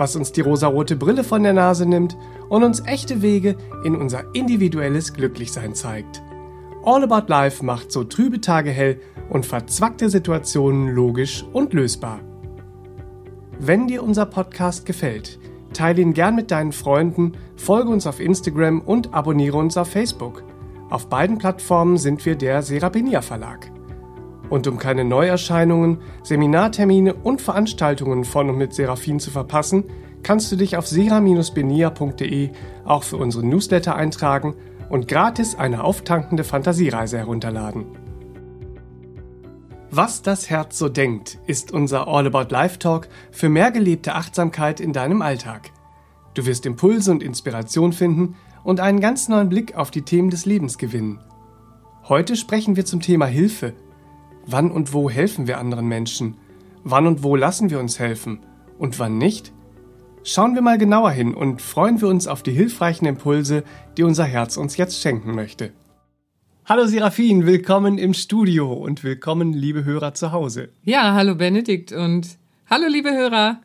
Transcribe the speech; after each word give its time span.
was 0.00 0.16
uns 0.16 0.32
die 0.32 0.40
rosarote 0.40 0.96
Brille 0.96 1.22
von 1.22 1.42
der 1.42 1.52
Nase 1.52 1.86
nimmt 1.86 2.16
und 2.48 2.64
uns 2.64 2.84
echte 2.86 3.22
Wege 3.22 3.56
in 3.84 3.94
unser 3.94 4.34
individuelles 4.34 5.12
Glücklichsein 5.12 5.74
zeigt. 5.74 6.22
All 6.82 7.04
About 7.04 7.28
Life 7.28 7.64
macht 7.64 7.92
so 7.92 8.04
trübe 8.04 8.40
Tage 8.40 8.70
hell 8.70 8.98
und 9.28 9.44
verzwackte 9.44 10.08
Situationen 10.08 10.88
logisch 10.88 11.44
und 11.52 11.74
lösbar. 11.74 12.20
Wenn 13.58 13.86
dir 13.86 14.02
unser 14.02 14.24
Podcast 14.24 14.86
gefällt, 14.86 15.38
teile 15.74 16.00
ihn 16.00 16.14
gern 16.14 16.34
mit 16.34 16.50
deinen 16.50 16.72
Freunden, 16.72 17.32
folge 17.56 17.90
uns 17.90 18.06
auf 18.06 18.18
Instagram 18.18 18.80
und 18.80 19.12
abonniere 19.12 19.58
uns 19.58 19.76
auf 19.76 19.88
Facebook. 19.88 20.42
Auf 20.88 21.08
beiden 21.08 21.36
Plattformen 21.36 21.98
sind 21.98 22.24
wir 22.24 22.36
der 22.36 22.62
Serapenia 22.62 23.20
Verlag. 23.20 23.70
Und 24.50 24.66
um 24.66 24.78
keine 24.78 25.04
Neuerscheinungen, 25.04 25.98
Seminartermine 26.24 27.14
und 27.14 27.40
Veranstaltungen 27.40 28.24
von 28.24 28.50
und 28.50 28.58
mit 28.58 28.74
Seraphin 28.74 29.20
zu 29.20 29.30
verpassen, 29.30 29.84
kannst 30.22 30.50
du 30.52 30.56
dich 30.56 30.76
auf 30.76 30.86
sera-benia.de 30.86 32.50
auch 32.84 33.04
für 33.04 33.16
unsere 33.16 33.46
Newsletter 33.46 33.94
eintragen 33.94 34.54
und 34.90 35.06
gratis 35.06 35.54
eine 35.54 35.84
auftankende 35.84 36.44
Fantasiereise 36.44 37.16
herunterladen. 37.16 37.86
Was 39.92 40.22
das 40.22 40.50
Herz 40.50 40.78
so 40.78 40.88
denkt, 40.88 41.38
ist 41.46 41.72
unser 41.72 42.06
All 42.06 42.26
About 42.26 42.52
Life 42.52 42.78
Talk 42.78 43.08
für 43.30 43.48
mehr 43.48 43.70
gelebte 43.70 44.14
Achtsamkeit 44.14 44.80
in 44.80 44.92
deinem 44.92 45.22
Alltag. 45.22 45.70
Du 46.34 46.46
wirst 46.46 46.66
Impulse 46.66 47.10
und 47.10 47.22
Inspiration 47.22 47.92
finden 47.92 48.36
und 48.62 48.80
einen 48.80 49.00
ganz 49.00 49.28
neuen 49.28 49.48
Blick 49.48 49.76
auf 49.76 49.90
die 49.90 50.02
Themen 50.02 50.30
des 50.30 50.44
Lebens 50.44 50.78
gewinnen. 50.78 51.20
Heute 52.08 52.36
sprechen 52.36 52.76
wir 52.76 52.84
zum 52.84 53.00
Thema 53.00 53.26
Hilfe 53.26 53.74
Wann 54.52 54.72
und 54.72 54.92
wo 54.92 55.08
helfen 55.08 55.46
wir 55.46 55.58
anderen 55.58 55.86
Menschen? 55.86 56.36
Wann 56.82 57.06
und 57.06 57.22
wo 57.22 57.36
lassen 57.36 57.70
wir 57.70 57.78
uns 57.78 58.00
helfen? 58.00 58.40
Und 58.80 58.98
wann 58.98 59.16
nicht? 59.16 59.52
Schauen 60.24 60.56
wir 60.56 60.60
mal 60.60 60.76
genauer 60.76 61.12
hin 61.12 61.34
und 61.34 61.62
freuen 61.62 62.00
wir 62.00 62.08
uns 62.08 62.26
auf 62.26 62.42
die 62.42 62.50
hilfreichen 62.50 63.06
Impulse, 63.06 63.62
die 63.96 64.02
unser 64.02 64.24
Herz 64.24 64.56
uns 64.56 64.76
jetzt 64.76 65.00
schenken 65.00 65.36
möchte. 65.36 65.70
Hallo 66.66 66.86
Serafin, 66.86 67.46
willkommen 67.46 67.96
im 67.96 68.12
Studio 68.12 68.72
und 68.72 69.04
willkommen, 69.04 69.52
liebe 69.52 69.84
Hörer 69.84 70.14
zu 70.14 70.32
Hause. 70.32 70.70
Ja, 70.82 71.14
hallo 71.14 71.36
Benedikt 71.36 71.92
und 71.92 72.36
hallo 72.68 72.88
liebe 72.88 73.12
Hörer. 73.12 73.60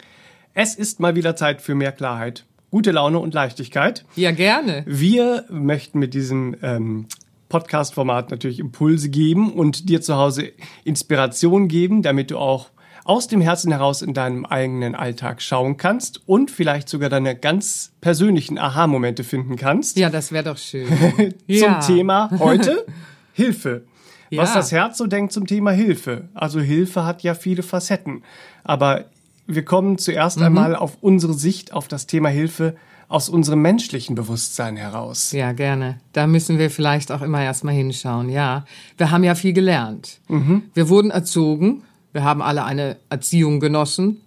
Es 0.54 0.76
ist 0.76 1.00
mal 1.00 1.16
wieder 1.16 1.36
Zeit 1.36 1.64
für 1.64 1.74
mehr 1.74 1.94
Klarheit, 1.94 2.46
gute 2.70 2.92
Laune 2.92 3.18
und 3.18 3.34
Leichtigkeit. 3.34 4.06
Ja, 4.16 4.30
gerne. 4.30 4.84
Wir 4.86 5.46
möchten 5.50 5.98
mit 5.98 6.14
diesem 6.14 6.56
ähm, 6.62 7.08
Podcast-Format 7.56 8.32
natürlich 8.32 8.60
Impulse 8.60 9.08
geben 9.08 9.54
und 9.54 9.88
dir 9.88 10.02
zu 10.02 10.18
Hause 10.18 10.52
Inspiration 10.84 11.70
geben, 11.70 12.02
damit 12.02 12.32
du 12.32 12.38
auch 12.38 12.72
aus 13.06 13.30
dem 13.30 13.40
Herzen 13.40 13.72
heraus 13.72 14.02
in 14.02 14.14
deinem 14.14 14.46
eigenen 14.46 14.94
Alltag 14.94 15.42
schauen 15.42 15.78
kannst 15.78 16.28
und 16.28 16.52
vielleicht 16.52 16.90
sogar 16.90 17.08
deine 17.08 17.34
ganz 17.34 17.94
persönlichen 18.02 18.58
Aha-Momente 18.58 19.24
finden 19.24 19.56
kannst. 19.56 19.96
Ja, 19.96 20.10
das 20.10 20.34
wäre 20.34 20.44
doch 20.44 20.58
schön. 20.58 20.86
zum 21.16 21.34
ja. 21.48 21.80
Thema 21.80 22.30
heute 22.40 22.86
Hilfe. 23.32 23.86
Ja. 24.30 24.42
Was 24.42 24.54
das 24.54 24.74
Herz 24.74 24.98
so 24.98 25.08
denkt 25.08 25.32
zum 25.32 25.48
Thema 25.48 25.72
Hilfe. 25.72 26.28
Also 26.34 26.60
Hilfe 26.60 27.06
hat 27.06 27.24
ja 27.24 27.36
viele 27.36 27.64
Facetten. 27.64 28.24
Aber 28.66 29.06
wir 29.48 29.64
kommen 29.64 29.98
zuerst 29.98 30.40
mhm. 30.40 30.48
einmal 30.48 30.76
auf 30.76 30.98
unsere 31.00 31.36
Sicht 31.36 31.72
auf 31.72 31.88
das 31.88 32.06
Thema 32.06 32.28
Hilfe 32.28 32.76
aus 33.08 33.30
unserem 33.30 33.62
menschlichen 33.62 34.16
Bewusstsein 34.16 34.78
heraus. 34.78 35.32
Ja, 35.32 35.52
gerne. 35.52 36.00
Da 36.14 36.28
müssen 36.28 36.58
wir 36.58 36.70
vielleicht 36.70 37.12
auch 37.12 37.22
immer 37.22 37.42
erstmal 37.42 37.76
hinschauen. 37.76 38.30
Ja, 38.30 38.66
wir 38.98 39.12
haben 39.12 39.24
ja 39.24 39.36
viel 39.36 39.54
gelernt. 39.54 40.20
Mhm. 40.28 40.64
Wir 40.74 40.90
wurden 40.90 41.12
erzogen. 41.12 41.84
Wir 42.16 42.24
haben 42.24 42.42
alle 42.42 42.64
eine 42.64 42.96
Erziehung 43.10 43.60
genossen, 43.60 44.22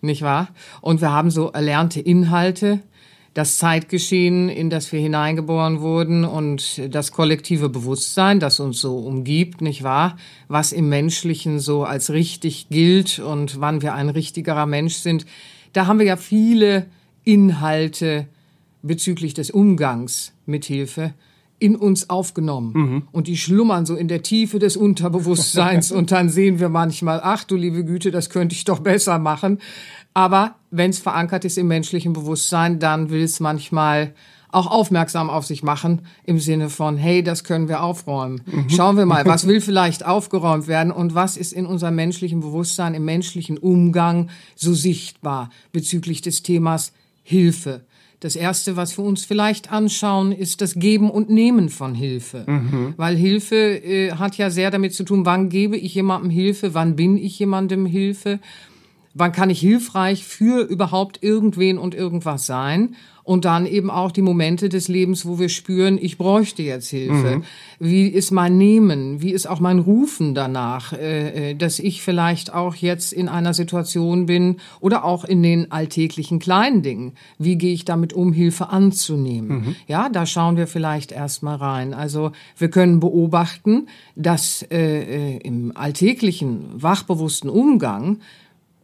nicht 0.00 0.22
wahr? 0.22 0.48
Und 0.80 1.02
wir 1.02 1.12
haben 1.12 1.30
so 1.30 1.50
erlernte 1.50 2.00
Inhalte, 2.00 2.80
das 3.34 3.58
Zeitgeschehen, 3.58 4.48
in 4.48 4.70
das 4.70 4.90
wir 4.90 5.00
hineingeboren 5.00 5.82
wurden 5.82 6.24
und 6.24 6.80
das 6.88 7.12
kollektive 7.12 7.68
Bewusstsein, 7.68 8.40
das 8.40 8.58
uns 8.58 8.80
so 8.80 8.96
umgibt, 8.96 9.60
nicht 9.60 9.82
wahr? 9.82 10.16
Was 10.48 10.72
im 10.72 10.88
Menschlichen 10.88 11.60
so 11.60 11.84
als 11.84 12.08
richtig 12.08 12.70
gilt 12.70 13.18
und 13.18 13.60
wann 13.60 13.82
wir 13.82 13.92
ein 13.92 14.08
richtigerer 14.08 14.64
Mensch 14.64 14.94
sind. 14.94 15.26
Da 15.74 15.86
haben 15.86 15.98
wir 15.98 16.06
ja 16.06 16.16
viele 16.16 16.86
Inhalte 17.26 18.28
bezüglich 18.82 19.34
des 19.34 19.50
Umgangs 19.50 20.32
mit 20.46 20.64
Hilfe 20.64 21.12
in 21.58 21.74
uns 21.74 22.08
aufgenommen. 22.08 22.72
Mhm. 22.74 23.02
Und 23.12 23.26
die 23.26 23.36
schlummern 23.36 23.84
so 23.84 23.96
in 23.96 24.08
der 24.08 24.22
Tiefe 24.22 24.58
des 24.58 24.76
Unterbewusstseins. 24.76 25.90
und 25.90 26.12
dann 26.12 26.28
sehen 26.28 26.60
wir 26.60 26.68
manchmal, 26.68 27.20
ach 27.22 27.44
du 27.44 27.56
liebe 27.56 27.84
Güte, 27.84 28.10
das 28.10 28.30
könnte 28.30 28.54
ich 28.54 28.64
doch 28.64 28.80
besser 28.80 29.18
machen. 29.18 29.58
Aber 30.14 30.54
wenn 30.70 30.90
es 30.90 30.98
verankert 30.98 31.44
ist 31.44 31.58
im 31.58 31.66
menschlichen 31.66 32.12
Bewusstsein, 32.12 32.78
dann 32.78 33.10
will 33.10 33.22
es 33.22 33.40
manchmal 33.40 34.14
auch 34.50 34.66
aufmerksam 34.66 35.28
auf 35.28 35.44
sich 35.44 35.62
machen 35.62 36.02
im 36.24 36.38
Sinne 36.38 36.70
von, 36.70 36.96
hey, 36.96 37.22
das 37.22 37.44
können 37.44 37.68
wir 37.68 37.82
aufräumen. 37.82 38.42
Mhm. 38.46 38.70
Schauen 38.70 38.96
wir 38.96 39.04
mal, 39.04 39.26
was 39.26 39.46
will 39.48 39.60
vielleicht 39.60 40.06
aufgeräumt 40.06 40.68
werden 40.68 40.92
und 40.92 41.14
was 41.14 41.36
ist 41.36 41.52
in 41.52 41.66
unserem 41.66 41.96
menschlichen 41.96 42.40
Bewusstsein, 42.40 42.94
im 42.94 43.04
menschlichen 43.04 43.58
Umgang 43.58 44.30
so 44.54 44.72
sichtbar 44.72 45.50
bezüglich 45.72 46.22
des 46.22 46.42
Themas 46.42 46.92
Hilfe. 47.28 47.84
Das 48.20 48.36
erste, 48.36 48.76
was 48.76 48.96
wir 48.96 49.04
uns 49.04 49.24
vielleicht 49.24 49.72
anschauen, 49.72 50.30
ist 50.30 50.60
das 50.60 50.74
Geben 50.74 51.10
und 51.10 51.28
Nehmen 51.28 51.68
von 51.70 51.92
Hilfe. 51.92 52.44
Mhm. 52.46 52.94
Weil 52.96 53.16
Hilfe 53.16 53.56
äh, 53.56 54.12
hat 54.12 54.38
ja 54.38 54.48
sehr 54.48 54.70
damit 54.70 54.94
zu 54.94 55.02
tun, 55.02 55.26
wann 55.26 55.48
gebe 55.48 55.76
ich 55.76 55.94
jemandem 55.96 56.30
Hilfe, 56.30 56.72
wann 56.72 56.94
bin 56.94 57.18
ich 57.18 57.36
jemandem 57.36 57.84
Hilfe, 57.84 58.38
wann 59.12 59.32
kann 59.32 59.50
ich 59.50 59.58
hilfreich 59.58 60.24
für 60.24 60.62
überhaupt 60.62 61.20
irgendwen 61.20 61.78
und 61.78 61.96
irgendwas 61.96 62.46
sein 62.46 62.94
und 63.26 63.44
dann 63.44 63.66
eben 63.66 63.90
auch 63.90 64.12
die 64.12 64.22
Momente 64.22 64.68
des 64.68 64.86
Lebens, 64.86 65.26
wo 65.26 65.40
wir 65.40 65.48
spüren, 65.48 65.98
ich 66.00 66.16
bräuchte 66.16 66.62
jetzt 66.62 66.90
Hilfe. 66.90 67.38
Mhm. 67.38 67.44
Wie 67.80 68.06
ist 68.06 68.30
mein 68.30 68.56
Nehmen? 68.56 69.20
Wie 69.20 69.32
ist 69.32 69.46
auch 69.46 69.58
mein 69.58 69.80
Rufen 69.80 70.36
danach, 70.36 70.92
äh, 70.92 71.50
äh, 71.50 71.54
dass 71.56 71.80
ich 71.80 72.02
vielleicht 72.02 72.54
auch 72.54 72.76
jetzt 72.76 73.12
in 73.12 73.28
einer 73.28 73.52
Situation 73.52 74.26
bin 74.26 74.58
oder 74.78 75.04
auch 75.04 75.24
in 75.24 75.42
den 75.42 75.72
alltäglichen 75.72 76.38
kleinen 76.38 76.82
Dingen. 76.82 77.14
Wie 77.36 77.56
gehe 77.56 77.74
ich 77.74 77.84
damit 77.84 78.12
um, 78.12 78.32
Hilfe 78.32 78.68
anzunehmen? 78.68 79.48
Mhm. 79.48 79.76
Ja, 79.88 80.08
da 80.08 80.24
schauen 80.24 80.56
wir 80.56 80.68
vielleicht 80.68 81.10
erstmal 81.10 81.56
rein. 81.56 81.94
Also 81.94 82.30
wir 82.56 82.70
können 82.70 83.00
beobachten, 83.00 83.88
dass 84.14 84.62
äh, 84.70 84.76
äh, 84.76 85.36
im 85.38 85.76
alltäglichen, 85.76 86.80
wachbewussten 86.80 87.50
Umgang 87.50 88.20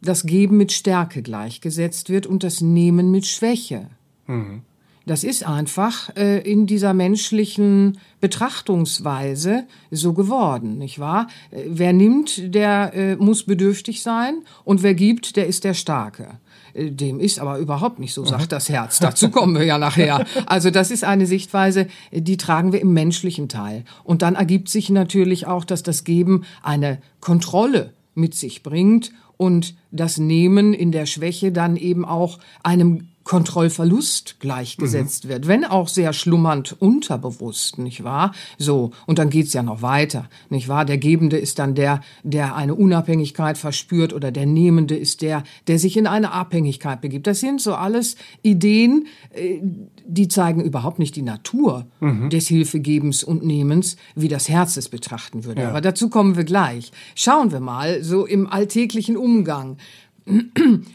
das 0.00 0.26
Geben 0.26 0.56
mit 0.56 0.72
Stärke 0.72 1.22
gleichgesetzt 1.22 2.10
wird 2.10 2.26
und 2.26 2.42
das 2.42 2.60
Nehmen 2.60 3.12
mit 3.12 3.24
Schwäche. 3.24 3.86
Mhm. 4.32 4.62
Das 5.04 5.24
ist 5.24 5.44
einfach 5.44 6.14
äh, 6.16 6.38
in 6.38 6.66
dieser 6.66 6.94
menschlichen 6.94 7.98
Betrachtungsweise 8.20 9.64
so 9.90 10.12
geworden, 10.12 10.78
nicht 10.78 11.00
wahr? 11.00 11.26
Äh, 11.50 11.64
wer 11.66 11.92
nimmt, 11.92 12.54
der 12.54 12.92
äh, 12.94 13.16
muss 13.16 13.44
bedürftig 13.44 14.02
sein 14.02 14.42
und 14.64 14.82
wer 14.82 14.94
gibt, 14.94 15.36
der 15.36 15.48
ist 15.48 15.64
der 15.64 15.74
Starke. 15.74 16.38
Äh, 16.74 16.90
dem 16.90 17.18
ist 17.18 17.40
aber 17.40 17.58
überhaupt 17.58 17.98
nicht 17.98 18.14
so, 18.14 18.24
sagt 18.24 18.52
das 18.52 18.68
Herz. 18.68 19.00
Dazu 19.00 19.30
kommen 19.30 19.56
wir 19.56 19.64
ja 19.64 19.78
nachher. 19.78 20.24
Also 20.46 20.70
das 20.70 20.90
ist 20.90 21.04
eine 21.04 21.26
Sichtweise, 21.26 21.86
die 22.12 22.36
tragen 22.36 22.72
wir 22.72 22.80
im 22.80 22.92
menschlichen 22.92 23.48
Teil. 23.48 23.84
Und 24.04 24.22
dann 24.22 24.34
ergibt 24.34 24.68
sich 24.68 24.90
natürlich 24.90 25.46
auch, 25.46 25.64
dass 25.64 25.82
das 25.82 26.04
Geben 26.04 26.44
eine 26.62 26.98
Kontrolle 27.20 27.92
mit 28.14 28.34
sich 28.34 28.62
bringt 28.62 29.12
und 29.36 29.74
das 29.90 30.18
Nehmen 30.18 30.74
in 30.74 30.92
der 30.92 31.06
Schwäche 31.06 31.52
dann 31.52 31.76
eben 31.76 32.04
auch 32.04 32.38
einem 32.62 33.08
Kontrollverlust 33.24 34.40
gleichgesetzt 34.40 35.24
mhm. 35.24 35.28
wird, 35.28 35.48
wenn 35.48 35.64
auch 35.64 35.88
sehr 35.88 36.12
schlummernd 36.12 36.76
unterbewusst, 36.80 37.78
nicht 37.78 38.04
wahr? 38.04 38.32
So, 38.58 38.90
und 39.06 39.18
dann 39.18 39.30
geht's 39.30 39.52
ja 39.52 39.62
noch 39.62 39.82
weiter, 39.82 40.28
nicht 40.50 40.68
wahr? 40.68 40.84
Der 40.84 40.98
Gebende 40.98 41.38
ist 41.38 41.58
dann 41.58 41.74
der, 41.74 42.00
der 42.22 42.56
eine 42.56 42.74
Unabhängigkeit 42.74 43.58
verspürt 43.58 44.12
oder 44.12 44.32
der 44.32 44.46
Nehmende 44.46 44.96
ist 44.96 45.22
der, 45.22 45.44
der 45.66 45.78
sich 45.78 45.96
in 45.96 46.06
eine 46.06 46.32
Abhängigkeit 46.32 47.00
begibt. 47.00 47.26
Das 47.26 47.40
sind 47.40 47.60
so 47.60 47.74
alles 47.74 48.16
Ideen, 48.42 49.06
äh, 49.32 49.60
die 50.04 50.28
zeigen 50.28 50.62
überhaupt 50.62 50.98
nicht 50.98 51.14
die 51.16 51.22
Natur 51.22 51.86
mhm. 52.00 52.30
des 52.30 52.48
Hilfegebens 52.48 53.22
und 53.22 53.44
Nehmens, 53.44 53.96
wie 54.14 54.28
das 54.28 54.48
Herz 54.48 54.76
es 54.76 54.88
betrachten 54.88 55.44
würde. 55.44 55.62
Ja. 55.62 55.68
Aber 55.68 55.80
dazu 55.80 56.08
kommen 56.08 56.36
wir 56.36 56.44
gleich. 56.44 56.92
Schauen 57.14 57.52
wir 57.52 57.60
mal 57.60 58.02
so 58.02 58.26
im 58.26 58.46
alltäglichen 58.46 59.16
Umgang 59.16 59.76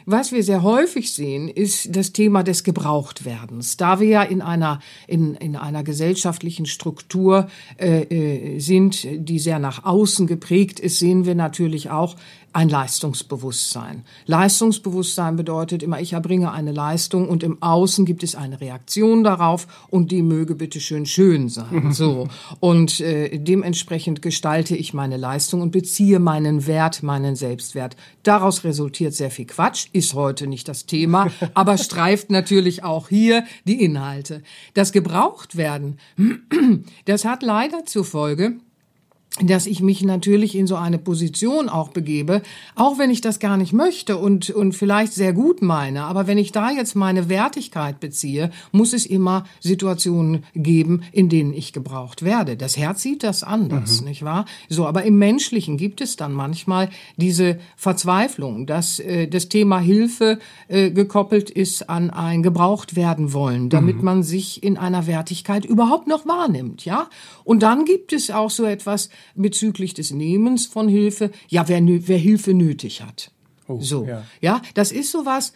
Was 0.06 0.32
wir 0.32 0.44
sehr 0.44 0.64
häufig 0.64 1.12
sehen, 1.12 1.50
ist 1.50 1.96
das 1.96 2.14
Thema 2.14 2.44
des 2.44 2.64
Gebrauchtwerdens. 2.64 3.76
Da 3.76 4.00
wir 4.00 4.08
ja 4.08 4.24
in 4.24 4.42
einer, 4.42 4.80
in, 5.06 5.36
in 5.36 5.56
einer 5.56 5.84
gesellschaftlichen 5.84 6.66
Struktur 6.66 7.50
äh, 7.78 8.04
äh 8.04 8.60
sind, 8.60 9.06
die 9.12 9.40
sehr 9.40 9.60
nach 9.60 9.84
außen 9.84 10.28
geprägt 10.28 10.80
ist, 10.80 11.00
sehen 11.00 11.26
wir 11.26 11.36
natürlich 11.36 11.90
auch 11.90 12.16
ein 12.54 12.70
Leistungsbewusstsein. 12.70 14.04
Leistungsbewusstsein 14.26 15.36
bedeutet 15.36 15.84
immer, 15.84 16.00
ich 16.02 16.14
erbringe 16.14 16.52
eine 16.52 16.72
Leistung 16.72 17.30
und 17.30 17.44
im 17.44 17.62
Außen 17.62 18.06
gibt 18.06 18.24
es 18.24 18.36
eine 18.36 18.60
Reaktion 18.62 19.24
darauf 19.24 19.68
und 19.90 20.12
die 20.12 20.22
möge 20.22 20.56
bitte 20.56 20.80
schön 20.80 21.06
schön 21.06 21.50
sein. 21.50 21.92
So. 21.98 22.28
Und 22.60 23.00
äh, 23.00 23.40
dementsprechend 23.40 24.22
gestalte 24.22 24.76
ich 24.76 24.94
meine 24.94 25.18
Leistung 25.18 25.62
und 25.62 25.72
beziehe 25.72 26.20
meinen 26.20 26.68
Wert, 26.68 27.02
meinen 27.02 27.36
Selbstwert. 27.36 27.96
Daraus 28.24 28.64
resultiert 28.64 29.14
sehr 29.14 29.32
viel 29.32 29.46
Quatsch, 29.46 29.88
ist 29.94 30.14
heute 30.14 30.48
nicht 30.48 30.68
das 30.68 30.86
Thema, 30.86 31.32
aber 31.54 31.78
streift 31.78 32.30
natürlich 32.30 32.84
auch 32.84 33.10
hier 33.10 33.46
die 33.66 33.84
Inhalte. 33.84 34.44
Das 34.74 34.92
Gebrauchtwerden, 34.92 35.98
das 37.06 37.26
hat 37.26 37.42
leider 37.42 37.86
zur 37.86 38.06
Folge, 38.06 38.58
dass 39.42 39.68
ich 39.68 39.82
mich 39.82 40.02
natürlich 40.02 40.56
in 40.56 40.68
so 40.68 40.76
eine 40.76 40.98
Position 40.98 41.70
auch 41.70 41.90
begebe, 41.90 42.42
auch 42.76 42.98
wenn 42.98 43.12
ich 43.12 43.22
das 43.22 43.40
gar 43.40 43.58
nicht 43.58 43.74
möchte 43.74 44.18
und, 44.18 44.50
und 44.50 44.74
vielleicht 44.74 45.14
sehr 45.14 45.34
gut 45.34 45.62
meine. 45.62 46.06
Aber 46.06 46.28
wenn 46.28 46.38
ich 46.38 46.52
da 46.52 46.72
jetzt 46.72 46.96
meine 46.96 47.30
Wertigkeit 47.30 48.00
beziehe, 48.00 48.52
muss 48.72 48.94
es 48.94 49.06
immer 49.06 49.46
Situationen 49.60 50.44
geben, 50.56 51.04
in 51.12 51.30
denen 51.30 51.54
ich 51.54 51.74
gebraucht 51.74 52.24
werde. 52.24 52.58
Das 52.58 52.78
Herz 52.78 53.02
sieht 53.02 53.24
das 53.24 53.44
anders, 53.44 54.02
mhm. 54.02 54.08
nicht 54.08 54.24
wahr? 54.24 54.46
So, 54.70 54.88
aber 54.88 55.04
im 55.04 55.18
Menschlichen 55.18 55.78
gibt 55.78 56.02
es 56.02 56.16
dann 56.16 56.34
manchmal 56.34 56.90
diese 57.18 57.60
Verzweiflung, 57.76 58.66
dass 58.66 59.00
äh, 59.00 59.28
das 59.28 59.50
Thema 59.50 59.80
Hilfe 59.80 60.40
äh, 60.68 60.90
gekoppelt 60.90 61.50
ist 61.50 61.90
an 61.90 62.10
ein 62.10 62.42
gebraucht 62.42 62.96
werden 62.96 63.34
wollen, 63.34 63.70
damit 63.70 63.98
mhm. 63.98 64.06
man 64.06 64.24
sich 64.24 64.64
in 64.64 64.78
einer 64.78 65.06
Wertigkeit 65.06 65.66
überhaupt 65.66 66.08
noch 66.08 66.26
wahrnimmt, 66.26 66.86
ja? 66.86 67.08
Und 67.44 67.64
dann 67.64 67.86
gibt 67.86 68.14
es 68.14 68.30
auch 68.32 68.50
so 68.50 68.66
etwas, 68.66 69.10
bezüglich 69.36 69.94
des 69.94 70.12
Nehmens 70.12 70.66
von 70.66 70.88
Hilfe. 70.88 71.32
Ja, 71.48 71.68
wer, 71.68 71.82
wer 71.84 72.18
Hilfe 72.18 72.54
nötig 72.54 73.02
hat. 73.02 73.32
Oh, 73.68 73.80
so, 73.82 74.06
ja. 74.06 74.24
ja, 74.42 74.62
das 74.74 74.92
ist 74.92 75.12
sowas. 75.12 75.54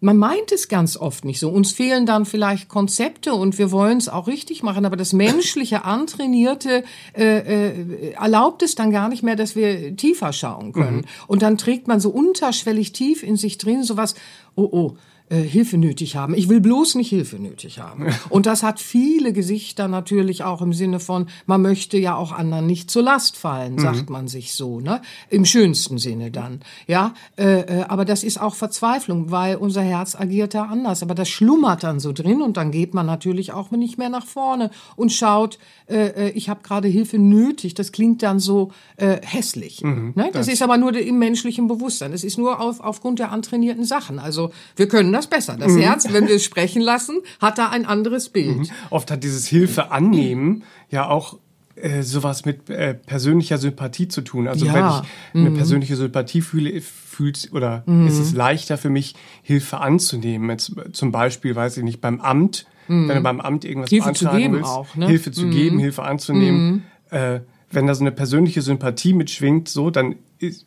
Man 0.00 0.18
meint 0.18 0.52
es 0.52 0.68
ganz 0.68 0.98
oft 0.98 1.24
nicht 1.24 1.40
so. 1.40 1.48
Uns 1.48 1.72
fehlen 1.72 2.04
dann 2.04 2.26
vielleicht 2.26 2.68
Konzepte 2.68 3.32
und 3.32 3.56
wir 3.58 3.70
wollen 3.70 3.96
es 3.96 4.10
auch 4.10 4.26
richtig 4.26 4.62
machen, 4.62 4.84
aber 4.84 4.96
das 4.96 5.14
menschliche, 5.14 5.84
antrainierte 5.84 6.84
äh, 7.14 7.38
äh, 7.38 8.12
erlaubt 8.12 8.62
es 8.62 8.74
dann 8.74 8.90
gar 8.90 9.08
nicht 9.08 9.22
mehr, 9.22 9.36
dass 9.36 9.56
wir 9.56 9.96
tiefer 9.96 10.34
schauen 10.34 10.72
können. 10.72 10.98
Mhm. 10.98 11.04
Und 11.26 11.40
dann 11.40 11.56
trägt 11.56 11.88
man 11.88 12.00
so 12.00 12.10
unterschwellig 12.10 12.92
tief 12.92 13.22
in 13.22 13.36
sich 13.36 13.56
drin 13.56 13.82
sowas, 13.82 14.14
oh 14.56 14.68
oh, 14.70 14.96
äh, 15.30 15.36
Hilfe 15.36 15.78
nötig 15.78 16.16
haben. 16.16 16.34
Ich 16.34 16.50
will 16.50 16.60
bloß 16.60 16.96
nicht 16.96 17.08
Hilfe 17.08 17.36
nötig 17.36 17.78
haben. 17.78 18.08
Und 18.28 18.44
das 18.44 18.62
hat 18.62 18.78
viele 18.78 19.32
Gesichter 19.32 19.88
natürlich 19.88 20.44
auch 20.44 20.60
im 20.60 20.74
Sinne 20.74 21.00
von, 21.00 21.28
man 21.46 21.62
möchte 21.62 21.96
ja 21.96 22.14
auch 22.14 22.30
anderen 22.30 22.66
nicht 22.66 22.90
zur 22.90 23.04
Last 23.04 23.38
fallen, 23.38 23.76
mhm. 23.76 23.78
sagt 23.78 24.10
man 24.10 24.28
sich 24.28 24.52
so, 24.52 24.80
ne? 24.80 25.00
Im 25.30 25.46
schönsten 25.46 25.96
Sinne 25.96 26.30
dann, 26.30 26.60
ja. 26.86 27.14
Äh, 27.38 27.60
äh, 27.60 27.84
aber 27.84 28.04
das 28.04 28.22
ist 28.22 28.38
auch 28.38 28.54
Verzweiflung, 28.54 29.30
weil 29.30 29.56
unser 29.56 29.80
Herz 29.80 30.14
agiert 30.14 30.52
da 30.52 30.64
anders. 30.64 31.02
Aber 31.02 31.14
das 31.14 31.30
schlummert 31.30 31.84
dann 31.84 32.00
so 32.00 32.12
drin 32.12 32.42
und 32.42 32.58
dann 32.58 32.70
geht 32.70 32.92
man 32.92 33.06
natürlich 33.06 33.50
auch 33.52 33.70
nicht 33.70 33.96
mehr 33.96 34.10
nach 34.10 34.26
vorne 34.26 34.70
und 34.94 35.10
schaut, 35.10 35.58
äh, 35.88 36.08
äh 36.08 36.30
ich 36.32 36.50
habe 36.50 36.60
gerade 36.62 36.88
Hilfe 36.88 37.18
nötig. 37.18 37.72
Das 37.72 37.92
klingt 37.92 38.22
dann 38.22 38.40
so 38.40 38.72
äh, 38.98 39.16
hässlich. 39.22 39.80
Mhm, 39.82 40.12
ne? 40.16 40.24
Das, 40.34 40.46
das, 40.46 40.54
ist 40.54 40.60
aber 40.60 40.76
nur 40.76 40.94
im 40.94 41.18
menschlichen 41.18 41.66
Bewusstsein. 41.66 42.12
Das 42.12 42.24
ist 42.24 42.36
nur 42.36 42.60
auf, 42.60 42.80
aufgrund 42.80 43.20
der 43.20 43.32
antrainierten 43.32 43.84
Sachen. 43.84 44.18
Also 44.18 44.50
wir 44.76 44.86
können 44.86 45.13
das 45.14 45.26
besser. 45.26 45.56
Das 45.58 45.72
mhm. 45.72 45.80
Herz, 45.80 46.12
wenn 46.12 46.28
wir 46.28 46.36
es 46.36 46.44
sprechen 46.44 46.82
lassen, 46.82 47.20
hat 47.40 47.58
da 47.58 47.70
ein 47.70 47.86
anderes 47.86 48.28
Bild. 48.28 48.58
Mhm. 48.58 48.70
Oft 48.90 49.10
hat 49.10 49.24
dieses 49.24 49.46
Hilfe 49.46 49.90
annehmen 49.90 50.64
ja 50.90 51.08
auch 51.08 51.38
äh, 51.76 52.02
sowas 52.02 52.44
mit 52.44 52.70
äh, 52.70 52.94
persönlicher 52.94 53.58
Sympathie 53.58 54.06
zu 54.06 54.22
tun. 54.22 54.46
Also 54.46 54.66
ja. 54.66 54.74
wenn 54.74 54.86
ich 54.86 55.40
eine 55.40 55.50
mhm. 55.50 55.56
persönliche 55.56 55.96
Sympathie 55.96 56.40
fühle, 56.40 56.80
fühlt 56.80 57.50
oder 57.52 57.82
mhm. 57.86 58.06
ist 58.06 58.18
es 58.18 58.32
leichter 58.32 58.78
für 58.78 58.90
mich, 58.90 59.14
Hilfe 59.42 59.78
anzunehmen. 59.78 60.50
Jetzt 60.50 60.72
zum 60.92 61.10
Beispiel, 61.10 61.56
weiß 61.56 61.76
ich 61.78 61.84
nicht, 61.84 62.00
beim 62.00 62.20
Amt, 62.20 62.66
mhm. 62.86 63.08
wenn 63.08 63.16
du 63.16 63.22
beim 63.22 63.40
Amt 63.40 63.64
irgendwas 63.64 63.90
Hilfe 63.90 64.12
zu 64.12 64.28
geben 64.28 64.54
willst, 64.54 64.70
auch, 64.70 64.94
ne? 64.94 65.08
Hilfe 65.08 65.32
zu 65.32 65.48
geben, 65.48 65.76
mhm. 65.76 65.80
Hilfe 65.80 66.02
anzunehmen. 66.04 66.84
Mhm. 67.10 67.16
Äh, 67.16 67.40
wenn 67.72 67.88
da 67.88 67.94
so 67.96 68.04
eine 68.04 68.12
persönliche 68.12 68.62
Sympathie 68.62 69.12
mitschwingt, 69.12 69.68
so, 69.68 69.90
dann 69.90 70.14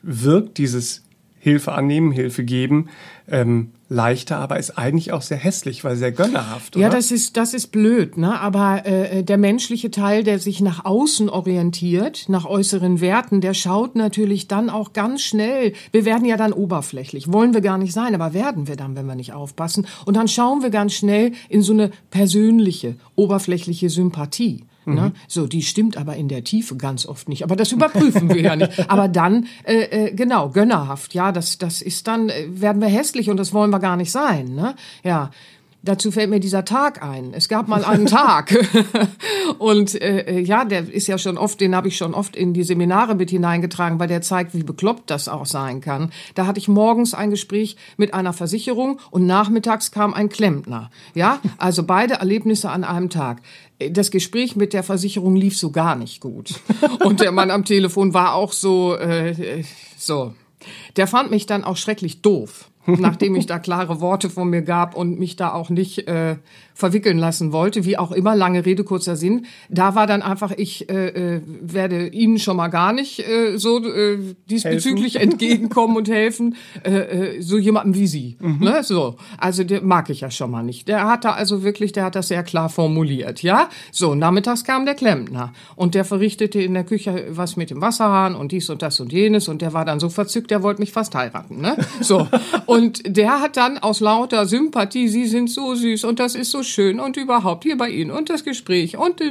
wirkt 0.01 0.57
dieses 0.57 1.03
Hilfe 1.39 1.71
annehmen, 1.71 2.11
Hilfe 2.11 2.43
geben, 2.43 2.89
ähm, 3.29 3.71
leichter, 3.89 4.37
aber 4.37 4.59
ist 4.59 4.77
eigentlich 4.77 5.13
auch 5.13 5.21
sehr 5.21 5.37
hässlich, 5.37 5.83
weil 5.83 5.95
sehr 5.95 6.11
gönnerhaft. 6.11 6.75
Oder? 6.75 6.83
Ja, 6.85 6.89
das 6.89 7.11
ist 7.11 7.37
das 7.37 7.53
ist 7.53 7.71
blöd, 7.71 8.17
ne? 8.17 8.39
Aber 8.39 8.85
äh, 8.85 9.23
der 9.23 9.37
menschliche 9.37 9.91
Teil, 9.91 10.23
der 10.23 10.39
sich 10.39 10.61
nach 10.61 10.83
außen 10.85 11.29
orientiert, 11.29 12.25
nach 12.27 12.45
äußeren 12.45 12.99
Werten, 12.99 13.41
der 13.41 13.53
schaut 13.53 13.95
natürlich 13.95 14.47
dann 14.47 14.69
auch 14.69 14.93
ganz 14.93 15.21
schnell. 15.21 15.73
Wir 15.91 16.05
werden 16.05 16.25
ja 16.25 16.37
dann 16.37 16.53
oberflächlich, 16.53 17.31
wollen 17.31 17.53
wir 17.53 17.61
gar 17.61 17.77
nicht 17.77 17.93
sein, 17.93 18.13
aber 18.13 18.33
werden 18.33 18.67
wir 18.67 18.75
dann, 18.75 18.95
wenn 18.95 19.05
wir 19.05 19.15
nicht 19.15 19.33
aufpassen. 19.33 19.87
Und 20.05 20.17
dann 20.17 20.27
schauen 20.27 20.61
wir 20.61 20.69
ganz 20.69 20.93
schnell 20.93 21.31
in 21.47 21.61
so 21.61 21.73
eine 21.73 21.91
persönliche, 22.11 22.95
oberflächliche 23.15 23.89
Sympathie. 23.89 24.65
Ne? 24.95 25.01
Mhm. 25.01 25.13
So, 25.27 25.47
die 25.47 25.61
stimmt 25.61 25.97
aber 25.97 26.15
in 26.15 26.27
der 26.27 26.43
Tiefe 26.43 26.75
ganz 26.77 27.05
oft 27.05 27.29
nicht. 27.29 27.43
Aber 27.43 27.55
das 27.55 27.71
überprüfen 27.71 28.29
wir 28.29 28.41
ja 28.41 28.55
nicht. 28.55 28.67
Aber 28.89 29.07
dann, 29.07 29.47
äh, 29.63 30.07
äh, 30.07 30.11
genau, 30.13 30.49
gönnerhaft, 30.49 31.13
ja, 31.13 31.31
das, 31.31 31.57
das 31.57 31.81
ist 31.81 32.07
dann, 32.07 32.29
äh, 32.29 32.47
werden 32.49 32.81
wir 32.81 32.87
hässlich 32.87 33.29
und 33.29 33.37
das 33.37 33.53
wollen 33.53 33.69
wir 33.69 33.79
gar 33.79 33.97
nicht 33.97 34.11
sein. 34.11 34.53
Ne? 34.53 34.75
Ja, 35.03 35.31
Dazu 35.83 36.11
fällt 36.11 36.29
mir 36.29 36.39
dieser 36.39 36.65
Tag 36.65 37.03
ein. 37.03 37.33
Es 37.33 37.47
gab 37.47 37.67
mal 37.67 37.85
einen 37.85 38.05
Tag 38.07 38.53
und 39.59 39.99
äh, 40.01 40.21
äh, 40.21 40.39
ja, 40.39 40.65
der 40.65 40.91
ist 40.91 41.07
ja 41.07 41.17
schon 41.17 41.37
oft, 41.37 41.61
den 41.61 41.75
habe 41.75 41.87
ich 41.87 41.97
schon 41.97 42.13
oft 42.13 42.35
in 42.35 42.53
die 42.53 42.63
Seminare 42.63 43.15
mit 43.15 43.29
hineingetragen, 43.29 43.99
weil 43.99 44.07
der 44.07 44.21
zeigt, 44.21 44.53
wie 44.53 44.63
bekloppt 44.63 45.09
das 45.09 45.29
auch 45.29 45.45
sein 45.45 45.79
kann. 45.81 46.11
Da 46.35 46.45
hatte 46.45 46.59
ich 46.59 46.67
morgens 46.67 47.13
ein 47.13 47.29
Gespräch 47.29 47.77
mit 47.95 48.13
einer 48.13 48.33
Versicherung 48.33 48.99
und 49.11 49.25
nachmittags 49.25 49.91
kam 49.91 50.13
ein 50.13 50.29
Klempner. 50.29 50.89
Ja, 51.13 51.39
also 51.57 51.83
beide 51.83 52.15
Erlebnisse 52.15 52.69
an 52.69 52.83
einem 52.83 53.09
Tag. 53.09 53.41
Das 53.91 54.09
Gespräch 54.09 54.55
mit 54.55 54.73
der 54.73 54.83
Versicherung 54.83 55.35
lief 55.35 55.57
so 55.57 55.71
gar 55.71 55.95
nicht 55.95 56.19
gut 56.19 56.55
und 57.03 57.21
der 57.21 57.31
Mann 57.31 57.51
am 57.51 57.63
Telefon 57.63 58.13
war 58.13 58.33
auch 58.33 58.51
so 58.51 58.95
äh, 58.95 59.63
so. 59.97 60.33
Der 60.95 61.07
fand 61.07 61.29
mich 61.29 61.45
dann 61.45 61.63
auch 61.63 61.77
schrecklich 61.77 62.21
doof 62.21 62.69
nachdem 62.87 63.35
ich 63.35 63.45
da 63.45 63.59
klare 63.59 64.01
Worte 64.01 64.29
von 64.29 64.49
mir 64.49 64.61
gab 64.61 64.95
und 64.95 65.19
mich 65.19 65.35
da 65.35 65.53
auch 65.53 65.69
nicht 65.69 66.07
äh, 66.07 66.37
verwickeln 66.73 67.17
lassen 67.17 67.51
wollte, 67.51 67.85
wie 67.85 67.97
auch 67.97 68.11
immer, 68.11 68.35
lange 68.35 68.65
Rede, 68.65 68.83
kurzer 68.83 69.15
Sinn. 69.15 69.47
Da 69.67 69.95
war 69.95 70.05
dann 70.05 70.21
einfach, 70.21 70.51
ich 70.55 70.89
äh, 70.89 71.07
äh 71.07 71.41
werde 71.61 72.07
Ihnen 72.07 72.37
schon 72.37 72.55
mal 72.55 72.67
gar 72.67 72.93
nicht 72.93 73.27
äh, 73.27 73.57
so 73.57 73.83
äh, 73.83 74.19
diesbezüglich 74.49 75.15
helfen. 75.15 75.31
entgegenkommen 75.31 75.97
und 75.97 76.07
helfen, 76.07 76.55
äh, 76.83 76.91
äh, 76.91 77.41
so 77.41 77.57
jemandem 77.57 77.95
wie 77.95 78.07
Sie. 78.07 78.37
Mhm. 78.39 78.59
Ne? 78.63 78.83
So, 78.83 79.15
also 79.37 79.63
der 79.63 79.81
mag 79.81 80.09
ich 80.09 80.21
ja 80.21 80.29
schon 80.29 80.51
mal 80.51 80.63
nicht. 80.63 80.87
Der 80.87 81.07
hat 81.07 81.25
da 81.25 81.31
also 81.31 81.63
wirklich, 81.63 81.91
der 81.93 82.05
hat 82.05 82.15
das 82.15 82.27
sehr 82.27 82.43
klar 82.43 82.69
formuliert, 82.69 83.41
ja. 83.41 83.69
So, 83.91 84.13
nachmittags 84.13 84.63
kam 84.63 84.85
der 84.85 84.95
Klempner 84.95 85.53
und 85.75 85.95
der 85.95 86.05
verrichtete 86.05 86.61
in 86.61 86.75
der 86.75 86.83
Küche 86.83 87.25
was 87.31 87.57
mit 87.57 87.71
dem 87.71 87.81
Wasserhahn 87.81 88.35
und 88.35 88.51
dies 88.51 88.69
und 88.69 88.81
das 88.83 88.99
und 88.99 89.11
jenes 89.11 89.47
und 89.47 89.61
der 89.63 89.73
war 89.73 89.83
dann 89.83 89.99
so 89.99 90.09
verzückt, 90.09 90.51
der 90.51 90.61
wollte 90.61 90.81
mich 90.81 90.91
fast 90.91 91.15
heiraten, 91.15 91.59
ne? 91.59 91.75
So 92.01 92.27
und 92.67 92.76
der 93.05 93.41
hat 93.41 93.57
dann 93.57 93.77
aus 93.77 93.99
lauter 93.99 94.45
Sympathie, 94.45 95.07
Sie 95.07 95.25
sind 95.25 95.49
so 95.49 95.75
süß 95.75 96.03
und 96.03 96.19
das 96.19 96.35
ist 96.35 96.51
so 96.51 96.63
schön 96.63 96.99
und 96.99 97.17
überhaupt 97.17 97.63
hier 97.63 97.77
bei 97.77 97.89
Ihnen 97.89 98.11
und 98.11 98.29
das 98.29 98.43
Gespräch 98.43 98.97
und 98.97 99.21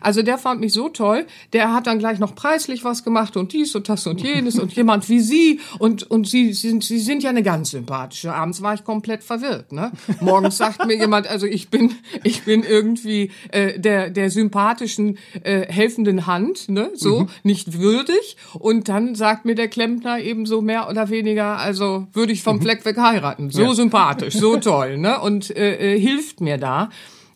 also 0.00 0.22
der 0.22 0.38
fand 0.38 0.60
mich 0.60 0.72
so 0.72 0.88
toll, 0.88 1.26
der 1.52 1.72
hat 1.72 1.86
dann 1.86 1.98
gleich 1.98 2.18
noch 2.18 2.34
preislich 2.34 2.84
was 2.84 3.04
gemacht 3.04 3.36
und 3.36 3.52
dies 3.52 3.74
und 3.74 3.88
das 3.88 4.06
und 4.06 4.20
jenes 4.20 4.58
und 4.58 4.72
jemand 4.74 5.08
wie 5.08 5.20
Sie 5.20 5.60
und 5.78 6.10
und 6.10 6.28
Sie 6.28 6.52
sind 6.52 6.84
Sie 6.84 6.98
sind 6.98 7.22
ja 7.22 7.30
eine 7.30 7.42
ganz 7.42 7.70
sympathische. 7.70 8.34
Abends 8.34 8.62
war 8.62 8.74
ich 8.74 8.84
komplett 8.84 9.22
verwirrt, 9.22 9.72
ne? 9.72 9.92
Morgens 10.20 10.56
sagt 10.56 10.86
mir 10.86 10.96
jemand, 10.96 11.26
also 11.26 11.46
ich 11.46 11.70
bin 11.70 11.94
ich 12.22 12.44
bin 12.44 12.62
irgendwie 12.62 13.30
äh, 13.50 13.78
der 13.78 14.10
der 14.10 14.30
sympathischen 14.30 15.18
äh, 15.42 15.66
helfenden 15.66 16.26
Hand, 16.26 16.68
ne? 16.68 16.90
So 16.94 17.20
mhm. 17.20 17.28
nicht 17.42 17.78
würdig 17.78 18.36
und 18.58 18.88
dann 18.88 19.14
sagt 19.14 19.44
mir 19.44 19.54
der 19.54 19.68
Klempner 19.68 20.20
eben 20.20 20.46
so 20.46 20.60
mehr 20.60 20.88
oder 20.88 21.08
weniger, 21.10 21.58
also 21.58 22.06
würde 22.12 22.32
ich 22.32 22.42
vom 22.42 22.53
mhm. 22.56 22.62
Fleck 22.62 22.84
weg 22.84 22.96
heiraten. 22.96 23.50
So 23.50 23.62
ja. 23.62 23.74
sympathisch, 23.74 24.34
so 24.34 24.56
toll, 24.58 24.98
ne? 24.98 25.20
Und 25.20 25.54
äh, 25.56 25.94
äh 25.94 26.00
hilft 26.00 26.40
mir 26.40 26.58
da 26.58 26.90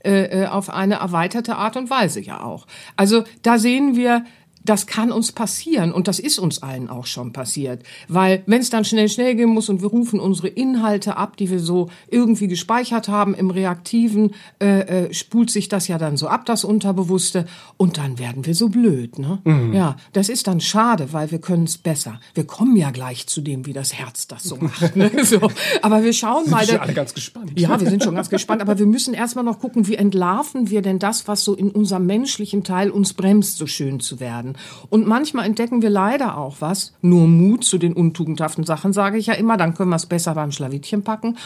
äh, 0.04 0.42
äh, 0.42 0.46
auf 0.46 0.70
eine 0.70 0.96
erweiterte 0.96 1.56
Art 1.56 1.76
und 1.76 1.90
Weise 1.90 2.20
ja 2.20 2.42
auch. 2.42 2.66
Also 2.96 3.24
da 3.42 3.58
sehen 3.58 3.96
wir, 3.96 4.24
das 4.68 4.86
kann 4.86 5.12
uns 5.12 5.32
passieren 5.32 5.92
und 5.92 6.08
das 6.08 6.18
ist 6.18 6.38
uns 6.38 6.62
allen 6.62 6.90
auch 6.90 7.06
schon 7.06 7.32
passiert. 7.32 7.82
Weil 8.08 8.42
wenn 8.46 8.60
es 8.60 8.70
dann 8.70 8.84
schnell, 8.84 9.08
schnell 9.08 9.34
gehen 9.34 9.48
muss 9.48 9.68
und 9.68 9.80
wir 9.80 9.88
rufen 9.88 10.20
unsere 10.20 10.48
Inhalte 10.48 11.16
ab, 11.16 11.36
die 11.36 11.50
wir 11.50 11.60
so 11.60 11.88
irgendwie 12.10 12.48
gespeichert 12.48 13.08
haben 13.08 13.34
im 13.34 13.50
Reaktiven, 13.50 14.34
äh, 14.60 15.06
äh, 15.06 15.14
spult 15.14 15.50
sich 15.50 15.68
das 15.68 15.88
ja 15.88 15.96
dann 15.96 16.16
so 16.16 16.28
ab, 16.28 16.44
das 16.44 16.64
Unterbewusste, 16.64 17.46
und 17.76 17.96
dann 17.96 18.18
werden 18.18 18.44
wir 18.44 18.54
so 18.54 18.68
blöd. 18.68 19.18
Ne? 19.18 19.38
Mhm. 19.44 19.72
Ja, 19.72 19.96
das 20.12 20.28
ist 20.28 20.46
dann 20.46 20.60
schade, 20.60 21.12
weil 21.12 21.30
wir 21.30 21.40
können 21.40 21.64
es 21.64 21.78
besser. 21.78 22.20
Wir 22.34 22.44
kommen 22.44 22.76
ja 22.76 22.90
gleich 22.90 23.26
zu 23.26 23.40
dem, 23.40 23.66
wie 23.66 23.72
das 23.72 23.94
Herz 23.94 24.26
das 24.26 24.42
so 24.44 24.56
macht. 24.56 24.96
Ne? 24.96 25.10
So. 25.28 25.50
Aber 25.82 26.04
wir 26.04 26.12
schauen 26.12 26.44
sind 26.44 26.52
mal. 26.52 26.64
Sind 26.64 26.80
alle 26.80 26.94
ganz 26.94 27.12
gespannt. 27.12 27.52
Ja, 27.56 27.78
wir 27.80 27.90
sind 27.90 28.02
schon 28.02 28.14
ganz 28.14 28.30
gespannt, 28.30 28.62
aber 28.62 28.78
wir 28.78 28.86
müssen 28.86 29.12
erstmal 29.14 29.44
noch 29.44 29.58
gucken, 29.58 29.86
wie 29.86 29.96
entlarven 29.96 30.70
wir 30.70 30.80
denn 30.80 30.98
das, 30.98 31.28
was 31.28 31.44
so 31.44 31.54
in 31.54 31.70
unserem 31.70 32.06
menschlichen 32.06 32.64
Teil 32.64 32.90
uns 32.90 33.12
bremst, 33.12 33.58
so 33.58 33.66
schön 33.66 34.00
zu 34.00 34.20
werden. 34.20 34.56
Und 34.90 35.06
manchmal 35.06 35.46
entdecken 35.46 35.82
wir 35.82 35.90
leider 35.90 36.36
auch 36.36 36.56
was, 36.60 36.94
nur 37.02 37.26
Mut 37.26 37.64
zu 37.64 37.78
den 37.78 37.92
untugendhaften 37.92 38.64
Sachen, 38.64 38.92
sage 38.92 39.18
ich 39.18 39.26
ja 39.26 39.34
immer, 39.34 39.56
dann 39.56 39.74
können 39.74 39.90
wir 39.90 39.96
es 39.96 40.06
besser 40.06 40.34
beim 40.34 40.52
Schlawittchen 40.52 41.02
packen. 41.02 41.36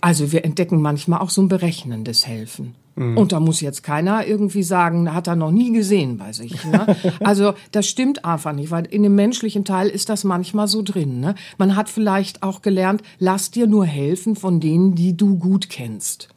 Also 0.00 0.32
wir 0.32 0.44
entdecken 0.44 0.80
manchmal 0.80 1.20
auch 1.20 1.30
so 1.30 1.42
ein 1.42 1.48
berechnendes 1.48 2.26
Helfen. 2.26 2.74
Mhm. 2.96 3.16
Und 3.16 3.32
da 3.32 3.40
muss 3.40 3.60
jetzt 3.60 3.82
keiner 3.82 4.26
irgendwie 4.26 4.62
sagen, 4.62 5.12
hat 5.12 5.26
er 5.26 5.36
noch 5.36 5.50
nie 5.50 5.72
gesehen 5.72 6.16
bei 6.18 6.32
sich. 6.32 6.64
Ne? 6.64 6.96
Also 7.20 7.54
das 7.72 7.86
stimmt 7.86 8.24
einfach 8.24 8.52
nicht, 8.52 8.70
weil 8.70 8.86
in 8.86 9.02
dem 9.02 9.14
menschlichen 9.14 9.64
Teil 9.64 9.88
ist 9.88 10.08
das 10.08 10.24
manchmal 10.24 10.68
so 10.68 10.82
drin. 10.82 11.20
Ne? 11.20 11.34
Man 11.58 11.76
hat 11.76 11.88
vielleicht 11.88 12.42
auch 12.42 12.62
gelernt, 12.62 13.02
lass 13.18 13.50
dir 13.50 13.66
nur 13.66 13.84
helfen 13.84 14.36
von 14.36 14.60
denen, 14.60 14.94
die 14.94 15.16
du 15.16 15.38
gut 15.38 15.68
kennst 15.68 16.28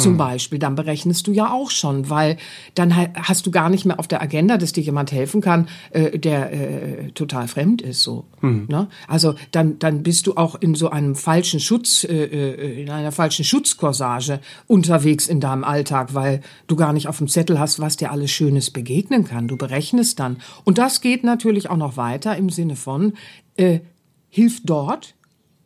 zum 0.00 0.12
hm. 0.12 0.18
Beispiel, 0.18 0.58
dann 0.58 0.74
berechnest 0.74 1.26
du 1.26 1.32
ja 1.32 1.52
auch 1.52 1.70
schon, 1.70 2.10
weil 2.10 2.36
dann 2.74 2.94
hast 2.96 3.46
du 3.46 3.50
gar 3.50 3.70
nicht 3.70 3.84
mehr 3.84 3.98
auf 3.98 4.08
der 4.08 4.22
Agenda, 4.22 4.58
dass 4.58 4.72
dir 4.72 4.82
jemand 4.82 5.12
helfen 5.12 5.40
kann, 5.40 5.68
äh, 5.90 6.18
der 6.18 6.52
äh, 6.52 7.10
total 7.12 7.48
fremd 7.48 7.82
ist. 7.82 8.02
So, 8.02 8.24
hm. 8.40 8.66
ne? 8.68 8.88
Also 9.06 9.34
dann, 9.52 9.78
dann 9.78 10.02
bist 10.02 10.26
du 10.26 10.34
auch 10.34 10.56
in 10.56 10.74
so 10.74 10.90
einem 10.90 11.14
falschen 11.14 11.60
Schutz, 11.60 12.04
äh, 12.04 12.24
äh, 12.24 12.82
in 12.82 12.90
einer 12.90 13.12
falschen 13.12 13.44
Schutzkorsage 13.44 14.40
unterwegs 14.66 15.28
in 15.28 15.40
deinem 15.40 15.64
Alltag, 15.64 16.14
weil 16.14 16.40
du 16.66 16.76
gar 16.76 16.92
nicht 16.92 17.08
auf 17.08 17.18
dem 17.18 17.28
Zettel 17.28 17.58
hast, 17.58 17.80
was 17.80 17.96
dir 17.96 18.10
alles 18.10 18.30
Schönes 18.30 18.70
begegnen 18.70 19.24
kann. 19.24 19.48
Du 19.48 19.56
berechnest 19.56 20.18
dann. 20.18 20.38
Und 20.64 20.78
das 20.78 21.00
geht 21.00 21.24
natürlich 21.24 21.70
auch 21.70 21.76
noch 21.76 21.96
weiter 21.96 22.36
im 22.36 22.50
Sinne 22.50 22.76
von, 22.76 23.14
äh, 23.56 23.80
hilf 24.28 24.60
dort, 24.64 25.14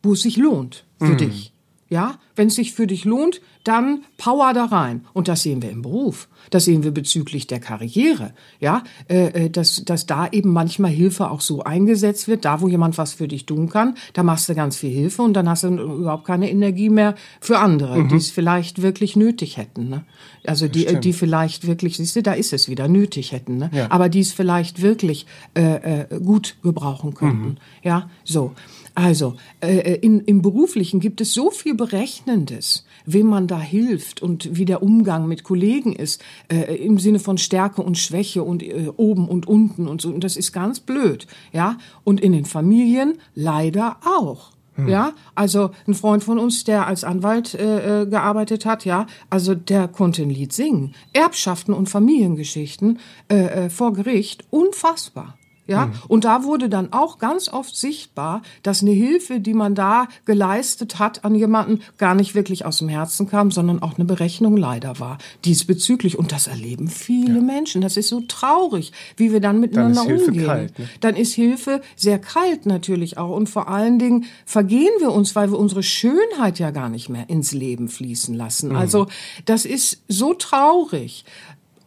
wo 0.03 0.13
es 0.13 0.21
sich 0.21 0.37
lohnt 0.37 0.85
für 0.99 1.09
hm. 1.09 1.17
dich. 1.17 1.51
Ja, 1.87 2.19
wenn 2.35 2.47
es 2.47 2.55
sich 2.55 2.73
für 2.73 2.87
dich 2.87 3.05
lohnt, 3.05 3.41
dann 3.67 4.03
Power 4.17 4.53
da 4.53 4.65
rein. 4.65 5.05
Und 5.13 5.27
das 5.27 5.43
sehen 5.43 5.61
wir 5.61 5.71
im 5.71 5.81
Beruf. 5.81 6.27
Das 6.51 6.65
sehen 6.65 6.83
wir 6.83 6.91
bezüglich 6.91 7.47
der 7.47 7.59
Karriere. 7.59 8.33
Ja, 8.59 8.83
äh, 9.09 9.45
äh, 9.45 9.49
dass, 9.49 9.83
dass 9.83 10.05
da 10.05 10.27
eben 10.31 10.53
manchmal 10.53 10.91
Hilfe 10.91 11.29
auch 11.31 11.41
so 11.41 11.63
eingesetzt 11.63 12.27
wird. 12.27 12.45
Da, 12.45 12.61
wo 12.61 12.67
jemand 12.67 12.97
was 12.97 13.13
für 13.13 13.27
dich 13.27 13.45
tun 13.45 13.69
kann, 13.69 13.95
da 14.13 14.23
machst 14.23 14.47
du 14.47 14.55
ganz 14.55 14.77
viel 14.77 14.91
Hilfe 14.91 15.21
und 15.23 15.33
dann 15.33 15.49
hast 15.49 15.63
du 15.63 15.69
überhaupt 15.69 16.25
keine 16.25 16.49
Energie 16.49 16.89
mehr 16.89 17.15
für 17.41 17.59
andere, 17.59 17.97
mhm. 17.97 18.09
die 18.09 18.15
es 18.15 18.29
vielleicht 18.29 18.81
wirklich 18.81 19.15
nötig 19.15 19.57
hätten. 19.57 19.89
Ne? 19.89 20.05
Also 20.45 20.67
die, 20.67 20.85
die 20.99 21.13
vielleicht 21.13 21.65
wirklich, 21.65 21.97
siehst 21.97 22.15
du, 22.15 22.21
da 22.21 22.33
ist 22.33 22.53
es 22.53 22.69
wieder, 22.69 22.87
nötig 22.87 23.31
hätten. 23.31 23.57
Ne? 23.57 23.71
Ja. 23.73 23.87
Aber 23.89 24.09
die 24.09 24.19
es 24.19 24.31
vielleicht 24.31 24.81
wirklich 24.81 25.25
äh, 25.55 26.01
äh, 26.01 26.19
gut 26.19 26.57
gebrauchen 26.61 27.13
könnten. 27.13 27.47
Mhm. 27.47 27.57
Ja, 27.83 28.09
so. 28.23 28.53
Also, 28.95 29.35
äh, 29.59 29.77
äh, 29.77 29.95
in, 29.95 30.21
im 30.21 30.41
Beruflichen 30.41 31.01
gibt 31.01 31.19
es 31.19 31.33
so 31.33 31.51
viel 31.51 31.75
Berechnendes, 31.75 32.85
wem 33.05 33.27
man 33.27 33.45
da 33.45 33.59
hilft 33.59 34.21
und 34.21 34.55
wie 34.55 34.63
der 34.63 34.81
Umgang 34.81 35.27
mit 35.27 35.43
Kollegen 35.43 35.93
ist, 35.93 36.23
äh, 36.47 36.75
im 36.77 36.97
Sinne 36.97 37.19
von 37.19 37.37
Stärke 37.37 37.81
und 37.81 37.97
Schwäche 37.97 38.41
und 38.41 38.63
äh, 38.63 38.91
oben 38.95 39.27
und 39.27 39.47
unten 39.47 39.89
und 39.89 40.01
so. 40.01 40.09
Und 40.09 40.23
das 40.23 40.37
ist 40.37 40.53
ganz 40.53 40.79
blöd, 40.79 41.27
ja. 41.51 41.77
Und 42.05 42.21
in 42.21 42.31
den 42.31 42.45
Familien 42.45 43.15
leider 43.35 43.97
auch. 44.05 44.51
Hm. 44.75 44.87
Ja, 44.87 45.13
also 45.35 45.71
ein 45.87 45.93
Freund 45.93 46.23
von 46.23 46.39
uns, 46.39 46.63
der 46.63 46.87
als 46.87 47.03
Anwalt 47.03 47.53
äh, 47.53 48.03
äh 48.03 48.05
gearbeitet 48.05 48.65
hat, 48.65 48.85
ja, 48.85 49.07
also 49.29 49.55
der 49.55 49.89
konnte 49.89 50.21
ein 50.21 50.29
Lied 50.29 50.53
singen. 50.53 50.95
Erbschaften 51.11 51.73
und 51.73 51.89
Familiengeschichten 51.89 52.99
äh, 53.29 53.65
äh, 53.65 53.69
vor 53.69 53.91
Gericht, 53.91 54.45
unfassbar. 54.51 55.37
Ja, 55.67 55.87
mhm. 55.87 55.93
und 56.07 56.25
da 56.25 56.43
wurde 56.43 56.69
dann 56.69 56.93
auch 56.93 57.17
ganz 57.17 57.49
oft 57.49 57.75
sichtbar, 57.75 58.43
dass 58.61 58.81
eine 58.81 58.91
Hilfe, 58.91 59.39
die 59.39 59.55
man 59.55 59.73
da 59.73 60.07
geleistet 60.25 60.99
hat 60.99 61.25
an 61.25 61.33
jemanden, 61.33 61.81
gar 61.97 62.13
nicht 62.13 62.35
wirklich 62.35 62.65
aus 62.65 62.77
dem 62.77 62.89
Herzen 62.89 63.27
kam, 63.27 63.49
sondern 63.49 63.81
auch 63.81 63.95
eine 63.95 64.05
Berechnung 64.05 64.57
leider 64.57 64.99
war. 64.99 65.17
Diesbezüglich. 65.43 66.19
Und 66.19 66.31
das 66.31 66.45
erleben 66.45 66.87
viele 66.87 67.35
ja. 67.35 67.41
Menschen. 67.41 67.81
Das 67.81 67.97
ist 67.97 68.09
so 68.09 68.21
traurig, 68.21 68.91
wie 69.17 69.31
wir 69.31 69.39
dann 69.39 69.59
miteinander 69.59 70.03
dann 70.03 70.05
ist 70.05 70.09
Hilfe 70.09 70.31
umgehen. 70.31 70.45
Kalt, 70.45 70.79
ne? 70.79 70.89
Dann 70.99 71.15
ist 71.15 71.33
Hilfe 71.33 71.81
sehr 71.95 72.19
kalt 72.19 72.67
natürlich 72.67 73.17
auch. 73.17 73.35
Und 73.35 73.49
vor 73.49 73.67
allen 73.67 73.97
Dingen 73.97 74.25
vergehen 74.45 74.93
wir 74.99 75.11
uns, 75.11 75.35
weil 75.35 75.51
wir 75.51 75.57
unsere 75.57 75.81
Schönheit 75.81 76.59
ja 76.59 76.69
gar 76.69 76.89
nicht 76.89 77.09
mehr 77.09 77.27
ins 77.29 77.53
Leben 77.53 77.87
fließen 77.87 78.35
lassen. 78.35 78.69
Mhm. 78.69 78.75
Also, 78.75 79.07
das 79.45 79.65
ist 79.65 80.03
so 80.07 80.35
traurig. 80.35 81.25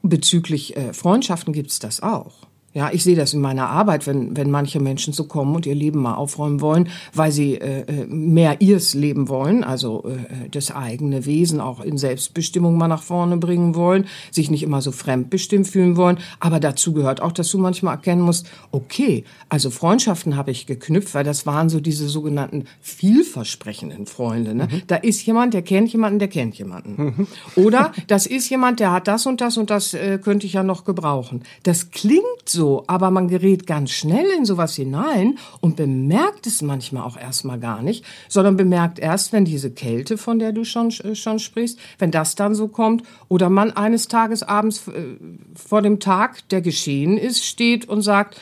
Bezüglich 0.02 0.76
äh, 0.76 0.92
Freundschaften 0.92 1.52
gibt's 1.52 1.78
das 1.78 2.02
auch. 2.02 2.47
Ja, 2.74 2.90
ich 2.92 3.02
sehe 3.02 3.16
das 3.16 3.32
in 3.32 3.40
meiner 3.40 3.70
Arbeit, 3.70 4.06
wenn, 4.06 4.36
wenn 4.36 4.50
manche 4.50 4.78
Menschen 4.78 5.14
so 5.14 5.24
kommen 5.24 5.56
und 5.56 5.64
ihr 5.64 5.74
Leben 5.74 6.00
mal 6.00 6.14
aufräumen 6.14 6.60
wollen, 6.60 6.90
weil 7.14 7.32
sie 7.32 7.54
äh, 7.54 7.80
äh, 7.80 8.06
mehr 8.06 8.60
ihrs 8.60 8.92
Leben 8.92 9.30
wollen, 9.30 9.64
also 9.64 10.04
äh, 10.06 10.50
das 10.50 10.70
eigene 10.70 11.24
Wesen 11.24 11.60
auch 11.62 11.80
in 11.80 11.96
Selbstbestimmung 11.96 12.76
mal 12.76 12.86
nach 12.86 13.02
vorne 13.02 13.38
bringen 13.38 13.74
wollen, 13.74 14.06
sich 14.30 14.50
nicht 14.50 14.62
immer 14.62 14.82
so 14.82 14.92
fremdbestimmt 14.92 15.66
fühlen 15.66 15.96
wollen. 15.96 16.18
Aber 16.40 16.60
dazu 16.60 16.92
gehört 16.92 17.22
auch, 17.22 17.32
dass 17.32 17.50
du 17.50 17.56
manchmal 17.56 17.94
erkennen 17.94 18.20
musst, 18.20 18.46
okay, 18.70 19.24
also 19.48 19.70
Freundschaften 19.70 20.36
habe 20.36 20.50
ich 20.50 20.66
geknüpft, 20.66 21.14
weil 21.14 21.24
das 21.24 21.46
waren 21.46 21.70
so 21.70 21.80
diese 21.80 22.06
sogenannten 22.06 22.66
vielversprechenden 22.82 24.04
Freunde. 24.04 24.54
Ne? 24.54 24.68
Mhm. 24.70 24.82
Da 24.88 24.96
ist 24.96 25.24
jemand, 25.24 25.54
der 25.54 25.62
kennt 25.62 25.90
jemanden, 25.90 26.18
der 26.18 26.28
kennt 26.28 26.58
jemanden. 26.58 27.02
Mhm. 27.02 27.26
Oder 27.56 27.92
das 28.08 28.26
ist 28.26 28.50
jemand, 28.50 28.78
der 28.78 28.92
hat 28.92 29.08
das 29.08 29.24
und 29.24 29.40
das 29.40 29.56
und 29.56 29.70
das 29.70 29.94
äh, 29.94 30.18
könnte 30.22 30.46
ich 30.46 30.52
ja 30.52 30.62
noch 30.62 30.84
gebrauchen. 30.84 31.44
Das 31.62 31.90
klingt 31.90 32.22
so 32.44 32.67
so, 32.68 32.84
aber 32.86 33.10
man 33.10 33.28
gerät 33.28 33.66
ganz 33.66 33.92
schnell 33.92 34.26
in 34.36 34.44
sowas 34.44 34.74
hinein 34.74 35.38
und 35.60 35.76
bemerkt 35.76 36.46
es 36.46 36.60
manchmal 36.60 37.02
auch 37.02 37.16
erstmal 37.16 37.58
gar 37.58 37.80
nicht, 37.80 38.04
sondern 38.28 38.58
bemerkt 38.58 38.98
erst, 38.98 39.32
wenn 39.32 39.46
diese 39.46 39.70
Kälte, 39.70 40.18
von 40.18 40.38
der 40.38 40.52
du 40.52 40.64
schon, 40.64 40.90
äh, 40.90 41.14
schon 41.14 41.38
sprichst, 41.38 41.78
wenn 41.98 42.10
das 42.10 42.34
dann 42.34 42.54
so 42.54 42.68
kommt 42.68 43.04
oder 43.28 43.48
man 43.48 43.70
eines 43.70 44.08
Tages 44.08 44.42
abends 44.42 44.86
äh, 44.88 45.16
vor 45.54 45.80
dem 45.80 45.98
Tag, 45.98 46.46
der 46.50 46.60
geschehen 46.60 47.16
ist, 47.16 47.42
steht 47.42 47.88
und 47.88 48.02
sagt, 48.02 48.38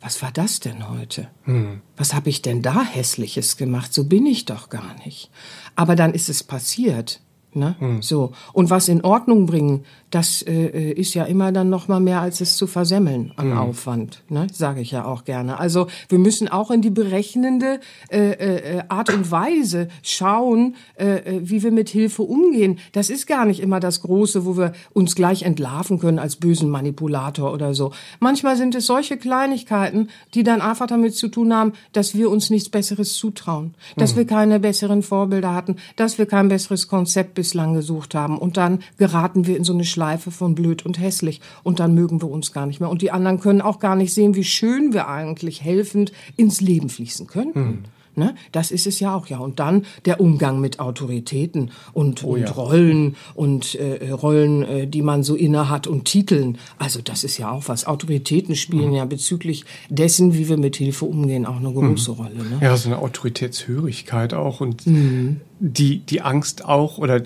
was 0.00 0.22
war 0.22 0.30
das 0.30 0.60
denn 0.60 0.88
heute? 0.88 1.26
Hm. 1.42 1.80
Was 1.96 2.14
habe 2.14 2.28
ich 2.28 2.42
denn 2.42 2.62
da 2.62 2.84
hässliches 2.84 3.56
gemacht? 3.56 3.92
So 3.92 4.04
bin 4.04 4.26
ich 4.26 4.44
doch 4.44 4.68
gar 4.68 4.94
nicht. 5.04 5.30
Aber 5.74 5.96
dann 5.96 6.14
ist 6.14 6.28
es 6.28 6.44
passiert. 6.44 7.20
Ne? 7.56 7.74
Hm. 7.78 8.02
So. 8.02 8.32
Und 8.52 8.68
was 8.68 8.88
in 8.88 9.02
Ordnung 9.02 9.46
bringen, 9.46 9.84
das 10.10 10.42
äh, 10.42 10.52
äh, 10.52 10.92
ist 10.92 11.14
ja 11.14 11.24
immer 11.24 11.50
dann 11.52 11.70
noch 11.70 11.88
mal 11.88 12.00
mehr, 12.00 12.20
als 12.20 12.40
es 12.40 12.56
zu 12.56 12.66
versemmeln 12.66 13.32
an 13.36 13.50
hm. 13.50 13.58
Aufwand, 13.58 14.22
ne? 14.28 14.46
sage 14.52 14.80
ich 14.80 14.90
ja 14.90 15.04
auch 15.04 15.24
gerne. 15.24 15.58
Also 15.58 15.88
wir 16.08 16.18
müssen 16.18 16.48
auch 16.48 16.70
in 16.70 16.82
die 16.82 16.90
berechnende 16.90 17.80
äh, 18.10 18.30
äh, 18.30 18.82
Art 18.88 19.12
und 19.12 19.30
Weise 19.30 19.88
schauen, 20.02 20.76
äh, 20.96 21.16
äh, 21.16 21.40
wie 21.42 21.62
wir 21.62 21.72
mit 21.72 21.88
Hilfe 21.88 22.22
umgehen. 22.22 22.78
Das 22.92 23.10
ist 23.10 23.26
gar 23.26 23.46
nicht 23.46 23.60
immer 23.60 23.80
das 23.80 24.02
Große, 24.02 24.44
wo 24.44 24.56
wir 24.56 24.72
uns 24.92 25.14
gleich 25.14 25.42
entlarven 25.42 25.98
können 25.98 26.18
als 26.18 26.36
bösen 26.36 26.70
Manipulator 26.70 27.52
oder 27.52 27.74
so. 27.74 27.92
Manchmal 28.20 28.56
sind 28.56 28.74
es 28.74 28.86
solche 28.86 29.16
Kleinigkeiten, 29.16 30.10
die 30.34 30.42
dann 30.42 30.60
einfach 30.60 30.86
damit 30.86 31.16
zu 31.16 31.28
tun 31.28 31.54
haben, 31.54 31.72
dass 31.92 32.14
wir 32.14 32.30
uns 32.30 32.50
nichts 32.50 32.68
Besseres 32.68 33.14
zutrauen, 33.14 33.74
dass 33.96 34.10
hm. 34.10 34.18
wir 34.18 34.26
keine 34.26 34.60
besseren 34.60 35.02
Vorbilder 35.02 35.54
hatten, 35.54 35.76
dass 35.96 36.18
wir 36.18 36.26
kein 36.26 36.48
besseres 36.48 36.86
Konzept 36.86 37.34
bislang 37.46 37.74
gesucht 37.74 38.16
haben. 38.16 38.38
Und 38.38 38.56
dann 38.56 38.80
geraten 38.98 39.46
wir 39.46 39.56
in 39.56 39.62
so 39.62 39.72
eine 39.72 39.84
Schleife 39.84 40.32
von 40.32 40.56
blöd 40.56 40.84
und 40.84 40.98
hässlich. 40.98 41.40
Und 41.62 41.78
dann 41.78 41.94
mögen 41.94 42.20
wir 42.20 42.28
uns 42.28 42.52
gar 42.52 42.66
nicht 42.66 42.80
mehr. 42.80 42.90
Und 42.90 43.02
die 43.02 43.12
anderen 43.12 43.38
können 43.38 43.60
auch 43.60 43.78
gar 43.78 43.94
nicht 43.94 44.12
sehen, 44.12 44.34
wie 44.34 44.44
schön 44.44 44.92
wir 44.92 45.06
eigentlich 45.06 45.62
helfend 45.62 46.12
ins 46.36 46.60
Leben 46.60 46.88
fließen 46.88 47.28
könnten. 47.28 47.60
Hm. 47.60 47.84
Ne? 48.16 48.34
Das 48.50 48.70
ist 48.70 48.86
es 48.86 48.98
ja 48.98 49.14
auch, 49.14 49.26
ja. 49.26 49.38
Und 49.38 49.60
dann 49.60 49.84
der 50.06 50.20
Umgang 50.20 50.58
mit 50.58 50.80
Autoritäten 50.80 51.70
und, 51.92 52.24
oh, 52.24 52.34
und 52.34 52.40
ja. 52.40 52.50
Rollen 52.50 53.14
und 53.34 53.74
äh, 53.74 54.10
Rollen, 54.10 54.62
äh, 54.62 54.86
die 54.86 55.02
man 55.02 55.22
so 55.22 55.34
inne 55.34 55.68
hat 55.68 55.86
und 55.86 56.06
Titeln. 56.06 56.56
Also 56.78 57.00
das 57.02 57.24
ist 57.24 57.36
ja 57.36 57.50
auch 57.50 57.64
was. 57.66 57.86
Autoritäten 57.86 58.56
spielen 58.56 58.88
mhm. 58.88 58.96
ja 58.96 59.04
bezüglich 59.04 59.66
dessen, 59.90 60.32
wie 60.32 60.48
wir 60.48 60.56
mit 60.56 60.76
Hilfe 60.76 61.04
umgehen, 61.04 61.44
auch 61.44 61.56
eine 61.56 61.70
große 61.70 62.12
mhm. 62.12 62.16
Rolle. 62.16 62.36
Ne? 62.36 62.58
Ja, 62.62 62.74
so 62.78 62.88
eine 62.88 62.98
Autoritätshörigkeit 62.98 64.32
auch 64.32 64.60
und 64.62 64.86
mhm. 64.86 65.42
die, 65.60 65.98
die 65.98 66.22
Angst 66.22 66.64
auch 66.64 66.96
oder 66.96 67.22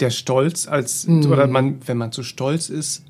der 0.00 0.10
Stolz 0.10 0.68
als, 0.68 1.06
mhm. 1.06 1.32
oder 1.32 1.46
man, 1.46 1.78
wenn 1.86 1.96
man 1.96 2.12
zu 2.12 2.22
stolz 2.22 2.68
ist, 2.68 3.04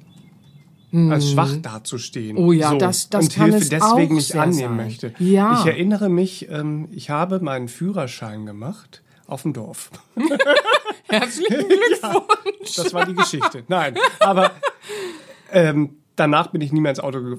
als 1.10 1.24
mhm. 1.26 1.28
schwach 1.30 1.56
dazustehen. 1.62 2.36
Oh 2.36 2.52
ja, 2.52 2.70
so. 2.70 2.78
das, 2.78 3.08
das 3.10 3.24
und 3.26 3.34
kann 3.34 3.44
Hilfe 3.50 3.62
es 3.64 3.68
deswegen 3.70 4.12
auch 4.12 4.14
nicht 4.16 4.34
annehmen 4.36 4.76
sein. 4.76 4.76
möchte. 4.76 5.14
Ja. 5.18 5.60
Ich 5.60 5.66
erinnere 5.66 6.08
mich, 6.08 6.48
ähm, 6.50 6.88
ich 6.92 7.10
habe 7.10 7.40
meinen 7.40 7.68
Führerschein 7.68 8.46
gemacht 8.46 9.02
auf 9.26 9.42
dem 9.42 9.52
Dorf. 9.52 9.90
Herzlichen 11.08 11.68
Glückwunsch. 11.68 12.76
ja, 12.76 12.82
das 12.84 12.94
war 12.94 13.06
die 13.06 13.14
Geschichte. 13.14 13.64
Nein, 13.68 13.96
aber 14.20 14.52
ähm, 15.52 15.96
danach 16.16 16.48
bin 16.48 16.60
ich 16.60 16.72
nie 16.72 16.80
mehr 16.80 16.90
ins 16.90 17.00
Auto 17.00 17.38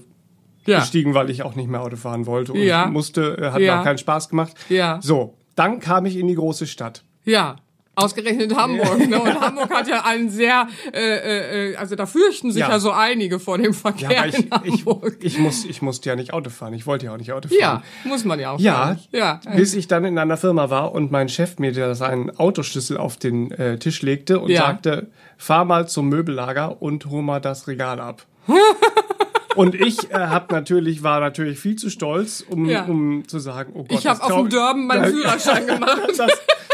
Ja. 0.66 0.80
gestiegen, 0.80 1.14
weil 1.14 1.30
ich 1.30 1.44
auch 1.44 1.56
nicht 1.56 1.70
mehr 1.70 1.82
Auto 1.82 1.96
fahren 1.98 2.26
wollte 2.26 2.54
und 2.54 2.60
Ja. 2.60 2.86
musste, 2.88 3.38
äh, 3.38 3.52
hat 3.52 3.60
mir 3.60 3.80
auch 3.80 3.84
keinen 3.84 3.98
Spaß 3.98 4.30
gemacht. 4.30 4.54
Ja. 4.70 5.00
So, 5.02 5.36
dann 5.56 5.80
kam 5.80 6.06
ich 6.06 6.16
in 6.18 6.28
die 6.28 6.36
große 6.36 6.68
Stadt. 6.68 7.04
Ja. 7.24 7.58
Ausgerechnet 7.98 8.56
Hamburg. 8.56 9.08
Ne? 9.10 9.20
Und 9.20 9.42
Hamburg 9.42 9.70
hat 9.72 9.88
ja 9.88 10.06
einen 10.06 10.30
sehr, 10.30 10.68
äh, 10.94 11.72
äh, 11.72 11.76
also 11.78 11.96
da 11.96 12.06
fürchten 12.06 12.52
sich 12.52 12.62
ja, 12.62 12.70
Ja. 12.70 12.80
so 12.80 12.92
einige 12.92 13.40
vor 13.40 13.58
dem 13.58 13.74
Verkehr 13.74 14.12
Ja, 14.12 14.26
ich, 14.28 14.36
in 14.36 14.52
Hamburg. 14.52 15.18
ich, 15.20 15.34
ich, 15.34 15.40
muss, 15.40 15.66
ich 15.66 15.82
musste 15.82 16.10
ja 16.10 16.16
nicht 16.16 16.32
Auto 16.32 16.50
fahren. 16.52 16.74
Ich 16.74 16.86
wollte 16.86 17.08
ja 17.08 17.14
auch 17.14 17.18
nicht 17.18 17.34
Auto 17.34 17.48
fahren. 17.50 17.58
ja, 17.60 17.84
muss 18.04 18.24
man 18.24 18.40
ja 18.40 18.52
auch. 18.52 18.60
Ja, 18.60 18.98
ja. 19.12 19.40
bis 19.56 19.74
ich 19.74 19.88
dann 19.88 20.06
in 20.06 20.18
einer 20.20 20.38
Firma 20.38 20.70
war 20.70 20.92
und 20.92 21.12
mein 21.12 21.28
Chef 21.28 21.58
mir 21.58 21.72
da 21.74 21.96
seinen 21.96 22.38
Autoschlüssel 22.38 22.98
auf 22.98 23.18
den 23.18 23.50
äh, 23.52 23.80
Tisch 23.80 24.02
legte 24.04 24.40
und 24.40 24.52
Ja. 24.52 24.62
sagte, 24.68 25.08
fahr 25.38 25.66
mal 25.66 25.88
zum 25.88 26.08
Möbellager 26.10 26.82
und 26.82 27.08
hol 27.08 27.24
mal 27.24 27.42
das 27.42 27.68
Regal 27.68 28.00
ab. 28.00 28.24
und 29.56 29.74
ich 29.76 30.12
äh, 30.12 30.14
hab 30.14 30.52
natürlich, 30.52 31.02
war 31.04 31.20
natürlich 31.20 31.60
viel 31.60 31.76
zu 31.78 31.90
stolz, 31.90 32.46
um, 32.48 32.66
Ja. 32.70 32.84
um 32.86 33.28
zu 33.28 33.40
sagen, 33.40 33.72
oh 33.74 33.84
Gott, 33.84 34.00
Ich 34.00 34.06
habe 34.08 34.20
das 34.20 34.30
auf 34.32 34.38
dem 34.42 34.50
Dörben 34.50 34.86
meinen 34.88 35.06
Führerschein 35.14 35.66
gemacht. 35.68 36.02
das, 36.16 36.30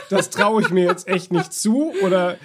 das 0.09 0.29
traue 0.29 0.61
ich 0.61 0.69
mir 0.69 0.85
jetzt 0.85 1.07
echt 1.07 1.31
nicht 1.31 1.53
zu 1.53 1.91
oder 2.03 2.35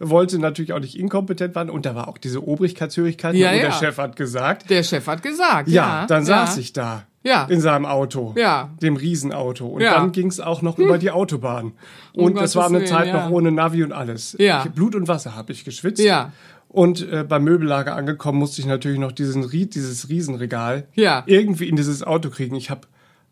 wollte 0.00 0.38
natürlich 0.38 0.72
auch 0.72 0.78
nicht 0.78 0.96
inkompetent 0.98 1.54
werden 1.56 1.70
und 1.70 1.84
da 1.84 1.94
war 1.94 2.08
auch 2.08 2.18
diese 2.18 2.46
Obrigkeitshörigkeit 2.46 3.34
Ja, 3.34 3.50
und 3.50 3.56
ja. 3.56 3.62
der 3.62 3.72
Chef 3.72 3.98
hat 3.98 4.14
gesagt, 4.16 4.70
Der 4.70 4.82
Chef 4.84 5.06
hat 5.06 5.22
gesagt. 5.22 5.68
ja, 5.68 6.00
Ja, 6.02 6.06
dann 6.06 6.24
saß 6.24 6.56
ich 6.58 6.72
da. 6.72 7.04
Ja. 7.24 7.44
In 7.46 7.60
seinem 7.60 7.84
Auto. 7.84 8.32
Ja. 8.38 8.70
Dem 8.80 8.94
Riesenauto. 8.96 9.66
Und 9.66 9.80
Ja. 9.82 9.94
dann 9.94 10.12
ging 10.12 10.28
es 10.28 10.38
auch 10.38 10.62
noch 10.62 10.78
über 10.78 10.98
die 10.98 11.10
Autobahn. 11.10 11.72
Und 12.14 12.38
Um 12.38 12.44
es 12.44 12.54
war 12.54 12.66
eine 12.66 12.84
Zeit 12.84 13.06
Willen, 13.06 13.16
ja. 13.16 13.24
noch 13.26 13.30
ohne 13.32 13.50
Navi 13.50 13.82
und 13.82 13.92
alles. 13.92 14.36
Ja. 14.38 14.64
Ich, 14.64 14.70
Blut 14.70 14.94
und 14.94 15.08
Wasser 15.08 15.34
habe 15.34 15.50
ich 15.52 15.64
geschwitzt. 15.64 16.00
Ja. 16.02 16.32
Und 16.68 17.06
äh, 17.10 17.24
beim 17.28 17.42
Möbellager 17.44 17.96
angekommen 17.96 18.38
musste 18.38 18.60
ich 18.60 18.66
natürlich 18.68 19.00
noch 19.00 19.10
diesen, 19.12 19.50
dieses 19.50 20.08
Riesenregal 20.08 20.86
Ja. 20.94 21.24
irgendwie 21.26 21.68
in 21.68 21.74
dieses 21.76 22.02
Auto 22.04 22.30
kriegen. 22.30 22.54
Ich 22.54 22.70
habe, 22.70 22.82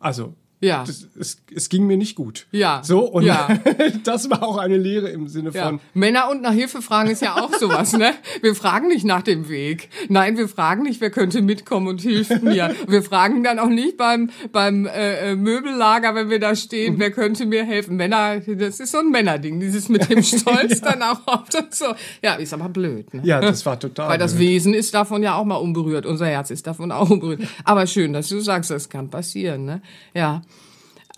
also, 0.00 0.34
Ja. 0.60 0.84
das, 0.86 1.06
es, 1.18 1.36
es 1.54 1.68
ging 1.68 1.86
mir 1.86 1.98
nicht 1.98 2.16
gut. 2.16 2.46
Ja. 2.50 2.80
So, 2.82 3.00
und 3.00 3.24
Ja. 3.24 3.48
das 4.04 4.30
war 4.30 4.42
auch 4.42 4.56
eine 4.56 4.78
Lehre 4.78 5.10
im 5.10 5.28
Sinne 5.28 5.50
Ja. 5.52 5.66
von, 5.66 5.80
Männer 5.92 6.30
und 6.30 6.40
nach 6.40 6.52
Hilfe 6.52 6.80
fragen 6.80 7.10
ist 7.10 7.20
ja 7.20 7.34
auch 7.36 7.52
sowas, 7.54 7.92
ne? 7.92 8.12
Wir 8.40 8.54
fragen 8.54 8.88
nicht 8.88 9.04
nach 9.04 9.20
dem 9.22 9.48
Weg. 9.50 9.90
Nein, 10.08 10.38
wir 10.38 10.48
fragen 10.48 10.82
nicht, 10.84 11.00
wer 11.02 11.10
könnte 11.10 11.42
mitkommen 11.42 11.88
und 11.88 12.00
hilft 12.00 12.42
mir. 12.42 12.74
Wir 12.88 13.02
fragen 13.02 13.44
dann 13.44 13.58
auch 13.58 13.68
nicht 13.68 13.96
beim, 13.98 14.30
beim 14.50 14.86
äh, 14.86 15.32
äh, 15.32 15.36
Möbellager, 15.36 16.14
wenn 16.14 16.30
wir 16.30 16.40
da 16.40 16.56
stehen, 16.56 16.98
wer 16.98 17.10
könnte 17.10 17.44
mir 17.44 17.64
helfen. 17.64 17.96
Männer, 17.96 18.40
das 18.40 18.80
ist 18.80 18.92
so 18.92 18.98
ein 18.98 19.10
Männerding, 19.10 19.60
dieses 19.60 19.88
mit 19.90 20.08
dem 20.08 20.22
Stolz 20.22 20.80
dann 20.80 21.02
auch 21.02 21.20
oft 21.26 21.54
und 21.54 21.74
so. 21.74 21.86
Ja, 22.22 22.34
ist 22.34 22.54
aber 22.54 22.68
blöd, 22.70 23.12
ne? 23.12 23.20
ja, 23.24 23.40
das 23.40 23.66
war 23.66 23.78
total. 23.78 24.08
Weil 24.08 24.18
das 24.18 24.32
blöd. 24.34 24.48
Wesen 24.48 24.72
ist 24.74 24.94
davon 24.94 25.22
ja 25.22 25.34
auch 25.34 25.44
mal 25.44 25.56
unberührt. 25.56 26.06
Unser 26.06 26.26
Herz 26.26 26.50
ist 26.50 26.66
davon 26.66 26.90
auch 26.92 27.10
unberührt. 27.10 27.42
Aber 27.64 27.86
schön, 27.86 28.12
dass 28.14 28.28
du 28.28 28.40
sagst, 28.40 28.70
das 28.70 28.88
kann 28.88 29.10
passieren, 29.10 29.64
ne? 29.66 29.82
Ja. 30.14 30.42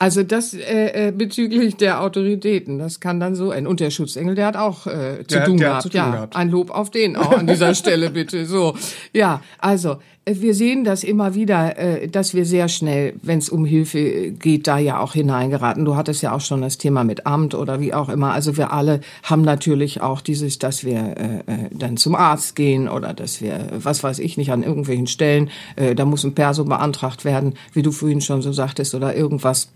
Also 0.01 0.23
das 0.23 0.55
äh, 0.55 1.09
äh, 1.09 1.13
bezüglich 1.13 1.75
der 1.77 2.01
Autoritäten, 2.03 2.79
das 2.79 3.01
kann 3.01 3.19
dann 3.19 3.35
so 3.35 3.51
enden. 3.51 3.67
Und 3.67 3.81
der 3.81 3.91
Schutzengel, 3.91 4.37
der 4.37 4.47
hat 4.47 4.57
auch 4.57 4.87
äh, 4.87 5.25
zu 5.27 5.37
Der- 5.39 5.45
tun 5.45 5.57
der 5.57 5.69
gehabt. 5.69 5.83
zu 5.83 5.89
tun 5.89 5.97
ja, 5.99 6.11
gehabt. 6.13 6.37
ein 6.37 6.51
Lob 6.51 6.71
auf 6.71 6.91
den 6.91 7.17
auch 7.17 7.37
an 7.37 7.49
dieser 7.49 7.75
Stelle 7.75 8.11
bitte. 8.11 8.47
So, 8.47 8.77
ja, 9.13 9.43
also 9.59 9.97
äh, 10.25 10.37
wir 10.37 10.55
sehen 10.55 10.85
das 10.85 11.03
immer 11.03 11.35
wieder, 11.35 11.77
äh, 11.79 12.07
dass 12.07 12.33
wir 12.33 12.45
sehr 12.45 12.69
schnell, 12.69 13.15
wenn 13.23 13.39
es 13.41 13.49
um 13.49 13.65
Hilfe 13.65 14.31
geht, 14.31 14.69
da 14.69 14.79
ja 14.79 15.01
auch 15.01 15.15
hineingeraten. 15.15 15.85
Du 15.85 15.97
hattest 15.97 16.23
ja 16.23 16.33
auch 16.33 16.43
schon 16.43 16.63
das 16.63 16.79
Thema 16.79 17.03
mit 17.03 17.27
Amt 17.27 17.57
oder 17.57 17.81
wie 17.81 17.93
auch 17.93 18.09
immer. 18.09 18.33
Also 18.33 18.57
wir 18.57 18.73
alle 18.73 19.01
haben 19.25 19.43
natürlich 19.43 20.01
auch 20.01 20.21
dieses, 20.21 20.59
dass 20.61 20.85
wir 20.85 20.99
äh, 21.17 21.39
äh, 21.53 21.69
dann 21.73 21.97
zum 21.97 22.15
Arzt 22.15 22.55
gehen 22.55 22.89
oder 22.89 23.15
dass 23.15 23.43
wir, 23.43 23.67
was 23.83 24.05
weiß 24.05 24.21
ich 24.21 24.37
nicht, 24.37 24.53
an 24.53 24.63
irgendwelchen 24.63 25.09
Stellen, 25.09 25.51
äh, 25.75 25.97
da 25.97 26.05
muss 26.05 26.23
ein 26.23 26.37
Perso 26.37 26.65
beantragt 26.65 27.25
werden, 27.25 27.55
wie 27.73 27.83
du 27.83 27.91
vorhin 27.91 28.21
schon 28.21 28.43
so 28.43 28.53
sagtest, 28.53 28.95
oder 28.95 29.17
irgendwas. 29.17 29.71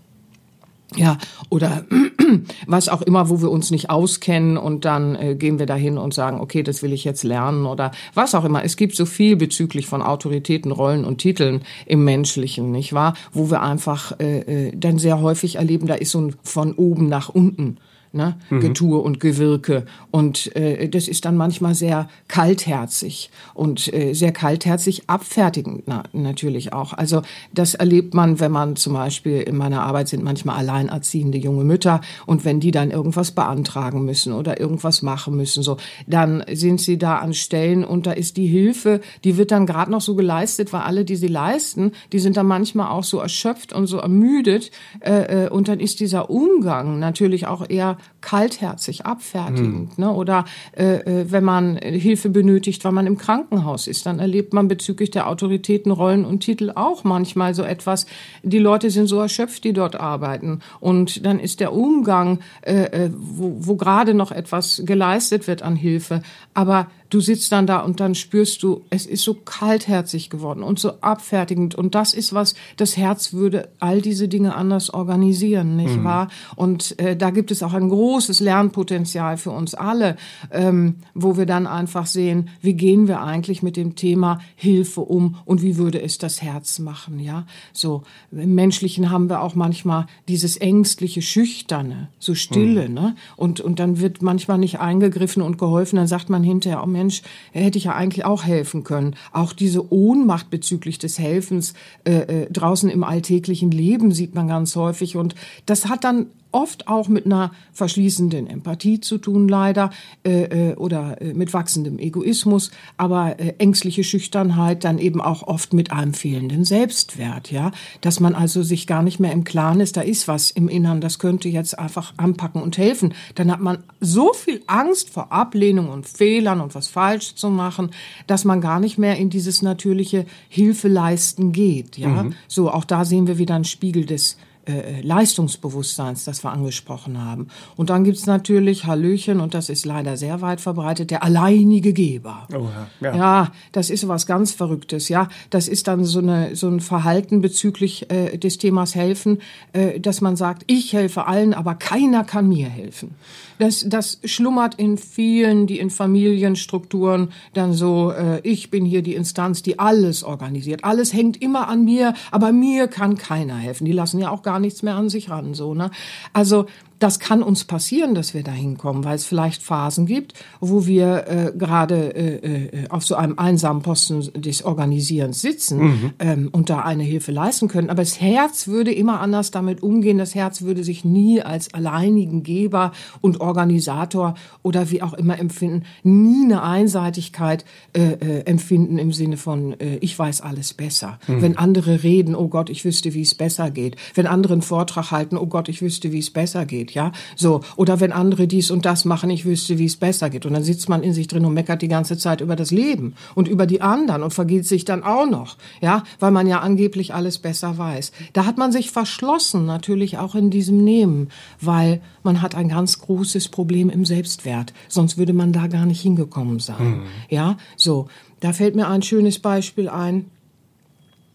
Ja, 0.95 1.17
oder 1.49 1.85
was 2.67 2.89
auch 2.89 3.01
immer, 3.01 3.29
wo 3.29 3.41
wir 3.41 3.49
uns 3.49 3.71
nicht 3.71 3.89
auskennen 3.89 4.57
und 4.57 4.85
dann 4.85 5.15
äh, 5.15 5.35
gehen 5.35 5.57
wir 5.57 5.65
dahin 5.65 5.97
und 5.97 6.13
sagen, 6.13 6.39
okay, 6.39 6.61
das 6.61 6.83
will 6.83 6.93
ich 6.93 7.03
jetzt 7.03 7.23
lernen 7.23 7.65
oder 7.65 7.91
was 8.13 8.35
auch 8.35 8.45
immer. 8.45 8.63
Es 8.63 8.77
gibt 8.77 8.95
so 8.95 9.05
viel 9.05 9.35
bezüglich 9.35 9.87
von 9.87 10.01
Autoritäten, 10.01 10.71
Rollen 10.71 11.05
und 11.05 11.17
Titeln 11.17 11.61
im 11.85 12.03
Menschlichen, 12.03 12.71
nicht 12.71 12.93
wahr? 12.93 13.15
Wo 13.31 13.49
wir 13.49 13.61
einfach 13.61 14.19
äh, 14.19 14.67
äh, 14.67 14.71
dann 14.75 14.99
sehr 14.99 15.21
häufig 15.21 15.55
erleben, 15.55 15.87
da 15.87 15.95
ist 15.95 16.11
so 16.11 16.21
ein 16.21 16.35
von 16.43 16.73
oben 16.73 17.09
nach 17.09 17.29
unten. 17.29 17.77
Ne, 18.15 18.37
Getue 18.51 18.99
und 18.99 19.19
Gewirke. 19.19 19.85
Und 20.11 20.55
äh, 20.55 20.87
das 20.87 21.07
ist 21.07 21.25
dann 21.25 21.35
manchmal 21.35 21.73
sehr 21.73 22.07
kaltherzig 22.27 23.31
und 23.55 23.91
äh, 23.91 24.13
sehr 24.13 24.31
kaltherzig 24.31 25.09
abfertigend 25.09 25.85
na, 25.87 26.03
natürlich 26.13 26.73
auch. 26.73 26.93
Also 26.93 27.23
das 27.55 27.73
erlebt 27.73 28.13
man, 28.13 28.39
wenn 28.39 28.51
man 28.51 28.75
zum 28.75 28.93
Beispiel 28.93 29.41
in 29.41 29.57
meiner 29.57 29.81
Arbeit 29.81 30.09
sind 30.09 30.23
manchmal 30.23 30.57
alleinerziehende 30.57 31.39
junge 31.39 31.63
Mütter 31.63 32.01
und 32.27 32.45
wenn 32.45 32.59
die 32.59 32.69
dann 32.69 32.91
irgendwas 32.91 33.31
beantragen 33.31 34.05
müssen 34.05 34.33
oder 34.33 34.59
irgendwas 34.59 35.01
machen 35.01 35.35
müssen, 35.35 35.63
so, 35.63 35.77
dann 36.05 36.43
sind 36.51 36.81
sie 36.81 36.99
da 36.99 37.17
an 37.17 37.33
Stellen 37.33 37.83
und 37.83 38.05
da 38.05 38.11
ist 38.11 38.37
die 38.37 38.45
Hilfe, 38.45 39.01
die 39.23 39.37
wird 39.37 39.49
dann 39.49 39.65
gerade 39.65 39.89
noch 39.89 40.01
so 40.01 40.13
geleistet, 40.13 40.71
weil 40.71 40.81
alle, 40.81 41.03
die 41.03 41.15
sie 41.15 41.27
leisten, 41.27 41.93
die 42.11 42.19
sind 42.19 42.37
dann 42.37 42.45
manchmal 42.45 42.91
auch 42.91 43.03
so 43.03 43.17
erschöpft 43.17 43.73
und 43.73 43.87
so 43.87 43.97
ermüdet 43.97 44.69
äh, 44.99 45.45
äh, 45.45 45.49
und 45.49 45.67
dann 45.67 45.79
ist 45.79 45.99
dieser 45.99 46.29
Umgang 46.29 46.99
natürlich 46.99 47.47
auch 47.47 47.67
eher 47.67 47.97
kaltherzig, 48.21 49.05
abfertigend. 49.05 49.99
Ne? 49.99 50.11
Oder 50.11 50.45
äh, 50.77 50.95
äh, 50.95 51.31
wenn 51.31 51.43
man 51.43 51.77
Hilfe 51.77 52.29
benötigt, 52.29 52.83
weil 52.85 52.93
man 52.93 53.05
im 53.05 53.17
Krankenhaus 53.17 53.87
ist, 53.87 54.05
dann 54.05 54.19
erlebt 54.19 54.53
man 54.53 54.67
bezüglich 54.67 55.11
der 55.11 55.27
Autoritäten, 55.27 55.91
Rollen 55.91 56.25
und 56.25 56.39
Titel 56.39 56.71
auch 56.73 57.03
manchmal 57.03 57.53
so 57.53 57.63
etwas. 57.63 58.05
Die 58.41 58.59
Leute 58.59 58.89
sind 58.89 59.07
so 59.07 59.19
erschöpft, 59.19 59.63
die 59.65 59.73
dort 59.73 59.95
arbeiten. 59.95 60.59
Und 60.79 61.25
dann 61.25 61.39
ist 61.39 61.59
der 61.59 61.73
Umgang, 61.73 62.39
äh, 62.61 62.83
äh, 62.83 63.11
wo, 63.13 63.57
wo 63.59 63.75
gerade 63.75 64.13
noch 64.13 64.31
etwas 64.31 64.81
geleistet 64.85 65.47
wird 65.47 65.61
an 65.61 65.75
Hilfe, 65.75 66.21
aber 66.53 66.87
du 67.13 67.19
sitzt 67.19 67.51
dann 67.51 67.67
da 67.67 67.79
und 67.79 67.99
dann 67.99 68.15
spürst 68.15 68.63
du, 68.63 68.85
es 68.89 69.05
ist 69.05 69.23
so 69.23 69.35
kaltherzig 69.35 70.29
geworden 70.29 70.63
und 70.63 70.79
so 70.79 70.93
abfertigend. 71.01 71.75
Und 71.75 71.95
das 71.95 72.13
ist 72.13 72.33
was, 72.33 72.55
das 72.77 72.97
Herz 72.97 73.33
würde 73.33 73.69
all 73.79 74.01
diese 74.01 74.27
Dinge 74.27 74.55
anders 74.55 74.91
organisieren, 74.91 75.75
nicht 75.75 76.03
wahr? 76.03 76.29
Und 76.55 76.99
äh, 76.99 77.15
da 77.15 77.29
gibt 77.29 77.51
es 77.51 77.61
auch 77.61 77.73
ein 77.73 77.89
großes 77.93 78.39
Lernpotenzial 78.39 79.37
für 79.37 79.51
uns 79.51 79.75
alle, 79.75 80.17
ähm, 80.51 80.95
wo 81.13 81.37
wir 81.37 81.45
dann 81.45 81.67
einfach 81.67 82.07
sehen, 82.07 82.49
wie 82.61 82.73
gehen 82.73 83.07
wir 83.07 83.21
eigentlich 83.21 83.61
mit 83.61 83.77
dem 83.77 83.95
Thema 83.95 84.39
Hilfe 84.55 85.01
um 85.01 85.35
und 85.45 85.61
wie 85.61 85.77
würde 85.77 86.01
es 86.01 86.17
das 86.17 86.41
Herz 86.41 86.79
machen, 86.79 87.19
ja? 87.19 87.45
So, 87.71 88.01
im 88.31 88.55
Menschlichen 88.55 89.11
haben 89.11 89.29
wir 89.29 89.41
auch 89.41 89.53
manchmal 89.53 90.07
dieses 90.27 90.57
ängstliche, 90.57 91.21
schüchterne, 91.21 92.09
so 92.17 92.33
stille, 92.33 92.89
ne? 92.89 93.15
Und, 93.35 93.61
und 93.61 93.79
dann 93.79 93.99
wird 93.99 94.23
manchmal 94.23 94.57
nicht 94.57 94.79
eingegriffen 94.79 95.43
und 95.43 95.59
geholfen, 95.59 95.97
dann 95.97 96.07
sagt 96.07 96.31
man 96.31 96.43
hinterher, 96.43 96.81
oh 96.83 96.87
Mensch, 96.87 97.21
hätte 97.51 97.77
ich 97.77 97.83
ja 97.83 97.93
eigentlich 97.93 98.25
auch 98.25 98.43
helfen 98.43 98.83
können. 98.83 99.15
Auch 99.31 99.53
diese 99.53 99.93
Ohnmacht 99.93 100.49
bezüglich 100.49 100.97
des 100.97 101.19
Helfens 101.19 101.75
äh, 102.05 102.43
äh, 102.43 102.51
draußen 102.51 102.89
im 102.89 103.03
alltäglichen 103.03 103.69
Leben 103.69 104.11
sieht 104.11 104.33
man 104.33 104.47
ganz 104.47 104.75
häufig. 104.75 105.15
Und 105.15 105.35
das 105.67 105.89
hat 105.89 106.03
dann 106.03 106.25
oft 106.53 106.87
auch 106.87 107.07
mit 107.07 107.25
einer 107.25 107.51
verschließenden 107.73 108.47
Empathie 108.47 108.99
zu 108.99 109.17
tun, 109.17 109.47
leider, 109.47 109.89
äh, 110.23 110.71
äh, 110.71 110.75
oder 110.75 111.21
äh, 111.21 111.33
mit 111.33 111.53
wachsendem 111.53 111.99
Egoismus, 111.99 112.71
aber 112.97 113.39
äh, 113.39 113.55
ängstliche 113.57 114.03
Schüchternheit 114.03 114.83
dann 114.83 114.99
eben 114.99 115.19
auch 115.19 115.43
oft 115.43 115.73
mit 115.73 115.91
einem 115.91 116.13
fehlenden 116.13 116.63
Selbstwert, 116.63 117.51
ja, 117.51 117.71
dass 118.01 118.19
man 118.19 118.35
also 118.35 118.63
sich 118.63 118.87
gar 118.87 119.03
nicht 119.03 119.19
mehr 119.19 119.31
im 119.31 119.43
Klaren 119.43 119.79
ist, 119.79 119.97
da 119.97 120.01
ist 120.01 120.27
was 120.27 120.51
im 120.51 120.69
Innern, 120.69 121.01
das 121.01 121.19
könnte 121.19 121.49
jetzt 121.49 121.77
einfach 121.77 122.13
anpacken 122.17 122.61
und 122.61 122.77
helfen. 122.77 123.13
Dann 123.35 123.51
hat 123.51 123.59
man 123.59 123.79
so 123.99 124.33
viel 124.33 124.61
Angst 124.67 125.09
vor 125.09 125.31
Ablehnung 125.31 125.89
und 125.89 126.07
Fehlern 126.07 126.61
und 126.61 126.75
was 126.75 126.87
falsch 126.87 127.35
zu 127.35 127.49
machen, 127.49 127.91
dass 128.27 128.45
man 128.45 128.61
gar 128.61 128.79
nicht 128.79 128.97
mehr 128.97 129.17
in 129.17 129.29
dieses 129.29 129.61
natürliche 129.61 130.25
Hilfeleisten 130.49 131.51
geht, 131.51 131.97
ja. 131.97 132.27
So, 132.47 132.69
auch 132.69 132.85
da 132.85 133.05
sehen 133.05 133.27
wir 133.27 133.37
wieder 133.37 133.55
einen 133.55 133.63
Spiegel 133.63 134.05
des 134.05 134.37
äh, 134.65 135.01
Leistungsbewusstseins, 135.01 136.23
das 136.25 136.43
wir 136.43 136.51
angesprochen 136.51 137.23
haben. 137.23 137.47
Und 137.75 137.89
dann 137.89 138.03
gibt's 138.03 138.25
natürlich 138.25 138.85
Hallöchen, 138.85 139.39
und 139.39 139.53
das 139.53 139.69
ist 139.69 139.85
leider 139.85 140.17
sehr 140.17 140.41
weit 140.41 140.61
verbreitet, 140.61 141.11
der 141.11 141.23
alleinige 141.23 141.93
Geber. 141.93 142.47
Oh, 142.53 142.67
ja. 143.01 143.11
Ja. 143.11 143.15
Ja, 143.15 143.51
das 143.71 143.89
ist 143.89 144.07
was 144.07 144.25
ganz 144.25 144.51
Verrücktes, 144.51 145.09
ja. 145.09 145.27
Das 145.49 145.67
ist 145.67 145.87
dann 145.87 146.05
so, 146.05 146.19
eine, 146.19 146.55
so 146.55 146.67
ein 146.67 146.79
Verhalten 146.79 147.41
bezüglich 147.41 148.09
äh, 148.11 148.37
des 148.37 148.57
Themas 148.57 148.95
Helfen, 148.95 149.39
äh, 149.73 149.99
dass 149.99 150.21
man 150.21 150.35
sagt, 150.35 150.63
ich 150.67 150.93
helfe 150.93 151.27
allen, 151.27 151.53
aber 151.53 151.75
keiner 151.75 152.23
kann 152.23 152.47
mir 152.47 152.69
helfen. 152.69 153.15
Das, 153.59 153.85
das 153.87 154.19
schlummert 154.23 154.75
in 154.75 154.97
vielen, 154.97 155.67
die 155.67 155.79
in 155.79 155.89
Familienstrukturen 155.89 157.29
dann 157.53 157.73
so, 157.73 158.11
äh, 158.11 158.39
ich 158.41 158.69
bin 158.69 158.85
hier 158.85 159.01
die 159.01 159.15
Instanz, 159.15 159.61
die 159.61 159.79
alles 159.79 160.23
organisiert. 160.23 160.83
Alles 160.83 161.13
hängt 161.13 161.41
immer 161.41 161.67
an 161.67 161.85
mir, 161.85 162.13
aber 162.31 162.51
mir 162.51 162.87
kann 162.87 163.17
keiner 163.17 163.57
helfen. 163.57 163.85
Die 163.85 163.91
lassen 163.91 164.19
ja 164.19 164.29
auch 164.29 164.41
gar 164.41 164.59
nichts 164.59 164.83
mehr 164.83 164.95
an 164.95 165.09
sich 165.09 165.29
ran, 165.29 165.53
so, 165.53 165.73
ne? 165.73 165.91
Also, 166.33 166.65
das 167.03 167.19
kann 167.19 167.43
uns 167.43 167.65
passieren, 167.65 168.15
dass 168.15 168.33
wir 168.33 168.43
da 168.43 168.53
hinkommen, 168.53 169.03
weil 169.03 169.15
es 169.15 169.25
vielleicht 169.25 169.61
Phasen 169.61 170.05
gibt, 170.05 170.35
wo 170.61 170.85
wir 170.85 171.27
äh, 171.27 171.51
gerade 171.53 172.15
äh, 172.15 172.67
äh, 172.67 172.87
auf 172.87 173.03
so 173.03 173.15
einem 173.15 173.37
einsamen 173.37 173.81
Posten 173.81 174.41
des 174.41 174.63
Organisierens 174.63 175.41
sitzen 175.41 175.79
mhm. 175.79 176.13
ähm, 176.19 176.49
und 176.53 176.69
da 176.69 176.79
eine 176.79 177.03
Hilfe 177.03 177.33
leisten 177.33 177.67
können. 177.67 177.89
Aber 177.89 178.03
das 178.03 178.21
Herz 178.21 178.69
würde 178.69 178.93
immer 178.93 179.19
anders 179.19 179.51
damit 179.51 179.83
umgehen. 179.83 180.17
Das 180.17 180.33
Herz 180.33 180.61
würde 180.61 180.85
sich 180.85 181.03
nie 181.03 181.41
als 181.41 181.73
alleinigen 181.73 182.41
Geber 182.41 182.93
und 183.19 183.41
Organisator 183.41 184.35
oder 184.61 184.89
wie 184.89 185.01
auch 185.01 185.13
immer 185.13 185.37
empfinden, 185.37 185.83
nie 186.03 186.45
eine 186.45 186.63
Einseitigkeit 186.63 187.65
äh, 187.91 188.13
äh, 188.13 188.45
empfinden 188.45 188.97
im 188.97 189.11
Sinne 189.11 189.35
von, 189.35 189.77
äh, 189.81 189.97
ich 189.97 190.17
weiß 190.17 190.39
alles 190.39 190.73
besser. 190.73 191.19
Mhm. 191.27 191.41
Wenn 191.41 191.57
andere 191.57 192.03
reden, 192.03 192.33
oh 192.33 192.47
Gott, 192.47 192.69
ich 192.69 192.85
wüsste, 192.85 193.13
wie 193.13 193.23
es 193.23 193.35
besser 193.35 193.71
geht. 193.71 193.97
Wenn 194.13 194.25
andere 194.25 194.53
einen 194.53 194.61
Vortrag 194.61 195.11
halten, 195.11 195.35
oh 195.35 195.47
Gott, 195.47 195.67
ich 195.67 195.81
wüsste, 195.81 196.13
wie 196.13 196.19
es 196.19 196.31
besser 196.31 196.65
geht 196.65 196.92
ja, 196.93 197.11
so. 197.35 197.61
Oder 197.75 197.99
wenn 197.99 198.11
andere 198.11 198.47
dies 198.47 198.71
und 198.71 198.85
das 198.85 199.05
machen, 199.05 199.29
ich 199.29 199.45
wüsste, 199.45 199.77
wie 199.77 199.85
es 199.85 199.97
besser 199.97 200.29
geht. 200.29 200.45
Und 200.45 200.53
dann 200.53 200.63
sitzt 200.63 200.89
man 200.89 201.03
in 201.03 201.13
sich 201.13 201.27
drin 201.27 201.45
und 201.45 201.53
meckert 201.53 201.81
die 201.81 201.87
ganze 201.87 202.17
Zeit 202.17 202.41
über 202.41 202.55
das 202.55 202.71
Leben 202.71 203.15
und 203.35 203.47
über 203.47 203.65
die 203.65 203.81
anderen 203.81 204.23
und 204.23 204.33
vergeht 204.33 204.65
sich 204.65 204.85
dann 204.85 205.03
auch 205.03 205.29
noch, 205.29 205.57
ja, 205.81 206.03
weil 206.19 206.31
man 206.31 206.47
ja 206.47 206.59
angeblich 206.59 207.13
alles 207.13 207.37
besser 207.37 207.77
weiß. 207.77 208.11
Da 208.33 208.45
hat 208.45 208.57
man 208.57 208.71
sich 208.71 208.91
verschlossen, 208.91 209.65
natürlich 209.65 210.17
auch 210.17 210.35
in 210.35 210.49
diesem 210.49 210.83
Nehmen, 210.83 211.29
weil 211.61 212.01
man 212.23 212.41
hat 212.41 212.55
ein 212.55 212.69
ganz 212.69 212.99
großes 212.99 213.49
Problem 213.49 213.89
im 213.89 214.05
Selbstwert. 214.05 214.73
Sonst 214.87 215.17
würde 215.17 215.33
man 215.33 215.53
da 215.53 215.67
gar 215.67 215.85
nicht 215.85 216.01
hingekommen 216.01 216.59
sein. 216.59 216.97
Mhm. 216.97 217.03
Ja, 217.29 217.57
so. 217.75 218.07
Da 218.39 218.51
fällt 218.51 218.75
mir 218.75 218.89
ein 218.89 219.01
schönes 219.01 219.39
Beispiel 219.39 219.87
ein 219.87 220.25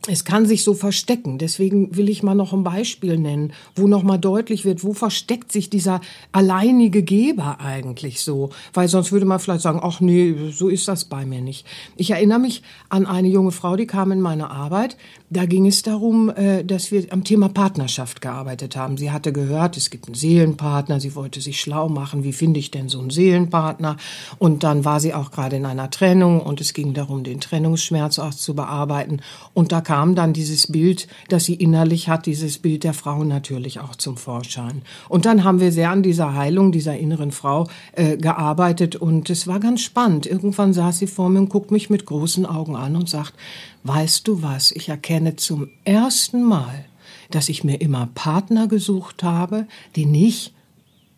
es 0.09 0.25
kann 0.25 0.47
sich 0.47 0.65
so 0.65 0.75
verstecken. 0.75 1.39
Deswegen 1.39 1.97
will 1.97 2.09
ich 2.09 2.23
mal 2.23 2.35
noch 2.35 2.53
ein 2.53 2.65
Beispiel 2.65 3.19
nennen, 3.19 3.53
wo 3.77 3.87
noch 3.87 4.03
mal 4.03 4.19
deutlich 4.19 4.65
wird, 4.65 4.83
wo 4.83 4.95
versteckt 4.95 5.53
sich 5.53 5.71
dieser 5.71 6.01
alleinige 6.33 7.03
Geber 7.03 7.61
eigentlich 7.61 8.23
so? 8.23 8.51
Weil 8.73 8.89
sonst 8.89 9.13
würde 9.13 9.27
man 9.27 9.39
vielleicht 9.39 9.61
sagen, 9.61 9.81
ach 9.83 10.01
nee, 10.01 10.51
so 10.51 10.69
ist 10.69 10.89
das 10.89 11.05
bei 11.05 11.27
mir 11.27 11.41
nicht. 11.41 11.67
Ich 11.97 12.11
erinnere 12.11 12.39
mich 12.39 12.63
an 12.89 13.07
eine 13.07 13.29
junge 13.29 13.53
Frau, 13.53 13.77
die 13.77 13.87
kam 13.87 14.11
in 14.11 14.21
meine 14.21 14.51
Arbeit. 14.51 14.97
Da 15.31 15.45
ging 15.45 15.67
es 15.67 15.83
darum, 15.83 16.31
äh, 16.31 16.65
dass 16.65 16.91
wir 16.91 17.05
am 17.13 17.23
Thema 17.23 17.51
Partnerschaft 17.51 18.23
gearbeitet 18.23 18.77
haben. 18.77 18.97
Sie 18.97 19.11
hatte 19.11 19.31
gehört, 19.31 19.77
es 19.77 19.91
gibt 19.91 20.07
einen 20.07 20.15
Seelenpartner. 20.15 21.01
Sie 21.01 21.15
wollte 21.15 21.43
sich 21.43 21.61
schlau 21.61 21.91
machen. 21.91 22.25
Wie 22.25 22.33
finde 22.33 22.59
ich 22.61 22.71
denn 22.71 22.89
so 22.89 22.99
einen 22.99 23.11
Seelenpartner? 23.11 23.99
Und 24.39 24.65
dann 24.65 24.87
war 24.87 25.01
sie 25.01 25.13
auch 25.13 25.31
gerade 25.31 25.57
in 25.57 25.67
einer 25.67 25.91
Trennung 25.91 26.41
und 26.41 26.63
es 26.63 26.73
ging 26.73 26.95
darum, 26.95 27.25
den 27.25 27.41
Trennungsschmerz 27.41 28.19
auch 28.19 28.33
zu 28.33 28.55
bearbeiten. 28.55 29.21
Und 29.53 29.71
da 29.71 29.83
kam 29.83 30.15
dann 30.15 30.33
dieses 30.33 30.73
Bild, 30.73 31.09
das 31.29 31.45
sie 31.45 31.55
innerlich 31.55 32.09
hat, 32.09 32.25
dieses 32.25 32.59
Bild 32.59 32.83
der 32.85 32.95
Frau 32.95 33.23
natürlich 33.23 33.81
auch 33.81 33.97
zum 33.97 34.17
Vorschein. 34.17 34.81
Und 35.11 35.27
dann 35.27 35.45
haben 35.45 35.61
wir 35.61 35.73
sehr 35.73 35.91
an 35.91 36.03
dieser 36.03 36.35
Heilung 36.35 36.73
dieser 36.73 36.97
inneren 36.97 37.33
Frau 37.33 37.67
äh, 37.93 38.17
gearbeitet 38.17 38.97
und 38.97 39.29
es 39.29 39.47
war 39.47 39.61
ganz 39.61 39.83
spannend. 39.83 40.25
Irgendwann 40.25 40.73
saß 40.73 40.99
sie 40.99 41.07
vor 41.07 41.29
mir 41.29 41.41
und 41.41 41.51
guckt 41.51 41.71
mich 41.71 41.91
mit 41.91 42.07
großen 42.07 42.47
Augen 42.47 42.77
an 42.77 42.97
und 42.97 43.11
sagt, 43.11 43.35
weißt 43.85 44.27
du 44.27 44.43
was, 44.43 44.71
ich 44.73 44.89
erkenne 44.89 45.37
zum 45.37 45.71
ersten 45.85 46.43
Mal, 46.43 46.85
dass 47.31 47.49
ich 47.49 47.65
mir 47.65 47.81
immer 47.81 48.09
Partner 48.15 48.69
gesucht 48.69 49.23
habe, 49.23 49.67
die 49.97 50.07
nicht 50.07 50.55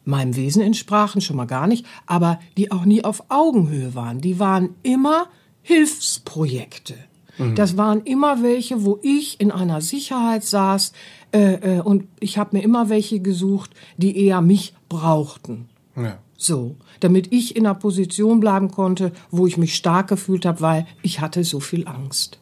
meinem 0.04 0.36
Wesen 0.36 0.62
entsprachen, 0.62 1.20
schon 1.20 1.36
mal 1.36 1.46
gar 1.46 1.66
nicht, 1.66 1.86
aber 2.06 2.40
die 2.56 2.72
auch 2.72 2.84
nie 2.84 3.04
auf 3.04 3.24
Augenhöhe 3.28 3.94
waren. 3.94 4.20
Die 4.20 4.38
waren 4.38 4.70
immer 4.82 5.26
Hilfsprojekte. 5.62 6.94
Mhm. 7.38 7.54
Das 7.54 7.76
waren 7.76 8.02
immer 8.02 8.42
welche, 8.42 8.84
wo 8.84 8.98
ich 9.02 9.40
in 9.40 9.50
einer 9.50 9.80
Sicherheit 9.80 10.44
saß 10.44 10.92
äh, 11.32 11.78
äh, 11.78 11.80
und 11.80 12.06
ich 12.18 12.38
habe 12.38 12.56
mir 12.56 12.62
immer 12.62 12.88
welche 12.88 13.20
gesucht, 13.20 13.70
die 13.96 14.26
eher 14.26 14.40
mich 14.40 14.74
brauchten. 14.88 15.68
Ja. 15.96 16.18
So, 16.36 16.76
damit 17.00 17.32
ich 17.32 17.54
in 17.54 17.66
einer 17.66 17.74
Position 17.74 18.40
bleiben 18.40 18.70
konnte, 18.70 19.12
wo 19.30 19.46
ich 19.46 19.58
mich 19.58 19.74
stark 19.74 20.08
gefühlt 20.08 20.46
habe, 20.46 20.60
weil 20.62 20.86
ich 21.02 21.20
hatte 21.20 21.44
so 21.44 21.60
viel 21.60 21.86
Angst. 21.86 22.38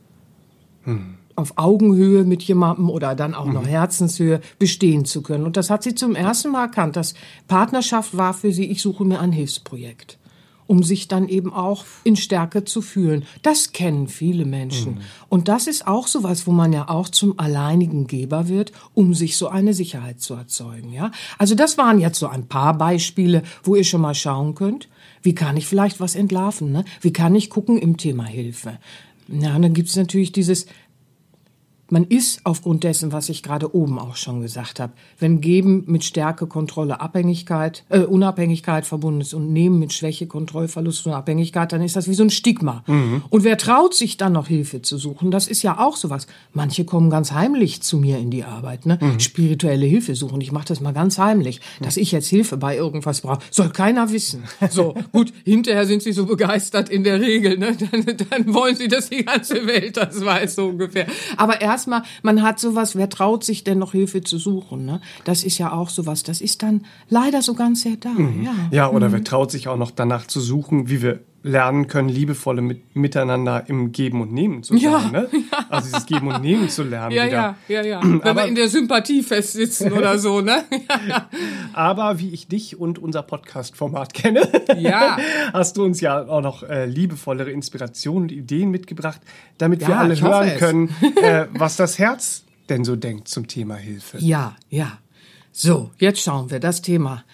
Mhm 0.88 1.14
auf 1.38 1.53
Augenhöhe 1.55 2.24
mit 2.24 2.42
jemandem 2.42 2.90
oder 2.90 3.14
dann 3.14 3.33
auch 3.33 3.46
noch 3.46 3.62
mhm. 3.62 3.68
Herzenshöhe 3.68 4.40
bestehen 4.59 5.05
zu 5.05 5.22
können. 5.22 5.44
Und 5.44 5.57
das 5.57 5.70
hat 5.70 5.85
sie 5.85 5.94
zum 5.94 6.16
ersten 6.16 6.51
Mal 6.51 6.62
erkannt, 6.62 6.96
dass 6.96 7.14
Partnerschaft 7.46 8.16
war 8.16 8.35
für 8.35 8.53
sie, 8.53 8.66
ich 8.66 8.83
suche 8.83 9.05
mir 9.05 9.20
ein 9.20 9.31
Hilfsprojekt 9.31 10.18
um 10.68 10.83
sich 10.83 11.09
dann 11.09 11.29
eben 11.29 11.53
auch 11.53 11.85
in 12.05 12.14
Stärke 12.14 12.62
zu 12.62 12.83
fühlen. 12.83 13.24
Das 13.42 13.72
kennen 13.72 14.07
viele 14.07 14.44
Menschen. 14.44 14.96
Mhm. 14.96 15.01
Und 15.31 15.48
das 15.48 15.66
ist 15.66 15.88
auch 15.88 16.07
sowas, 16.07 16.46
wo 16.46 16.53
man 16.53 16.74
ja 16.74 16.90
auch 16.90 17.09
zum 17.09 17.38
alleinigen 17.38 18.07
Geber 18.07 18.48
wird, 18.48 18.72
um 18.92 19.14
sich 19.14 19.38
so 19.38 19.48
eine 19.48 19.72
Sicherheit 19.72 20.20
zu 20.20 20.35
erzeugen, 20.35 20.92
ja. 20.92 21.11
Also 21.38 21.55
das 21.55 21.79
waren 21.79 21.98
jetzt 21.98 22.18
so 22.18 22.29
ein 22.29 22.48
paar 22.48 22.77
Beispiele, 22.77 23.42
wo 23.64 23.77
ihr 23.77 23.85
schon 23.85 24.03
mal 24.03 24.14
schauen 24.14 24.55
könnt. 24.55 24.88
Wie 25.22 25.35
kann 25.35 25.57
ich 25.57 25.66
vielleicht 25.66 26.01
was 26.01 26.14
entlarven, 26.14 26.70
ne? 26.70 26.85
Wie 27.01 27.14
kann 27.14 27.35
ich 27.35 27.48
gucken 27.48 27.79
im 27.79 27.96
Thema 27.96 28.24
Hilfe? 28.24 28.79
Ja, 29.29 29.59
dann 29.59 29.75
gibt's 29.75 29.97
natürlich 29.97 30.33
dieses 30.33 30.67
man 31.90 32.05
ist 32.05 32.40
aufgrund 32.44 32.85
dessen, 32.85 33.12
was 33.12 33.29
ich 33.29 33.42
gerade 33.42 33.74
oben 33.74 33.98
auch 33.98 34.16
schon 34.16 34.40
gesagt 34.40 34.81
habe, 34.81 34.92
wenn 35.18 35.40
Geben 35.40 35.85
mit 35.87 36.05
Stärke, 36.05 36.46
Kontrolle, 36.46 37.01
Abhängigkeit, 37.01 37.85
äh, 37.88 38.01
Unabhängigkeit 38.01 38.87
verbunden 38.87 39.20
ist 39.20 39.35
und 39.35 39.53
Nehmen 39.53 39.79
mit 39.79 39.92
Schwäche, 39.92 40.27
Kontrollverlust 40.27 41.07
und 41.07 41.12
Abhängigkeit, 41.12 41.72
dann 41.72 41.83
ist 41.83 41.96
das 41.96 42.09
wie 42.09 42.14
so 42.14 42.24
ein 42.24 42.31
Stigma. 42.31 42.83
Mhm. 42.87 43.22
Und 43.31 43.44
wer 43.44 43.57
traut 43.57 43.94
sich 43.94 44.16
dann 44.16 44.33
noch 44.33 44.48
Hilfe 44.48 44.83
zu 44.83 44.98
suchen? 44.98 45.31
Das 45.31 45.48
ist 45.48 45.62
ja 45.62 45.79
auch 45.79 45.96
sowas. 45.96 46.27
Manche 46.53 46.85
kommen 46.85 47.11
ganz 47.11 47.33
heimlich 47.33 47.83
zu 47.83 47.98
mir 47.98 48.18
in 48.18 48.31
die 48.31 48.44
Arbeit, 48.44 48.87
ne? 48.87 48.98
Mhm. 49.01 49.20
Spirituelle 49.20 49.87
Hilfe 49.87 50.14
suchen. 50.14 50.40
Ich 50.40 50.53
mache 50.53 50.66
das 50.66 50.81
mal 50.81 50.92
ganz 50.92 51.18
heimlich, 51.18 51.61
mhm. 51.81 51.85
dass 51.85 51.96
ich 51.96 52.12
jetzt 52.12 52.29
Hilfe 52.29 52.57
bei 52.57 52.77
irgendwas 52.77 53.22
brauche. 53.22 53.40
Soll 53.51 53.70
keiner 53.70 54.11
wissen. 54.12 54.44
So 54.70 54.94
gut. 55.12 55.33
Hinterher 55.44 55.87
sind 55.87 56.03
sie 56.03 56.12
so 56.12 56.27
begeistert 56.27 56.88
in 56.90 57.05
der 57.05 57.20
Regel, 57.20 57.59
ne? 57.59 57.77
Dann, 57.90 58.05
dann 58.31 58.55
wollen 58.55 58.77
sie, 58.77 58.88
dass 58.88 59.09
die 59.09 59.24
ganze 59.24 59.66
Welt 59.66 59.96
das 59.96 60.24
weiß 60.24 60.57
so 60.57 60.66
ungefähr. 60.66 61.07
Aber 61.37 61.61
erst 61.61 61.78
erstmal, 61.79 62.03
man 62.23 62.43
hat 62.43 62.59
sowas, 62.59 62.97
wer 62.97 63.09
traut 63.09 63.45
sich 63.45 63.62
denn 63.62 63.79
noch 63.79 63.93
Hilfe 63.93 64.23
zu 64.23 64.38
suchen? 64.38 64.85
Ne? 64.85 65.01
Das 65.25 65.45
ist 65.45 65.59
ja 65.59 65.73
auch 65.73 65.91
sowas, 65.91 66.25
das 66.25 66.41
ist 66.41 66.62
dann 66.62 66.85
leider 67.09 67.41
so 67.41 67.55
ganz 67.55 67.83
sehr 67.83 67.97
da. 67.97 68.11
Mhm. 68.11 68.43
Ja. 68.43 68.53
ja, 68.71 68.91
oder 68.91 69.09
mhm. 69.09 69.12
wer 69.12 69.25
traut 69.25 69.51
sich 69.51 69.69
auch 69.69 69.77
noch 69.77 69.93
danach 69.93 70.27
zu 70.27 70.41
suchen, 70.41 70.88
wie 70.88 71.03
wir 71.03 71.21
lernen 71.42 71.87
können, 71.87 72.09
liebevolle 72.09 72.61
mit, 72.61 72.96
miteinander 72.96 73.64
im 73.68 73.92
Geben 73.92 74.20
und 74.20 74.33
Nehmen 74.33 74.62
zu 74.62 74.77
sein. 74.77 74.83
Ja, 74.83 75.11
ne? 75.11 75.29
ja. 75.53 75.66
Also 75.68 75.88
dieses 75.88 76.07
Geben 76.07 76.29
und 76.29 76.42
Nehmen 76.42 76.68
zu 76.68 76.83
lernen. 76.83 77.12
Ja, 77.12 77.27
wieder. 77.27 77.57
ja, 77.68 77.83
ja, 77.83 77.83
ja. 77.83 78.03
Wenn 78.03 78.22
Aber, 78.22 78.42
wir 78.42 78.46
in 78.46 78.55
der 78.55 78.68
Sympathie 78.68 79.22
festsitzen 79.22 79.92
oder 79.92 80.18
so, 80.18 80.40
ne? 80.40 80.64
Aber 81.72 82.18
wie 82.18 82.31
ich 82.31 82.48
dich 82.48 82.79
und 82.79 82.98
unser 82.98 83.22
Podcast-Format 83.22 84.14
kenne, 84.14 84.48
ja. 84.79 85.16
hast 85.53 85.77
du 85.77 85.85
uns 85.85 86.01
ja 86.01 86.27
auch 86.27 86.42
noch 86.42 86.62
äh, 86.64 86.87
liebevollere 86.87 87.51
Inspirationen 87.51 88.24
und 88.24 88.33
Ideen 88.33 88.70
mitgebracht, 88.70 89.20
damit 89.59 89.87
wir 89.87 89.96
alle 89.96 90.20
hören 90.20 90.57
können, 90.59 90.94
äh, 91.22 91.46
was 91.53 91.77
das 91.77 91.98
Herz 91.98 92.44
denn 92.68 92.85
so 92.85 92.96
denkt 92.96 93.29
zum 93.29 93.46
Thema 93.46 93.77
Hilfe. 93.77 94.18
Ja, 94.18 94.57
ja. 94.68 94.98
So, 95.53 95.90
jetzt 95.98 96.20
schauen 96.20 96.51
wir 96.51 96.61
das 96.61 96.83
Thema 96.83 97.24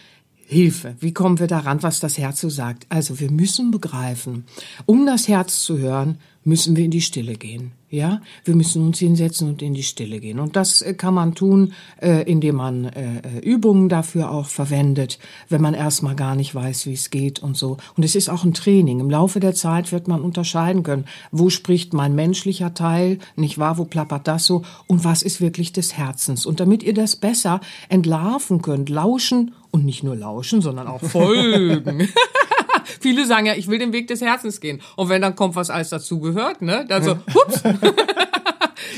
Hilfe. 0.46 0.96
Wie 1.00 1.12
kommen 1.12 1.38
wir 1.38 1.46
daran, 1.46 1.82
was 1.82 2.00
das 2.00 2.18
Herz 2.18 2.40
so 2.40 2.48
sagt? 2.48 2.86
Also 2.88 3.20
wir 3.20 3.30
müssen 3.30 3.70
begreifen, 3.70 4.44
um 4.86 5.06
das 5.06 5.28
Herz 5.28 5.62
zu 5.62 5.78
hören, 5.78 6.18
müssen 6.44 6.76
wir 6.76 6.84
in 6.84 6.90
die 6.90 7.00
Stille 7.00 7.34
gehen. 7.34 7.72
Ja, 7.94 8.20
wir 8.44 8.56
müssen 8.56 8.84
uns 8.84 8.98
hinsetzen 8.98 9.48
und 9.48 9.62
in 9.62 9.72
die 9.72 9.84
Stille 9.84 10.18
gehen. 10.18 10.40
Und 10.40 10.56
das 10.56 10.82
äh, 10.82 10.94
kann 10.94 11.14
man 11.14 11.36
tun, 11.36 11.74
äh, 12.02 12.28
indem 12.28 12.56
man 12.56 12.86
äh, 12.86 13.38
Übungen 13.40 13.88
dafür 13.88 14.32
auch 14.32 14.46
verwendet, 14.46 15.20
wenn 15.48 15.62
man 15.62 15.74
erstmal 15.74 16.16
gar 16.16 16.34
nicht 16.34 16.56
weiß, 16.56 16.86
wie 16.86 16.94
es 16.94 17.10
geht 17.10 17.40
und 17.40 17.56
so. 17.56 17.76
Und 17.96 18.02
es 18.02 18.16
ist 18.16 18.28
auch 18.28 18.42
ein 18.42 18.52
Training. 18.52 18.98
Im 18.98 19.10
Laufe 19.10 19.38
der 19.38 19.54
Zeit 19.54 19.92
wird 19.92 20.08
man 20.08 20.22
unterscheiden 20.22 20.82
können, 20.82 21.04
wo 21.30 21.50
spricht 21.50 21.94
mein 21.94 22.16
menschlicher 22.16 22.74
Teil, 22.74 23.20
nicht 23.36 23.58
wahr, 23.58 23.78
wo 23.78 23.84
plappert 23.84 24.26
das 24.26 24.44
so 24.44 24.64
und 24.88 25.04
was 25.04 25.22
ist 25.22 25.40
wirklich 25.40 25.72
des 25.72 25.96
Herzens. 25.96 26.46
Und 26.46 26.58
damit 26.58 26.82
ihr 26.82 26.94
das 26.94 27.14
besser 27.14 27.60
entlarven 27.88 28.60
könnt, 28.60 28.88
lauschen 28.88 29.52
und 29.70 29.84
nicht 29.84 30.02
nur 30.02 30.16
lauschen, 30.16 30.62
sondern 30.62 30.88
auch 30.88 31.02
folgen. 31.04 32.08
Viele 33.00 33.26
sagen 33.26 33.46
ja, 33.46 33.54
ich 33.54 33.68
will 33.68 33.78
den 33.78 33.92
Weg 33.92 34.08
des 34.08 34.20
Herzens 34.20 34.60
gehen. 34.60 34.80
Und 34.96 35.08
wenn 35.08 35.22
dann 35.22 35.34
kommt, 35.34 35.56
was 35.56 35.70
alles 35.70 35.90
dazu 35.90 36.20
gehört, 36.20 36.62
ne? 36.62 36.84
Dann 36.88 37.02
so, 37.02 37.12
hups. 37.34 37.62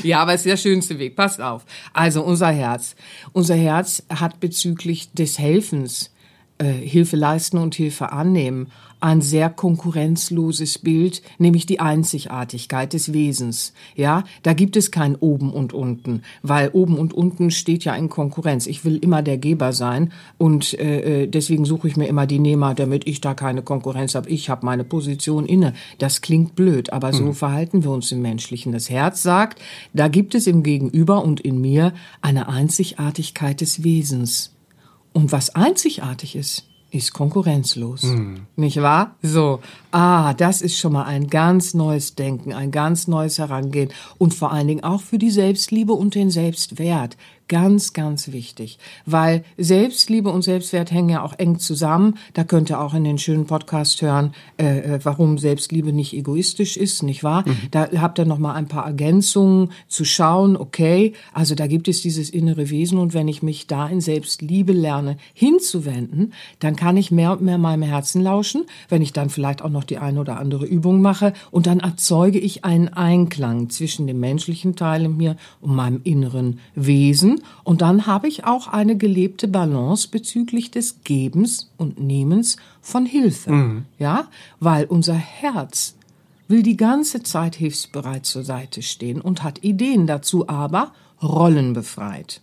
ja, 0.03 0.19
aber 0.19 0.33
es 0.33 0.41
ist 0.41 0.45
der 0.45 0.57
schönste 0.57 0.99
Weg. 0.99 1.15
Passt 1.15 1.41
auf. 1.41 1.65
Also 1.93 2.23
unser 2.23 2.49
Herz. 2.49 2.95
Unser 3.33 3.55
Herz 3.55 4.03
hat 4.09 4.39
bezüglich 4.39 5.11
des 5.11 5.39
Helfens, 5.39 6.11
äh, 6.57 6.65
Hilfe 6.71 7.15
leisten 7.15 7.57
und 7.57 7.75
Hilfe 7.75 8.11
annehmen, 8.11 8.71
ein 8.99 9.21
sehr 9.21 9.49
konkurrenzloses 9.49 10.79
Bild, 10.79 11.21
nämlich 11.37 11.65
die 11.65 11.79
Einzigartigkeit 11.79 12.93
des 12.93 13.13
Wesens. 13.13 13.73
Ja, 13.95 14.23
da 14.43 14.53
gibt 14.53 14.75
es 14.75 14.91
kein 14.91 15.15
oben 15.15 15.51
und 15.51 15.73
unten, 15.73 16.23
weil 16.41 16.69
oben 16.69 16.97
und 16.97 17.13
unten 17.13 17.51
steht 17.51 17.83
ja 17.85 17.95
in 17.95 18.09
Konkurrenz. 18.09 18.65
Ich 18.67 18.85
will 18.85 18.97
immer 18.97 19.21
der 19.21 19.37
Geber 19.37 19.73
sein 19.73 20.11
und 20.37 20.73
äh, 20.79 21.23
äh 21.23 21.27
deswegen 21.27 21.65
suche 21.65 21.87
ich 21.87 21.97
mir 21.97 22.07
immer 22.07 22.25
die 22.25 22.39
Nehmer, 22.39 22.73
damit 22.73 23.07
ich 23.07 23.21
da 23.21 23.33
keine 23.33 23.61
Konkurrenz 23.61 24.15
habe. 24.15 24.29
Ich 24.29 24.49
habe 24.49 24.65
meine 24.65 24.83
Position 24.83 25.45
inne. 25.45 25.73
Das 25.99 26.21
klingt 26.21 26.55
blöd, 26.55 26.91
aber 26.91 27.13
so 27.13 27.25
mhm. 27.25 27.33
verhalten 27.33 27.83
wir 27.83 27.91
uns 27.91 28.11
im 28.11 28.21
Menschlichen. 28.21 28.71
Das 28.71 28.89
Herz 28.89 29.21
sagt, 29.21 29.61
da 29.93 30.07
gibt 30.07 30.33
es 30.35 30.47
im 30.47 30.63
Gegenüber 30.63 31.23
und 31.23 31.39
in 31.39 31.61
mir 31.61 31.93
eine 32.21 32.49
Einzigartigkeit 32.49 33.61
des 33.61 33.83
Wesens. 33.83 34.53
Und 35.13 35.31
was 35.31 35.55
einzigartig 35.55 36.35
ist, 36.35 36.67
ist 36.91 37.13
konkurrenzlos. 37.13 38.03
Nicht 38.55 38.81
wahr? 38.81 39.15
So. 39.21 39.59
Ah, 39.91 40.33
das 40.33 40.61
ist 40.61 40.77
schon 40.77 40.93
mal 40.93 41.03
ein 41.03 41.27
ganz 41.27 41.73
neues 41.73 42.15
Denken, 42.15 42.53
ein 42.53 42.71
ganz 42.71 43.07
neues 43.07 43.37
Herangehen 43.39 43.89
und 44.17 44.33
vor 44.33 44.51
allen 44.51 44.67
Dingen 44.67 44.83
auch 44.83 45.01
für 45.01 45.17
die 45.17 45.31
Selbstliebe 45.31 45.93
und 45.93 46.15
den 46.15 46.31
Selbstwert. 46.31 47.17
Ganz, 47.49 47.93
ganz 47.93 48.33
wichtig, 48.33 48.77
weil 49.05 49.45
Selbstliebe 49.57 50.29
und 50.29 50.41
Selbstwert 50.41 50.91
hängen 50.91 51.07
ja 51.07 51.23
auch 51.23 51.33
eng 51.37 51.59
zusammen. 51.59 52.15
Da 52.33 52.43
könnt 52.43 52.69
ihr 52.69 52.81
auch 52.81 52.93
in 52.93 53.05
den 53.05 53.17
schönen 53.17 53.45
Podcast 53.45 54.01
hören, 54.01 54.33
äh, 54.57 54.79
äh 54.79 54.99
warum 55.03 55.37
Selbstliebe 55.37 55.93
nicht 55.93 56.13
egoistisch 56.13 56.75
ist, 56.75 57.03
nicht 57.03 57.23
wahr? 57.23 57.45
Mhm. 57.47 57.57
Da 57.71 57.87
habt 58.01 58.19
ihr 58.19 58.25
noch 58.25 58.37
mal 58.37 58.53
ein 58.53 58.67
paar 58.67 58.85
Ergänzungen 58.85 59.71
zu 59.87 60.03
schauen. 60.03 60.57
Okay, 60.57 61.13
also 61.31 61.55
da 61.55 61.67
gibt 61.67 61.87
es 61.87 62.01
dieses 62.01 62.29
innere 62.29 62.69
Wesen 62.69 62.97
und 62.97 63.13
wenn 63.13 63.29
ich 63.29 63.41
mich 63.41 63.65
da 63.65 63.87
in 63.87 64.01
Selbstliebe 64.01 64.73
lerne 64.73 65.15
hinzuwenden, 65.33 66.33
dann 66.59 66.75
kann 66.75 66.97
ich 66.97 67.11
mehr 67.11 67.31
und 67.31 67.43
mehr 67.43 67.57
meinem 67.57 67.83
Herzen 67.83 68.21
lauschen. 68.21 68.65
Wenn 68.89 69.01
ich 69.01 69.13
dann 69.13 69.29
vielleicht 69.29 69.61
auch 69.61 69.69
noch 69.69 69.85
die 69.85 69.99
eine 69.99 70.19
oder 70.19 70.37
andere 70.37 70.65
Übung 70.65 71.01
mache 71.01 71.31
und 71.51 71.65
dann 71.65 71.79
erzeuge 71.79 72.39
ich 72.39 72.65
einen 72.65 72.89
Einklang 72.89 73.69
zwischen 73.69 74.05
dem 74.05 74.19
menschlichen 74.19 74.75
Teil 74.75 75.05
in 75.05 75.15
mir 75.15 75.37
und 75.61 75.73
meinem 75.73 76.01
inneren 76.03 76.59
Wesen 76.75 77.36
und 77.63 77.81
dann 77.81 78.05
habe 78.05 78.27
ich 78.27 78.45
auch 78.45 78.67
eine 78.67 78.97
gelebte 78.97 79.47
Balance 79.47 80.07
bezüglich 80.09 80.71
des 80.71 81.03
Gebens 81.03 81.71
und 81.77 81.99
Nehmens 81.99 82.57
von 82.81 83.05
Hilfe. 83.05 83.51
Mhm. 83.51 83.85
Ja, 83.99 84.27
weil 84.59 84.85
unser 84.85 85.15
Herz 85.15 85.95
will 86.47 86.63
die 86.63 86.77
ganze 86.77 87.23
Zeit 87.23 87.55
hilfsbereit 87.55 88.25
zur 88.25 88.43
Seite 88.43 88.81
stehen 88.81 89.21
und 89.21 89.43
hat 89.43 89.63
Ideen 89.63 90.07
dazu, 90.07 90.47
aber 90.47 90.93
rollenbefreit. 91.21 92.41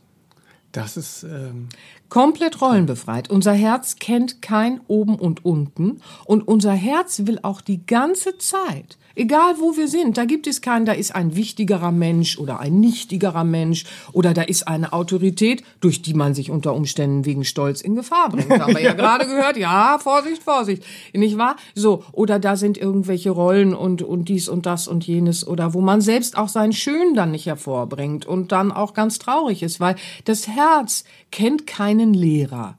Das 0.72 0.96
ist 0.96 1.22
ähm 1.22 1.68
komplett 2.08 2.60
rollenbefreit. 2.60 3.30
Unser 3.30 3.52
Herz 3.52 3.96
kennt 3.96 4.42
kein 4.42 4.80
oben 4.88 5.16
und 5.16 5.44
unten 5.44 6.00
und 6.24 6.46
unser 6.46 6.72
Herz 6.72 7.22
will 7.24 7.38
auch 7.42 7.60
die 7.60 7.86
ganze 7.86 8.38
Zeit 8.38 8.98
Egal 9.16 9.60
wo 9.60 9.76
wir 9.76 9.86
sind, 9.86 10.18
da 10.18 10.24
gibt 10.24 10.48
es 10.48 10.60
keinen, 10.60 10.86
da 10.86 10.92
ist 10.92 11.14
ein 11.14 11.36
wichtigerer 11.36 11.92
Mensch 11.92 12.36
oder 12.36 12.58
ein 12.58 12.80
nichtigerer 12.80 13.44
Mensch 13.44 13.84
oder 14.12 14.34
da 14.34 14.42
ist 14.42 14.66
eine 14.66 14.92
Autorität, 14.92 15.62
durch 15.80 16.02
die 16.02 16.14
man 16.14 16.34
sich 16.34 16.50
unter 16.50 16.74
Umständen 16.74 17.24
wegen 17.24 17.44
Stolz 17.44 17.80
in 17.80 17.94
Gefahr 17.94 18.30
bringt. 18.30 18.50
Haben 18.60 18.74
wir 18.74 18.82
ja 18.82 18.92
gerade 18.92 19.26
gehört. 19.26 19.56
Ja, 19.56 19.98
Vorsicht, 20.00 20.42
Vorsicht. 20.42 20.82
Nicht 21.12 21.38
wahr? 21.38 21.54
So. 21.76 22.02
Oder 22.10 22.40
da 22.40 22.56
sind 22.56 22.76
irgendwelche 22.76 23.30
Rollen 23.30 23.72
und, 23.72 24.02
und 24.02 24.28
dies 24.28 24.48
und 24.48 24.66
das 24.66 24.88
und 24.88 25.06
jenes 25.06 25.46
oder 25.46 25.74
wo 25.74 25.80
man 25.80 26.00
selbst 26.00 26.36
auch 26.36 26.48
sein 26.48 26.72
Schön 26.72 27.14
dann 27.14 27.30
nicht 27.30 27.46
hervorbringt 27.46 28.26
und 28.26 28.50
dann 28.50 28.72
auch 28.72 28.94
ganz 28.94 29.20
traurig 29.20 29.62
ist, 29.62 29.78
weil 29.78 29.94
das 30.24 30.48
Herz 30.48 31.04
kennt 31.30 31.68
keinen 31.94 32.14
Lehrer 32.14 32.76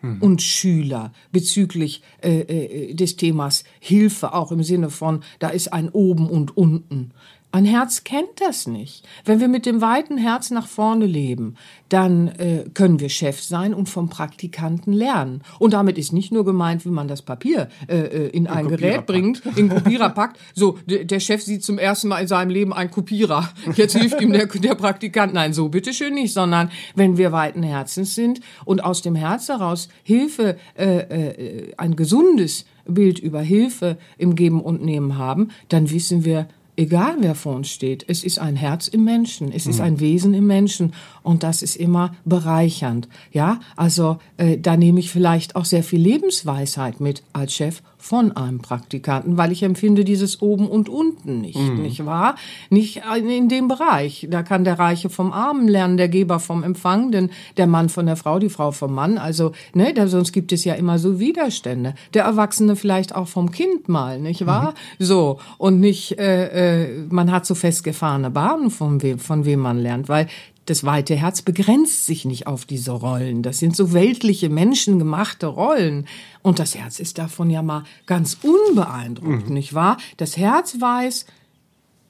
hm. 0.00 0.20
und 0.20 0.42
Schüler 0.42 1.12
bezüglich 1.32 2.02
äh, 2.22 2.40
äh, 2.40 2.94
des 2.94 3.16
Themas 3.16 3.64
Hilfe, 3.80 4.34
auch 4.34 4.52
im 4.52 4.62
Sinne 4.62 4.90
von, 4.90 5.22
da 5.38 5.48
ist 5.48 5.72
ein 5.72 5.88
oben 5.88 6.28
und 6.28 6.56
unten. 6.56 7.12
Ein 7.52 7.64
Herz 7.64 8.04
kennt 8.04 8.40
das 8.40 8.68
nicht. 8.68 9.04
Wenn 9.24 9.40
wir 9.40 9.48
mit 9.48 9.66
dem 9.66 9.80
weiten 9.80 10.18
Herz 10.18 10.52
nach 10.52 10.68
vorne 10.68 11.06
leben, 11.06 11.56
dann 11.88 12.28
äh, 12.28 12.64
können 12.74 13.00
wir 13.00 13.08
Chef 13.08 13.40
sein 13.40 13.74
und 13.74 13.88
vom 13.88 14.08
Praktikanten 14.08 14.92
lernen. 14.92 15.42
Und 15.58 15.72
damit 15.72 15.98
ist 15.98 16.12
nicht 16.12 16.30
nur 16.30 16.44
gemeint, 16.44 16.84
wie 16.84 16.90
man 16.90 17.08
das 17.08 17.22
Papier 17.22 17.68
äh, 17.88 17.98
äh 17.98 18.26
in, 18.28 18.44
in 18.44 18.46
ein 18.46 18.68
Gerät 18.68 19.06
bringt, 19.06 19.42
in 19.56 19.68
Kopierer 19.68 20.10
packt. 20.10 20.38
So, 20.54 20.78
der 20.86 21.18
Chef 21.18 21.42
sieht 21.42 21.64
zum 21.64 21.78
ersten 21.78 22.06
Mal 22.08 22.20
in 22.20 22.28
seinem 22.28 22.50
Leben 22.50 22.72
einen 22.72 22.92
Kopierer. 22.92 23.48
Jetzt 23.74 23.96
hilft 23.96 24.20
ihm 24.20 24.32
der, 24.32 24.46
der 24.46 24.76
Praktikant. 24.76 25.34
Nein, 25.34 25.52
so 25.52 25.68
bitteschön 25.68 26.14
nicht, 26.14 26.32
sondern 26.32 26.70
wenn 26.94 27.16
wir 27.18 27.32
weiten 27.32 27.64
Herzens 27.64 28.14
sind 28.14 28.40
und 28.64 28.84
aus 28.84 29.02
dem 29.02 29.16
Herz 29.16 29.48
heraus 29.48 29.88
Hilfe, 30.04 30.56
äh, 30.78 30.98
äh, 30.98 31.72
ein 31.76 31.96
gesundes 31.96 32.64
Bild 32.86 33.18
über 33.18 33.40
Hilfe 33.40 33.98
im 34.18 34.36
Geben 34.36 34.60
und 34.60 34.84
Nehmen 34.84 35.18
haben, 35.18 35.50
dann 35.68 35.90
wissen 35.90 36.24
wir, 36.24 36.46
egal 36.80 37.16
wer 37.20 37.34
vor 37.34 37.54
uns 37.54 37.68
steht, 37.68 38.04
es 38.08 38.24
ist 38.24 38.38
ein 38.38 38.56
Herz 38.56 38.88
im 38.88 39.04
Menschen, 39.04 39.52
es 39.52 39.66
ist 39.66 39.78
mhm. 39.78 39.84
ein 39.84 40.00
Wesen 40.00 40.32
im 40.32 40.46
Menschen 40.46 40.94
und 41.22 41.42
das 41.42 41.62
ist 41.62 41.76
immer 41.76 42.14
bereichernd. 42.24 43.06
Ja, 43.32 43.60
also 43.76 44.18
äh, 44.38 44.56
da 44.58 44.76
nehme 44.76 44.98
ich 44.98 45.10
vielleicht 45.10 45.56
auch 45.56 45.66
sehr 45.66 45.84
viel 45.84 46.00
Lebensweisheit 46.00 47.00
mit 47.00 47.22
als 47.34 47.52
Chef 47.52 47.82
von 48.00 48.32
einem 48.32 48.60
Praktikanten, 48.60 49.36
weil 49.36 49.52
ich 49.52 49.62
empfinde 49.62 50.04
dieses 50.04 50.40
oben 50.40 50.68
und 50.68 50.88
unten 50.88 51.42
nicht, 51.42 51.58
mhm. 51.58 51.82
nicht 51.82 52.06
wahr? 52.06 52.34
Nicht 52.70 53.02
in 53.16 53.48
dem 53.48 53.68
Bereich. 53.68 54.26
Da 54.30 54.42
kann 54.42 54.64
der 54.64 54.78
Reiche 54.78 55.10
vom 55.10 55.32
Armen 55.32 55.68
lernen, 55.68 55.96
der 55.98 56.08
Geber 56.08 56.40
vom 56.40 56.62
Empfang, 56.62 57.12
denn 57.12 57.30
der 57.56 57.66
Mann 57.66 57.88
von 57.90 58.06
der 58.06 58.16
Frau, 58.16 58.38
die 58.38 58.48
Frau 58.48 58.72
vom 58.72 58.94
Mann. 58.94 59.18
Also, 59.18 59.52
ne, 59.74 59.92
da, 59.92 60.08
sonst 60.08 60.32
gibt 60.32 60.50
es 60.52 60.64
ja 60.64 60.74
immer 60.74 60.98
so 60.98 61.20
Widerstände. 61.20 61.94
Der 62.14 62.24
Erwachsene 62.24 62.74
vielleicht 62.74 63.14
auch 63.14 63.28
vom 63.28 63.50
Kind 63.50 63.88
mal, 63.88 64.18
nicht 64.18 64.46
wahr? 64.46 64.74
Mhm. 64.98 65.04
So. 65.04 65.38
Und 65.58 65.78
nicht, 65.78 66.18
äh, 66.18 66.84
äh, 66.84 67.06
man 67.10 67.30
hat 67.30 67.44
so 67.44 67.54
festgefahrene 67.54 68.30
Bahnen, 68.30 68.70
von 68.70 69.02
wem, 69.02 69.18
von 69.18 69.44
wem 69.44 69.60
man 69.60 69.78
lernt, 69.78 70.08
weil 70.08 70.26
das 70.70 70.84
weite 70.84 71.16
Herz 71.16 71.42
begrenzt 71.42 72.06
sich 72.06 72.24
nicht 72.24 72.46
auf 72.46 72.64
diese 72.64 72.92
Rollen. 72.92 73.42
Das 73.42 73.58
sind 73.58 73.74
so 73.74 73.92
weltliche, 73.92 74.48
menschengemachte 74.48 75.48
Rollen. 75.48 76.06
Und 76.42 76.60
das 76.60 76.76
Herz 76.76 77.00
ist 77.00 77.18
davon 77.18 77.50
ja 77.50 77.60
mal 77.60 77.82
ganz 78.06 78.38
unbeeindruckt, 78.42 79.48
mhm. 79.48 79.54
nicht 79.54 79.74
wahr? 79.74 79.96
Das 80.16 80.36
Herz 80.36 80.80
weiß 80.80 81.26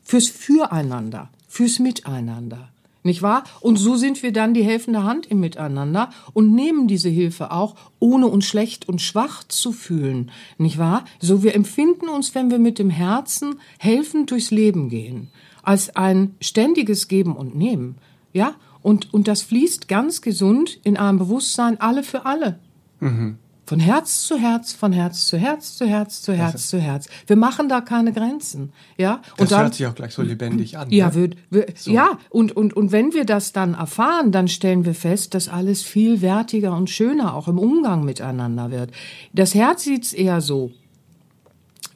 fürs 0.02 0.28
Füreinander, 0.28 1.30
fürs 1.48 1.78
Miteinander. 1.78 2.68
Nicht 3.02 3.22
wahr? 3.22 3.44
Und 3.60 3.76
so 3.78 3.96
sind 3.96 4.22
wir 4.22 4.30
dann 4.30 4.52
die 4.52 4.62
helfende 4.62 5.04
Hand 5.04 5.24
im 5.24 5.40
Miteinander 5.40 6.10
und 6.34 6.54
nehmen 6.54 6.86
diese 6.86 7.08
Hilfe 7.08 7.52
auch, 7.52 7.76
ohne 7.98 8.26
uns 8.26 8.44
schlecht 8.44 8.90
und 8.90 9.00
schwach 9.00 9.42
zu 9.44 9.72
fühlen. 9.72 10.30
Nicht 10.58 10.76
wahr? 10.76 11.06
So 11.18 11.42
wir 11.42 11.54
empfinden 11.54 12.10
uns, 12.10 12.34
wenn 12.34 12.50
wir 12.50 12.58
mit 12.58 12.78
dem 12.78 12.90
Herzen 12.90 13.54
helfend 13.78 14.30
durchs 14.30 14.50
Leben 14.50 14.90
gehen, 14.90 15.28
als 15.62 15.96
ein 15.96 16.34
ständiges 16.42 17.08
Geben 17.08 17.34
und 17.34 17.56
Nehmen. 17.56 17.96
Ja, 18.32 18.54
und, 18.82 19.12
und 19.12 19.28
das 19.28 19.42
fließt 19.42 19.88
ganz 19.88 20.22
gesund 20.22 20.78
in 20.84 20.96
einem 20.96 21.18
Bewusstsein 21.18 21.80
alle 21.80 22.02
für 22.02 22.26
alle. 22.26 22.58
Mhm. 23.00 23.38
Von 23.70 23.78
Herz 23.78 24.24
zu 24.24 24.36
Herz, 24.36 24.72
von 24.72 24.92
Herz 24.92 25.28
zu 25.28 25.38
Herz, 25.38 25.76
zu 25.76 25.86
Herz, 25.86 26.22
zu 26.22 26.32
Herz, 26.32 26.68
zu 26.68 26.80
Herz. 26.80 27.06
Wir 27.28 27.36
machen 27.36 27.68
da 27.68 27.80
keine 27.80 28.12
Grenzen. 28.12 28.72
Ja, 28.96 29.22
und 29.32 29.42
das 29.42 29.50
dann, 29.50 29.62
hört 29.62 29.74
sich 29.74 29.86
auch 29.86 29.94
gleich 29.94 30.12
so 30.12 30.22
lebendig 30.22 30.76
an. 30.76 30.90
Ja, 30.90 31.10
ne? 31.10 31.14
wird, 31.14 31.36
wird, 31.50 31.78
so. 31.78 31.92
ja, 31.92 32.18
und, 32.30 32.56
und, 32.56 32.74
und 32.74 32.90
wenn 32.90 33.14
wir 33.14 33.24
das 33.24 33.52
dann 33.52 33.74
erfahren, 33.74 34.32
dann 34.32 34.48
stellen 34.48 34.84
wir 34.84 34.94
fest, 34.96 35.34
dass 35.34 35.48
alles 35.48 35.82
viel 35.82 36.20
wertiger 36.20 36.76
und 36.76 36.90
schöner 36.90 37.34
auch 37.34 37.46
im 37.46 37.60
Umgang 37.60 38.04
miteinander 38.04 38.72
wird. 38.72 38.90
Das 39.34 39.54
Herz 39.54 39.84
sieht's 39.84 40.12
eher 40.12 40.40
so. 40.40 40.72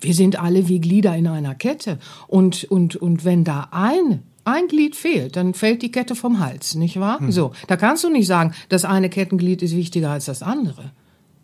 Wir 0.01 0.15
sind 0.15 0.41
alle 0.41 0.69
wie 0.69 0.79
Glieder 0.79 1.17
in 1.17 1.27
einer 1.27 1.57
Kette. 1.57 1.99
Und, 2.29 2.63
und, 2.71 2.95
und 2.95 3.25
wenn 3.25 3.43
da 3.43 3.69
ein 3.73 4.23
ein 4.45 4.69
Glied 4.69 4.97
fehlt, 4.97 5.37
dann 5.37 5.55
fällt 5.55 5.83
die 5.83 5.91
Kette 5.91 6.15
vom 6.15 6.39
Hals, 6.41 6.75
nicht 6.75 7.01
wahr? 7.01 7.21
Hm. 7.21 7.33
So, 7.33 7.53
da 7.67 7.77
kannst 7.77 8.05
du 8.05 8.11
nicht 8.11 8.27
sagen, 8.27 8.55
das 8.69 8.85
eine 8.85 9.09
Kettenglied 9.09 9.63
ist 9.63 9.77
wichtiger 9.77 10.11
als 10.11 10.27
das 10.27 10.43
andere. 10.43 10.93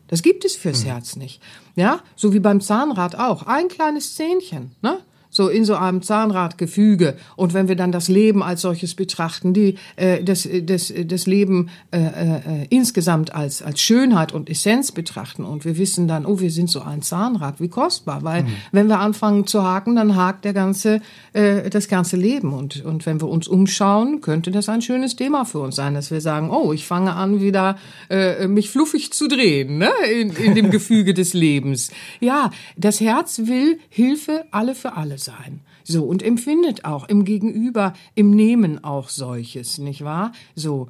Das 0.09 0.23
gibt 0.23 0.45
es 0.45 0.57
fürs 0.57 0.81
hm. 0.81 0.91
Herz 0.91 1.17
nicht. 1.17 1.41
Ja, 1.77 2.01
so 2.17 2.33
wie 2.33 2.41
beim 2.41 2.61
Zahnrad 2.61 3.17
auch. 3.17 3.47
Ein 3.47 3.69
kleines 3.69 4.17
Zähnchen, 4.17 4.73
ne? 4.83 4.99
So 5.31 5.49
in 5.49 5.65
so 5.65 5.77
einem 5.77 6.03
Zahnradgefüge. 6.03 7.17
Und 7.37 7.55
wenn 7.55 7.69
wir 7.69 7.77
dann 7.77 7.93
das 7.93 8.09
Leben 8.09 8.43
als 8.43 8.61
solches 8.61 8.95
betrachten, 8.95 9.55
die 9.55 9.77
äh, 9.97 10.23
das, 10.23 10.49
das, 10.63 10.93
das 11.07 11.27
Leben 11.27 11.71
äh, 11.93 11.99
äh, 11.99 12.67
insgesamt 12.69 13.35
als, 13.35 13.63
als 13.63 13.81
Schönheit 13.81 14.33
und 14.33 14.51
Essenz 14.51 14.93
betrachten 14.93 15.45
und 15.45 15.65
wir 15.65 15.79
wissen 15.79 16.09
dann, 16.09 16.27
oh, 16.27 16.41
wir 16.41 16.51
sind 16.51 16.69
so 16.69 16.83
ein 16.83 17.03
Zahnrad, 17.03 17.61
wie 17.61 17.69
kostbar. 17.69 18.23
Weil 18.25 18.43
mhm. 18.43 18.49
wenn 18.73 18.89
wir 18.89 18.99
anfangen 18.99 19.47
zu 19.47 19.63
haken, 19.63 19.97
dann 19.97 20.17
hakt 20.17 20.45
der 20.45 20.53
ganze, 20.53 21.01
äh, 21.33 21.71
das 21.71 21.89
ganze 21.89 22.17
Leben. 22.17 22.53
Und, 22.53 22.85
und 22.85 23.07
wenn 23.07 23.21
wir 23.21 23.29
uns 23.29 23.47
umschauen, 23.47 24.21
könnte 24.21 24.51
das 24.51 24.69
ein 24.69 24.83
schönes 24.83 25.17
Thema 25.17 25.45
für 25.45 25.61
uns 25.61 25.77
sein, 25.77 25.95
dass 25.95 26.11
wir 26.11 26.21
sagen, 26.21 26.51
oh, 26.51 26.73
ich 26.73 26.87
fange 26.87 27.15
an, 27.15 27.41
wieder 27.41 27.79
äh, 28.09 28.49
mich 28.49 28.71
fluffig 28.71 29.13
zu 29.13 29.29
drehen 29.29 29.79
ne? 29.79 29.91
in, 30.13 30.31
in 30.31 30.55
dem 30.55 30.71
Gefüge 30.73 31.15
des 31.15 31.35
Lebens. 31.35 31.91
Ja, 32.19 32.51
das 32.77 33.01
Herz 33.01 33.43
will 33.45 33.79
Hilfe 33.89 34.45
alle 34.51 34.75
für 34.75 34.97
alle 34.97 35.20
sein. 35.21 35.61
So, 35.85 36.05
und 36.05 36.23
empfindet 36.23 36.85
auch 36.85 37.09
im 37.09 37.25
Gegenüber, 37.25 37.93
im 38.15 38.31
Nehmen 38.31 38.83
auch 38.85 39.09
solches, 39.09 39.79
nicht 39.79 40.05
wahr? 40.05 40.33
So. 40.55 40.89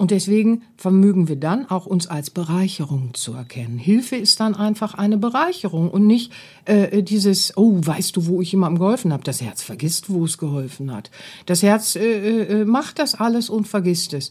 Und 0.00 0.12
deswegen 0.12 0.62
vermögen 0.76 1.26
wir 1.26 1.34
dann 1.34 1.68
auch 1.68 1.84
uns 1.84 2.06
als 2.06 2.30
Bereicherung 2.30 3.14
zu 3.14 3.32
erkennen. 3.32 3.78
Hilfe 3.78 4.14
ist 4.14 4.38
dann 4.38 4.54
einfach 4.54 4.94
eine 4.94 5.18
Bereicherung 5.18 5.90
und 5.90 6.06
nicht 6.06 6.32
äh, 6.66 7.02
dieses, 7.02 7.56
oh, 7.56 7.80
weißt 7.82 8.16
du, 8.16 8.26
wo 8.26 8.40
ich 8.40 8.52
jemandem 8.52 8.78
geholfen 8.78 9.12
habe? 9.12 9.24
Das 9.24 9.40
Herz 9.40 9.60
vergisst, 9.60 10.08
wo 10.08 10.24
es 10.24 10.38
geholfen 10.38 10.94
hat. 10.94 11.10
Das 11.46 11.64
Herz 11.64 11.96
äh, 11.96 12.60
äh, 12.60 12.64
macht 12.64 13.00
das 13.00 13.16
alles 13.16 13.50
und 13.50 13.66
vergisst 13.66 14.14
es 14.14 14.30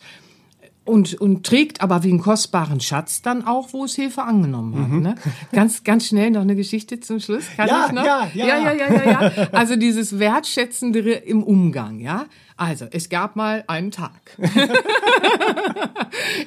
und, 0.88 1.16
und 1.16 1.46
trägt 1.46 1.82
aber 1.82 2.04
wie 2.04 2.10
einen 2.10 2.22
kostbaren 2.22 2.80
Schatz 2.80 3.22
dann 3.22 3.46
auch, 3.46 3.74
wo 3.74 3.86
es 3.86 3.96
Hilfe 3.96 4.24
angenommen 4.24 4.80
hat. 4.80 4.90
Mhm. 4.90 5.02
Ne? 5.02 5.16
Ganz, 5.52 5.84
ganz 5.84 6.08
schnell 6.08 6.32
noch 6.32 6.42
eine 6.42 6.56
Geschichte 6.56 7.00
zum 7.00 7.20
Schluss. 7.20 7.46
Kann 7.56 7.68
ja, 7.68 7.86
ich 7.88 7.92
noch? 7.92 8.06
Ja, 8.06 8.30
ja, 8.34 8.46
ja, 8.46 8.58
ja, 8.58 8.74
ja, 8.74 8.94
ja, 8.94 9.12
ja. 9.12 9.32
Also 9.52 9.76
dieses 9.76 10.20
Wertschätzende 10.20 11.00
im 11.00 11.44
Umgang, 11.44 12.00
ja. 12.00 12.26
Also, 12.56 12.86
es 12.90 13.10
gab 13.10 13.36
mal 13.36 13.64
einen 13.68 13.92
Tag 13.92 14.38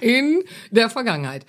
in 0.00 0.42
der 0.70 0.90
Vergangenheit. 0.90 1.46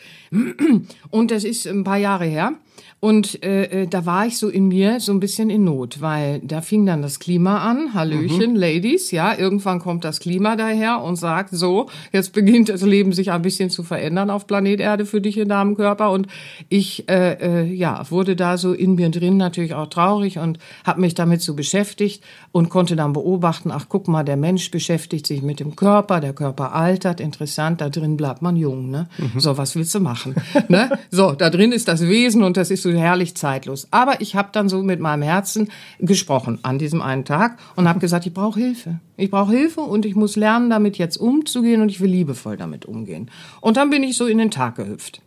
Und 1.09 1.31
das 1.31 1.43
ist 1.43 1.65
ein 1.65 1.83
paar 1.83 1.97
Jahre 1.97 2.25
her. 2.25 2.53
Und 2.99 3.43
äh, 3.43 3.83
äh, 3.83 3.87
da 3.87 4.05
war 4.05 4.27
ich 4.27 4.37
so 4.37 4.47
in 4.47 4.67
mir 4.67 4.99
so 4.99 5.11
ein 5.11 5.19
bisschen 5.19 5.49
in 5.49 5.63
Not, 5.63 6.01
weil 6.01 6.39
da 6.39 6.61
fing 6.61 6.85
dann 6.85 7.01
das 7.01 7.19
Klima 7.19 7.59
an. 7.59 7.93
Hallöchen, 7.93 8.51
mhm. 8.51 8.55
Ladies, 8.55 9.11
ja, 9.11 9.37
irgendwann 9.37 9.79
kommt 9.79 10.03
das 10.03 10.19
Klima 10.19 10.55
daher 10.55 11.01
und 11.01 11.15
sagt 11.15 11.49
so, 11.51 11.87
jetzt 12.11 12.33
beginnt 12.33 12.69
das 12.69 12.81
Leben 12.81 13.13
sich 13.13 13.31
ein 13.31 13.41
bisschen 13.41 13.69
zu 13.69 13.83
verändern 13.83 14.29
auf 14.29 14.47
Planet 14.47 14.79
Erde 14.79 15.05
für 15.05 15.21
dich 15.21 15.37
in 15.37 15.49
deinem 15.49 15.75
Körper. 15.75 16.11
Und 16.11 16.27
ich, 16.69 17.07
äh, 17.09 17.33
äh, 17.61 17.73
ja, 17.73 18.09
wurde 18.09 18.35
da 18.35 18.57
so 18.57 18.73
in 18.73 18.95
mir 18.95 19.09
drin 19.09 19.37
natürlich 19.37 19.73
auch 19.73 19.87
traurig 19.87 20.39
und 20.39 20.59
habe 20.85 21.01
mich 21.01 21.13
damit 21.13 21.41
so 21.41 21.55
beschäftigt 21.55 22.23
und 22.51 22.69
konnte 22.69 22.95
dann 22.95 23.13
beobachten, 23.13 23.71
ach 23.71 23.85
guck 23.89 24.07
mal, 24.07 24.23
der 24.23 24.37
Mensch 24.37 24.71
beschäftigt 24.71 25.27
sich 25.27 25.41
mit 25.41 25.59
dem 25.59 25.75
Körper, 25.75 26.19
der 26.19 26.33
Körper 26.33 26.73
altert, 26.73 27.19
interessant, 27.19 27.81
da 27.81 27.89
drin 27.89 28.17
bleibt 28.17 28.41
man 28.41 28.55
jung, 28.55 28.89
ne? 28.89 29.07
Mhm. 29.17 29.39
So, 29.39 29.57
was 29.57 29.75
willst 29.75 29.93
du 29.95 29.99
machen? 29.99 30.35
ne? 30.67 30.89
So, 31.09 31.33
da 31.33 31.49
drin 31.49 31.71
ist 31.71 31.87
das 31.87 32.01
Wesen 32.01 32.43
und 32.43 32.57
das 32.57 32.70
ist 32.71 32.83
so 32.83 32.91
herrlich 32.91 33.35
zeitlos. 33.35 33.87
Aber 33.91 34.21
ich 34.21 34.35
habe 34.35 34.49
dann 34.51 34.69
so 34.69 34.81
mit 34.81 34.99
meinem 34.99 35.21
Herzen 35.21 35.69
gesprochen 35.99 36.59
an 36.63 36.79
diesem 36.79 37.01
einen 37.01 37.25
Tag 37.25 37.59
und 37.75 37.87
habe 37.87 37.99
gesagt, 37.99 38.25
ich 38.25 38.33
brauche 38.33 38.59
Hilfe. 38.59 38.99
Ich 39.17 39.29
brauche 39.29 39.51
Hilfe 39.51 39.81
und 39.81 40.05
ich 40.05 40.15
muss 40.15 40.35
lernen, 40.35 40.69
damit 40.69 40.97
jetzt 40.97 41.17
umzugehen 41.17 41.81
und 41.81 41.89
ich 41.89 42.01
will 42.01 42.09
liebevoll 42.09 42.57
damit 42.57 42.85
umgehen. 42.85 43.29
Und 43.59 43.77
dann 43.77 43.89
bin 43.89 44.03
ich 44.03 44.17
so 44.17 44.25
in 44.25 44.39
den 44.39 44.51
Tag 44.51 44.75
gehüpft. 44.75 45.21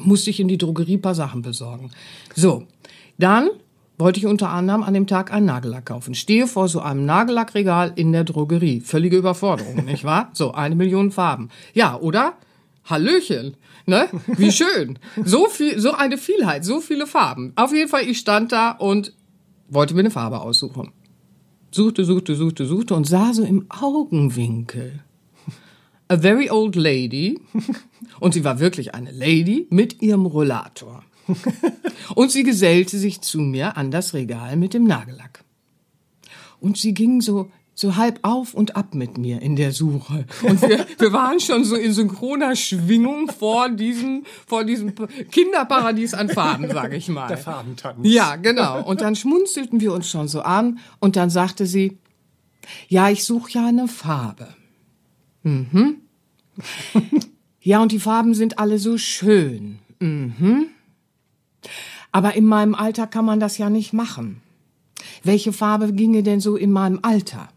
Musste 0.00 0.30
ich 0.30 0.40
in 0.40 0.48
die 0.48 0.58
Drogerie 0.58 0.98
paar 0.98 1.14
Sachen 1.14 1.42
besorgen. 1.42 1.90
So, 2.34 2.64
dann 3.18 3.50
wollte 3.98 4.20
ich 4.20 4.26
unter 4.26 4.50
anderem 4.50 4.82
an 4.82 4.94
dem 4.94 5.06
Tag 5.06 5.32
einen 5.32 5.46
Nagellack 5.46 5.86
kaufen. 5.86 6.14
Stehe 6.14 6.46
vor 6.46 6.68
so 6.68 6.80
einem 6.80 7.04
Nagellackregal 7.04 7.92
in 7.96 8.12
der 8.12 8.24
Drogerie. 8.24 8.80
Völlige 8.80 9.16
Überforderung, 9.16 9.84
nicht 9.84 10.04
wahr? 10.04 10.30
So, 10.32 10.52
eine 10.52 10.76
Million 10.76 11.10
Farben. 11.10 11.50
Ja, 11.74 11.96
oder? 11.96 12.34
Hallöchen. 12.84 13.56
Ne? 13.88 14.08
Wie 14.36 14.52
schön. 14.52 14.98
So 15.24 15.46
viel, 15.46 15.80
so 15.80 15.92
eine 15.92 16.18
Vielheit, 16.18 16.64
so 16.64 16.80
viele 16.80 17.06
Farben. 17.06 17.52
Auf 17.56 17.72
jeden 17.72 17.88
Fall, 17.88 18.02
ich 18.02 18.18
stand 18.18 18.52
da 18.52 18.72
und 18.72 19.14
wollte 19.68 19.94
mir 19.94 20.00
eine 20.00 20.10
Farbe 20.10 20.40
aussuchen. 20.40 20.92
Suchte, 21.70 22.04
suchte, 22.04 22.34
suchte, 22.34 22.66
suchte 22.66 22.94
und 22.94 23.06
sah 23.06 23.32
so 23.32 23.42
im 23.42 23.66
Augenwinkel 23.70 25.02
a 26.08 26.16
very 26.16 26.50
old 26.50 26.74
lady. 26.74 27.38
Und 28.20 28.34
sie 28.34 28.42
war 28.42 28.58
wirklich 28.58 28.94
eine 28.94 29.12
Lady 29.12 29.66
mit 29.70 30.02
ihrem 30.02 30.26
Rollator. 30.26 31.04
Und 32.14 32.32
sie 32.32 32.42
gesellte 32.42 32.98
sich 32.98 33.20
zu 33.20 33.38
mir 33.38 33.76
an 33.76 33.90
das 33.90 34.14
Regal 34.14 34.56
mit 34.56 34.74
dem 34.74 34.84
Nagellack. 34.84 35.44
Und 36.58 36.78
sie 36.78 36.94
ging 36.94 37.20
so 37.20 37.50
so 37.78 37.94
halb 37.94 38.18
auf 38.22 38.54
und 38.54 38.74
ab 38.74 38.96
mit 38.96 39.18
mir 39.18 39.40
in 39.40 39.54
der 39.54 39.70
Suche. 39.70 40.26
Und 40.42 40.60
wir, 40.62 40.84
wir 40.98 41.12
waren 41.12 41.38
schon 41.38 41.62
so 41.62 41.76
in 41.76 41.92
synchroner 41.92 42.56
Schwingung 42.56 43.30
vor 43.30 43.68
diesem, 43.68 44.24
vor 44.48 44.64
diesem 44.64 44.94
Kinderparadies 45.30 46.12
an 46.14 46.28
Farben, 46.28 46.68
sage 46.72 46.96
ich 46.96 47.08
mal. 47.08 47.28
Der 47.28 47.38
Farbentanz. 47.38 48.00
Ja, 48.02 48.34
genau. 48.34 48.82
Und 48.82 49.00
dann 49.00 49.14
schmunzelten 49.14 49.80
wir 49.80 49.92
uns 49.92 50.10
schon 50.10 50.26
so 50.26 50.40
an 50.40 50.80
und 50.98 51.14
dann 51.14 51.30
sagte 51.30 51.66
sie, 51.66 51.98
ja, 52.88 53.10
ich 53.10 53.24
suche 53.24 53.52
ja 53.52 53.66
eine 53.66 53.86
Farbe. 53.86 54.48
Mhm. 55.42 56.00
Ja, 57.60 57.82
und 57.82 57.92
die 57.92 57.98
Farben 57.98 58.32
sind 58.32 58.58
alle 58.58 58.78
so 58.78 58.96
schön. 58.96 59.80
Mhm. 59.98 60.68
Aber 62.12 62.34
in 62.34 62.46
meinem 62.46 62.74
Alter 62.74 63.06
kann 63.06 63.26
man 63.26 63.40
das 63.40 63.58
ja 63.58 63.68
nicht 63.68 63.92
machen. 63.92 64.40
Welche 65.22 65.52
Farbe 65.52 65.92
ginge 65.92 66.22
denn 66.22 66.40
so 66.40 66.56
in 66.56 66.72
meinem 66.72 67.00
Alter? 67.02 67.50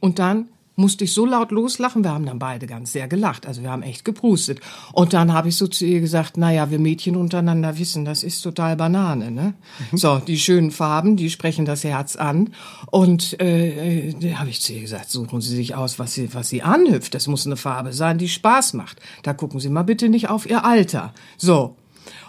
Und 0.00 0.18
dann 0.18 0.48
musste 0.78 1.04
ich 1.04 1.12
so 1.12 1.26
laut 1.26 1.50
loslachen, 1.50 2.04
wir 2.04 2.12
haben 2.12 2.24
dann 2.24 2.38
beide 2.38 2.68
ganz 2.68 2.92
sehr 2.92 3.08
gelacht, 3.08 3.46
also 3.46 3.62
wir 3.62 3.70
haben 3.70 3.82
echt 3.82 4.04
geprustet. 4.04 4.60
Und 4.92 5.12
dann 5.12 5.32
habe 5.32 5.48
ich 5.48 5.56
so 5.56 5.66
zu 5.66 5.84
ihr 5.84 6.00
gesagt, 6.00 6.36
naja, 6.36 6.70
wir 6.70 6.78
Mädchen 6.78 7.16
untereinander 7.16 7.78
wissen, 7.78 8.04
das 8.04 8.22
ist 8.22 8.42
total 8.42 8.76
Banane, 8.76 9.32
ne? 9.32 9.54
Mhm. 9.90 9.96
So, 9.96 10.18
die 10.20 10.38
schönen 10.38 10.70
Farben, 10.70 11.16
die 11.16 11.30
sprechen 11.30 11.64
das 11.64 11.82
Herz 11.82 12.14
an. 12.14 12.50
Und 12.92 13.40
äh, 13.40 14.10
äh 14.10 14.34
habe 14.34 14.50
ich 14.50 14.60
zu 14.60 14.72
ihr 14.72 14.82
gesagt, 14.82 15.10
suchen 15.10 15.40
Sie 15.40 15.54
sich 15.54 15.74
aus, 15.74 15.98
was 15.98 16.14
Sie, 16.14 16.32
was 16.32 16.48
Sie 16.48 16.62
anhüpft. 16.62 17.12
Das 17.12 17.26
muss 17.26 17.44
eine 17.44 17.56
Farbe 17.56 17.92
sein, 17.92 18.18
die 18.18 18.28
Spaß 18.28 18.74
macht. 18.74 19.00
Da 19.24 19.34
gucken 19.34 19.58
Sie 19.58 19.70
mal 19.70 19.82
bitte 19.82 20.08
nicht 20.08 20.28
auf 20.28 20.48
Ihr 20.48 20.64
Alter. 20.64 21.12
So. 21.36 21.74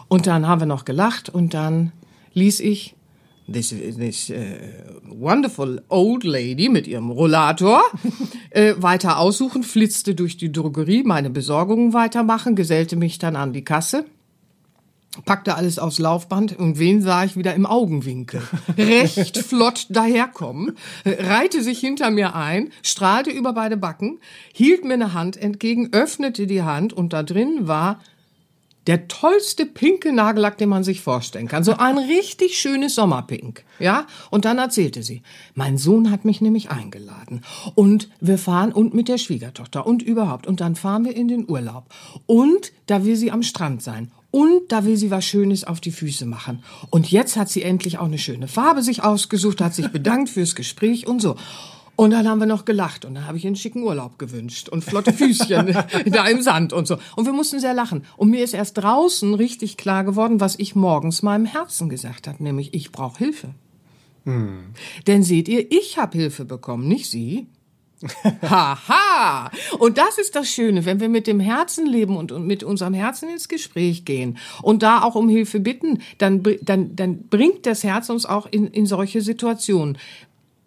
Und 0.08 0.25
dann 0.25 0.47
haben 0.47 0.62
wir 0.62 0.65
noch 0.65 0.86
gelacht 0.86 1.29
und 1.29 1.53
dann 1.53 1.91
ließ 2.34 2.62
ich 2.62 2.95
this, 3.51 3.69
this 3.69 4.29
uh, 4.29 4.35
wonderful 5.03 5.81
old 5.89 6.23
lady 6.23 6.69
mit 6.69 6.88
ihrem 6.88 7.09
Rollator 7.09 7.81
äh, 8.51 8.73
weiter 8.77 9.19
aussuchen, 9.19 9.63
flitzte 9.63 10.15
durch 10.15 10.38
die 10.38 10.51
Drogerie, 10.51 11.03
meine 11.03 11.29
Besorgungen 11.29 11.93
weitermachen, 11.93 12.55
gesellte 12.55 12.95
mich 12.95 13.19
dann 13.19 13.35
an 13.35 13.53
die 13.53 13.63
Kasse 13.63 14.05
packte 15.25 15.55
alles 15.55 15.79
aufs 15.79 15.99
Laufband 15.99 16.57
und 16.57 16.79
wen 16.79 17.01
sah 17.01 17.23
ich 17.23 17.35
wieder 17.35 17.53
im 17.55 17.65
Augenwinkel? 17.65 18.41
Recht 18.77 19.38
flott 19.45 19.88
daherkommen, 19.89 20.77
reihte 21.05 21.63
sich 21.63 21.79
hinter 21.79 22.12
mir 22.12 22.35
ein, 22.35 22.69
strahlte 22.83 23.31
über 23.31 23.53
beide 23.53 23.77
Backen, 23.77 24.19
hielt 24.53 24.85
mir 24.85 24.93
eine 24.93 25.13
Hand 25.13 25.38
entgegen, 25.38 25.89
öffnete 25.91 26.47
die 26.47 26.63
Hand 26.63 26.93
und 26.93 27.13
da 27.13 27.23
drin 27.23 27.67
war 27.67 27.99
der 28.89 29.08
tollste 29.08 29.67
pinke 29.67 30.12
Nagellack, 30.12 30.58
den 30.58 30.69
man 30.69 30.84
sich 30.84 31.02
vorstellen 31.02 31.47
kann. 31.47 31.63
So 31.63 31.73
ein 31.73 31.99
richtig 31.99 32.58
schönes 32.58 32.95
Sommerpink. 32.95 33.63
Ja? 33.78 34.08
Und 34.32 34.45
dann 34.45 34.58
erzählte 34.58 35.04
sie, 35.04 35.21
mein 35.54 35.78
Sohn 35.78 36.10
hat 36.10 36.25
mich 36.25 36.41
nämlich 36.41 36.71
eingeladen. 36.71 37.41
Und 37.75 38.10
wir 38.19 38.39
fahren 38.39 38.71
und 38.71 38.95
mit 38.95 39.08
der 39.08 39.19
Schwiegertochter 39.19 39.86
und 39.86 40.02
überhaupt. 40.02 40.47
Und 40.47 40.60
dann 40.60 40.75
fahren 40.75 41.06
wir 41.06 41.15
in 41.15 41.28
den 41.28 41.47
Urlaub. 41.47 41.86
Und 42.25 42.71
da 42.88 43.06
will 43.06 43.15
sie 43.15 43.30
am 43.30 43.43
Strand 43.43 43.84
sein. 43.84 44.10
Und 44.32 44.71
da 44.71 44.86
will 44.86 44.97
sie 44.97 45.12
was 45.12 45.23
Schönes 45.23 45.65
auf 45.65 45.80
die 45.80 45.91
Füße 45.91 46.25
machen. 46.25 46.63
Und 46.89 47.12
jetzt 47.12 47.38
hat 47.38 47.49
sie 47.49 47.62
endlich 47.62 47.99
auch 47.99 48.06
eine 48.06 48.17
schöne 48.17 48.47
Farbe 48.47 48.82
sich 48.82 49.04
ausgesucht, 49.04 49.62
hat 49.62 49.75
sich 49.75 49.89
bedankt 49.89 50.30
fürs 50.30 50.56
Gespräch 50.56 51.06
und 51.06 51.21
so. 51.21 51.36
Und 51.99 52.12
dann 52.12 52.29
haben 52.29 52.39
wir 52.39 52.45
noch 52.45 52.63
gelacht 52.63 53.03
und 53.03 53.15
dann 53.15 53.27
habe 53.27 53.38
ich 53.38 53.45
einen 53.45 53.57
schicken 53.57 53.83
Urlaub 53.83 54.17
gewünscht 54.17 54.69
und 54.69 54.85
flotte 54.85 55.12
Füßchen 55.12 55.75
da 56.05 56.27
im 56.27 56.41
Sand 56.41 56.71
und 56.71 56.88
so. 56.88 56.97
Und 57.17 57.25
wir 57.25 57.33
mussten 57.33 57.59
sehr 57.59 57.73
lachen. 57.73 58.05
Und 58.15 58.29
mir 58.29 58.41
ist 58.41 58.53
erst 58.53 58.77
draußen 58.77 59.33
richtig 59.33 59.75
klar 59.75 60.05
geworden, 60.05 60.39
was 60.39 60.57
ich 60.57 60.75
morgens 60.75 61.23
meinem 61.23 61.43
Herzen 61.43 61.89
gesagt 61.89 62.29
habe, 62.29 62.41
nämlich 62.41 62.73
ich 62.73 62.93
brauche 62.93 63.17
Hilfe. 63.17 63.49
Hm. 64.23 64.67
Denn 65.07 65.23
seht 65.23 65.49
ihr, 65.49 65.69
ich 65.73 65.97
habe 65.97 66.17
Hilfe 66.17 66.45
bekommen, 66.45 66.88
nicht 66.88 67.12
Sie. 67.12 67.47
Haha! 68.49 69.51
Und 69.77 69.97
das 69.97 70.17
ist 70.17 70.38
das 70.38 70.47
Schöne, 70.47 70.85
wenn 70.85 71.01
wir 71.01 71.09
mit 71.09 71.27
dem 71.27 71.41
Herzen 71.41 71.85
leben 71.85 72.15
und, 72.15 72.31
und 72.31 72.47
mit 72.47 72.63
unserem 72.63 72.93
Herzen 72.93 73.27
ins 73.27 73.49
Gespräch 73.49 74.05
gehen 74.05 74.38
und 74.62 74.83
da 74.83 75.03
auch 75.03 75.15
um 75.15 75.27
Hilfe 75.27 75.59
bitten, 75.59 76.01
dann, 76.17 76.43
dann, 76.62 76.95
dann 76.95 77.23
bringt 77.23 77.65
das 77.65 77.83
Herz 77.83 78.09
uns 78.09 78.25
auch 78.25 78.47
in, 78.49 78.67
in 78.67 78.85
solche 78.85 79.19
Situationen. 79.19 79.97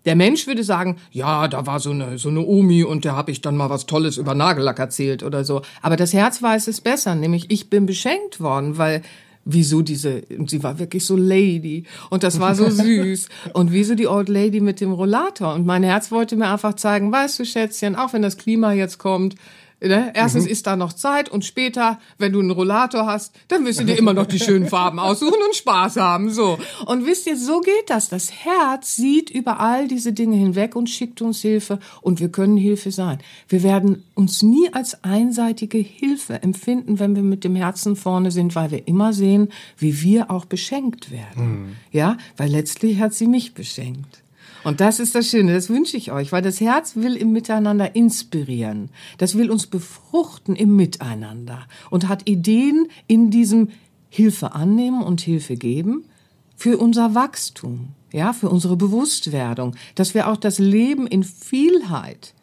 Der 0.05 0.17
Mensch 0.17 0.47
würde 0.47 0.65
sagen, 0.65 0.97
ja, 1.11 1.49
da 1.49 1.67
war 1.67 1.81
so 1.81 1.91
eine, 1.91 2.19
so 2.19 2.29
eine 2.29 2.41
Omi 2.41 2.85
und 2.85 3.05
der 3.05 3.15
habe 3.15 3.31
ich 3.31 3.41
dann 3.41 3.57
mal 3.57 3.71
was 3.71 3.87
Tolles 3.87 4.17
über 4.17 4.35
Nagellack 4.35 4.79
erzählt 4.79 5.23
oder 5.23 5.45
so. 5.45 5.63
Aber 5.81 5.97
das 5.97 6.13
Herz 6.13 6.43
weiß 6.43 6.67
es 6.69 6.81
besser, 6.81 7.15
nämlich 7.15 7.51
ich 7.51 7.71
bin 7.71 7.87
beschenkt 7.87 8.41
worden, 8.41 8.79
weil 8.79 9.03
wieso 9.45 9.83
diese, 9.83 10.23
sie 10.47 10.63
war 10.63 10.79
wirklich 10.79 11.05
so 11.05 11.17
Lady 11.17 11.85
und 12.11 12.23
das 12.23 12.41
war 12.41 12.55
so 12.55 12.71
süß 12.71 13.29
und 13.53 13.73
wieso 13.73 13.95
die 13.95 14.07
Old 14.07 14.29
Lady 14.29 14.61
mit 14.61 14.81
dem 14.81 14.93
Rollator 14.93 15.55
und 15.55 15.67
mein 15.67 15.83
Herz 15.83 16.11
wollte 16.11 16.37
mir 16.37 16.49
einfach 16.49 16.75
zeigen, 16.75 17.11
weißt 17.11 17.39
du 17.41 17.45
Schätzchen, 17.45 17.97
auch 17.97 18.13
wenn 18.13 18.23
das 18.23 18.37
Klima 18.37 18.73
jetzt 18.73 18.99
kommt, 18.99 19.35
Ne? 19.83 20.13
Erstens 20.15 20.45
mhm. 20.45 20.51
ist 20.51 20.67
da 20.67 20.77
noch 20.77 20.93
Zeit 20.93 21.29
und 21.29 21.45
später, 21.45 21.99
wenn 22.19 22.33
du 22.33 22.41
einen 22.41 22.53
Rollator 22.53 23.07
hast, 23.07 23.35
dann 23.49 23.65
wirst 23.65 23.81
du 23.81 23.85
dir 23.85 23.99
immer 23.99 24.15
noch 24.15 24.27
die 24.27 24.39
schönen 24.39 24.69
Farben 24.69 24.99
aussuchen 24.99 25.41
und 25.45 25.57
Spaß 25.57 25.97
haben. 25.97 26.31
So. 26.31 26.59
Und 26.87 27.05
wisst 27.05 27.27
ihr, 27.27 27.37
so 27.37 27.61
geht 27.61 27.89
das. 27.89 28.09
Das 28.09 28.31
Herz 28.31 28.97
sieht 28.97 29.31
über 29.31 29.61
all 29.61 29.89
diese 29.89 30.13
Dinge 30.13 30.37
hinweg 30.37 30.77
und 30.77 30.89
schickt 30.89 31.21
uns 31.21 31.41
Hilfe 31.41 31.81
und 32.01 32.21
wir 32.21 32.29
können 32.29 32.57
Hilfe 32.57 32.93
sein. 32.93 33.19
Wir 33.49 33.63
werden 33.63 34.05
uns 34.15 34.43
nie 34.43 34.73
als 34.73 35.03
einseitige 35.03 35.79
Hilfe 35.79 36.43
empfinden, 36.43 36.99
wenn 36.99 37.17
wir 37.17 37.23
mit 37.23 37.43
dem 37.43 37.57
Herzen 37.57 37.97
vorne 37.97 38.31
sind, 38.31 38.55
weil 38.55 38.71
wir 38.71 38.87
immer 38.87 39.13
sehen, 39.13 39.49
wie 39.79 40.01
wir 40.03 40.31
auch 40.31 40.45
beschenkt 40.45 41.11
werden. 41.11 41.63
Mhm. 41.63 41.77
Ja, 41.91 42.17
weil 42.37 42.51
letztlich 42.51 43.01
hat 43.01 43.15
sie 43.15 43.27
mich 43.27 43.55
beschenkt. 43.55 44.22
Und 44.65 44.81
das 44.81 45.01
ist 45.01 45.15
das 45.15 45.29
Schöne, 45.29 45.55
das 45.55 45.69
wünsche 45.69 45.97
ich 45.97 46.13
euch, 46.13 46.33
weil 46.33 46.43
das 46.43 46.61
Herz 46.61 46.97
will 46.97 47.17
im 47.17 47.33
Miteinander 47.33 47.97
inspirieren. 47.97 48.91
Das 49.19 49.37
will 49.37 49.51
uns 49.51 49.67
befruchten 49.67 50.55
im 50.55 50.77
Miteinander 50.77 51.67
und 51.91 52.09
hat 52.09 52.29
Ideen 52.29 52.89
in 53.07 53.31
diesem 53.31 53.71
Hilfe 54.09 54.55
annehmen 54.55 55.03
und 55.03 55.21
Hilfe 55.21 55.57
geben 55.57 56.05
für 56.57 56.79
unser 56.79 57.15
Wachstum, 57.15 57.89
ja, 58.13 58.33
für 58.33 58.49
unsere 58.49 58.77
Bewusstwerdung, 58.77 59.75
dass 59.95 60.15
wir 60.15 60.29
auch 60.29 60.37
das 60.37 60.59
Leben 60.59 61.07
in 61.07 61.25
Vielheit 61.25 62.35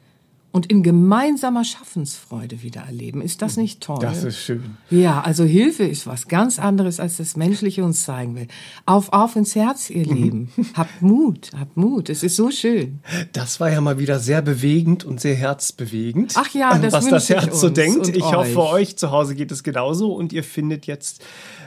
und 0.52 0.66
in 0.66 0.82
gemeinsamer 0.82 1.64
Schaffensfreude 1.64 2.64
wieder 2.64 2.82
erleben. 2.82 3.22
Ist 3.22 3.42
das 3.42 3.56
nicht 3.56 3.82
toll? 3.82 4.00
Das 4.02 4.24
ist 4.24 4.40
schön. 4.40 4.78
Ja, 4.90 5.22
also 5.22 5.44
Hilfe 5.44 5.84
ist 5.84 6.08
was 6.08 6.28
ganz 6.28 6.58
anderes, 6.58 7.00
als 7.00 7.18
das 7.18 7.36
Menschliche 7.38 7.84
uns 7.84 8.04
zeigen 8.04 8.36
will. 8.36 8.48
Auf, 8.86 9.14
auf 9.14 9.36
ins 9.36 9.56
Herz, 9.56 9.90
ihr 9.92 10.06
Lieben. 10.06 10.52
habt 10.74 11.02
Mut, 11.02 11.52
habt 11.58 11.78
Mut. 11.78 12.10
Es 12.10 12.24
ist 12.24 12.36
so 12.36 12.50
schön. 12.50 13.00
Das 13.32 13.60
war 13.60 13.72
ja 13.72 13.80
mal 13.80 14.00
wieder 14.00 14.20
sehr 14.20 14.42
bewegend 14.42 15.06
und 15.06 15.22
sehr 15.22 15.36
herzbewegend. 15.36 16.34
Ach 16.36 16.50
ja, 16.54 16.78
das 16.80 16.94
Was 16.94 17.08
das 17.08 17.30
Herz 17.30 17.62
so 17.62 17.70
denkt. 17.70 18.08
Ich 18.08 18.24
hoffe, 18.24 18.50
für 18.50 18.62
euch. 18.62 18.74
euch 18.74 18.98
zu 18.98 19.12
Hause 19.12 19.36
geht 19.36 19.52
es 19.52 19.64
genauso 19.64 20.14
und 20.14 20.34
ihr 20.34 20.44
findet 20.44 20.88
jetzt 20.88 21.24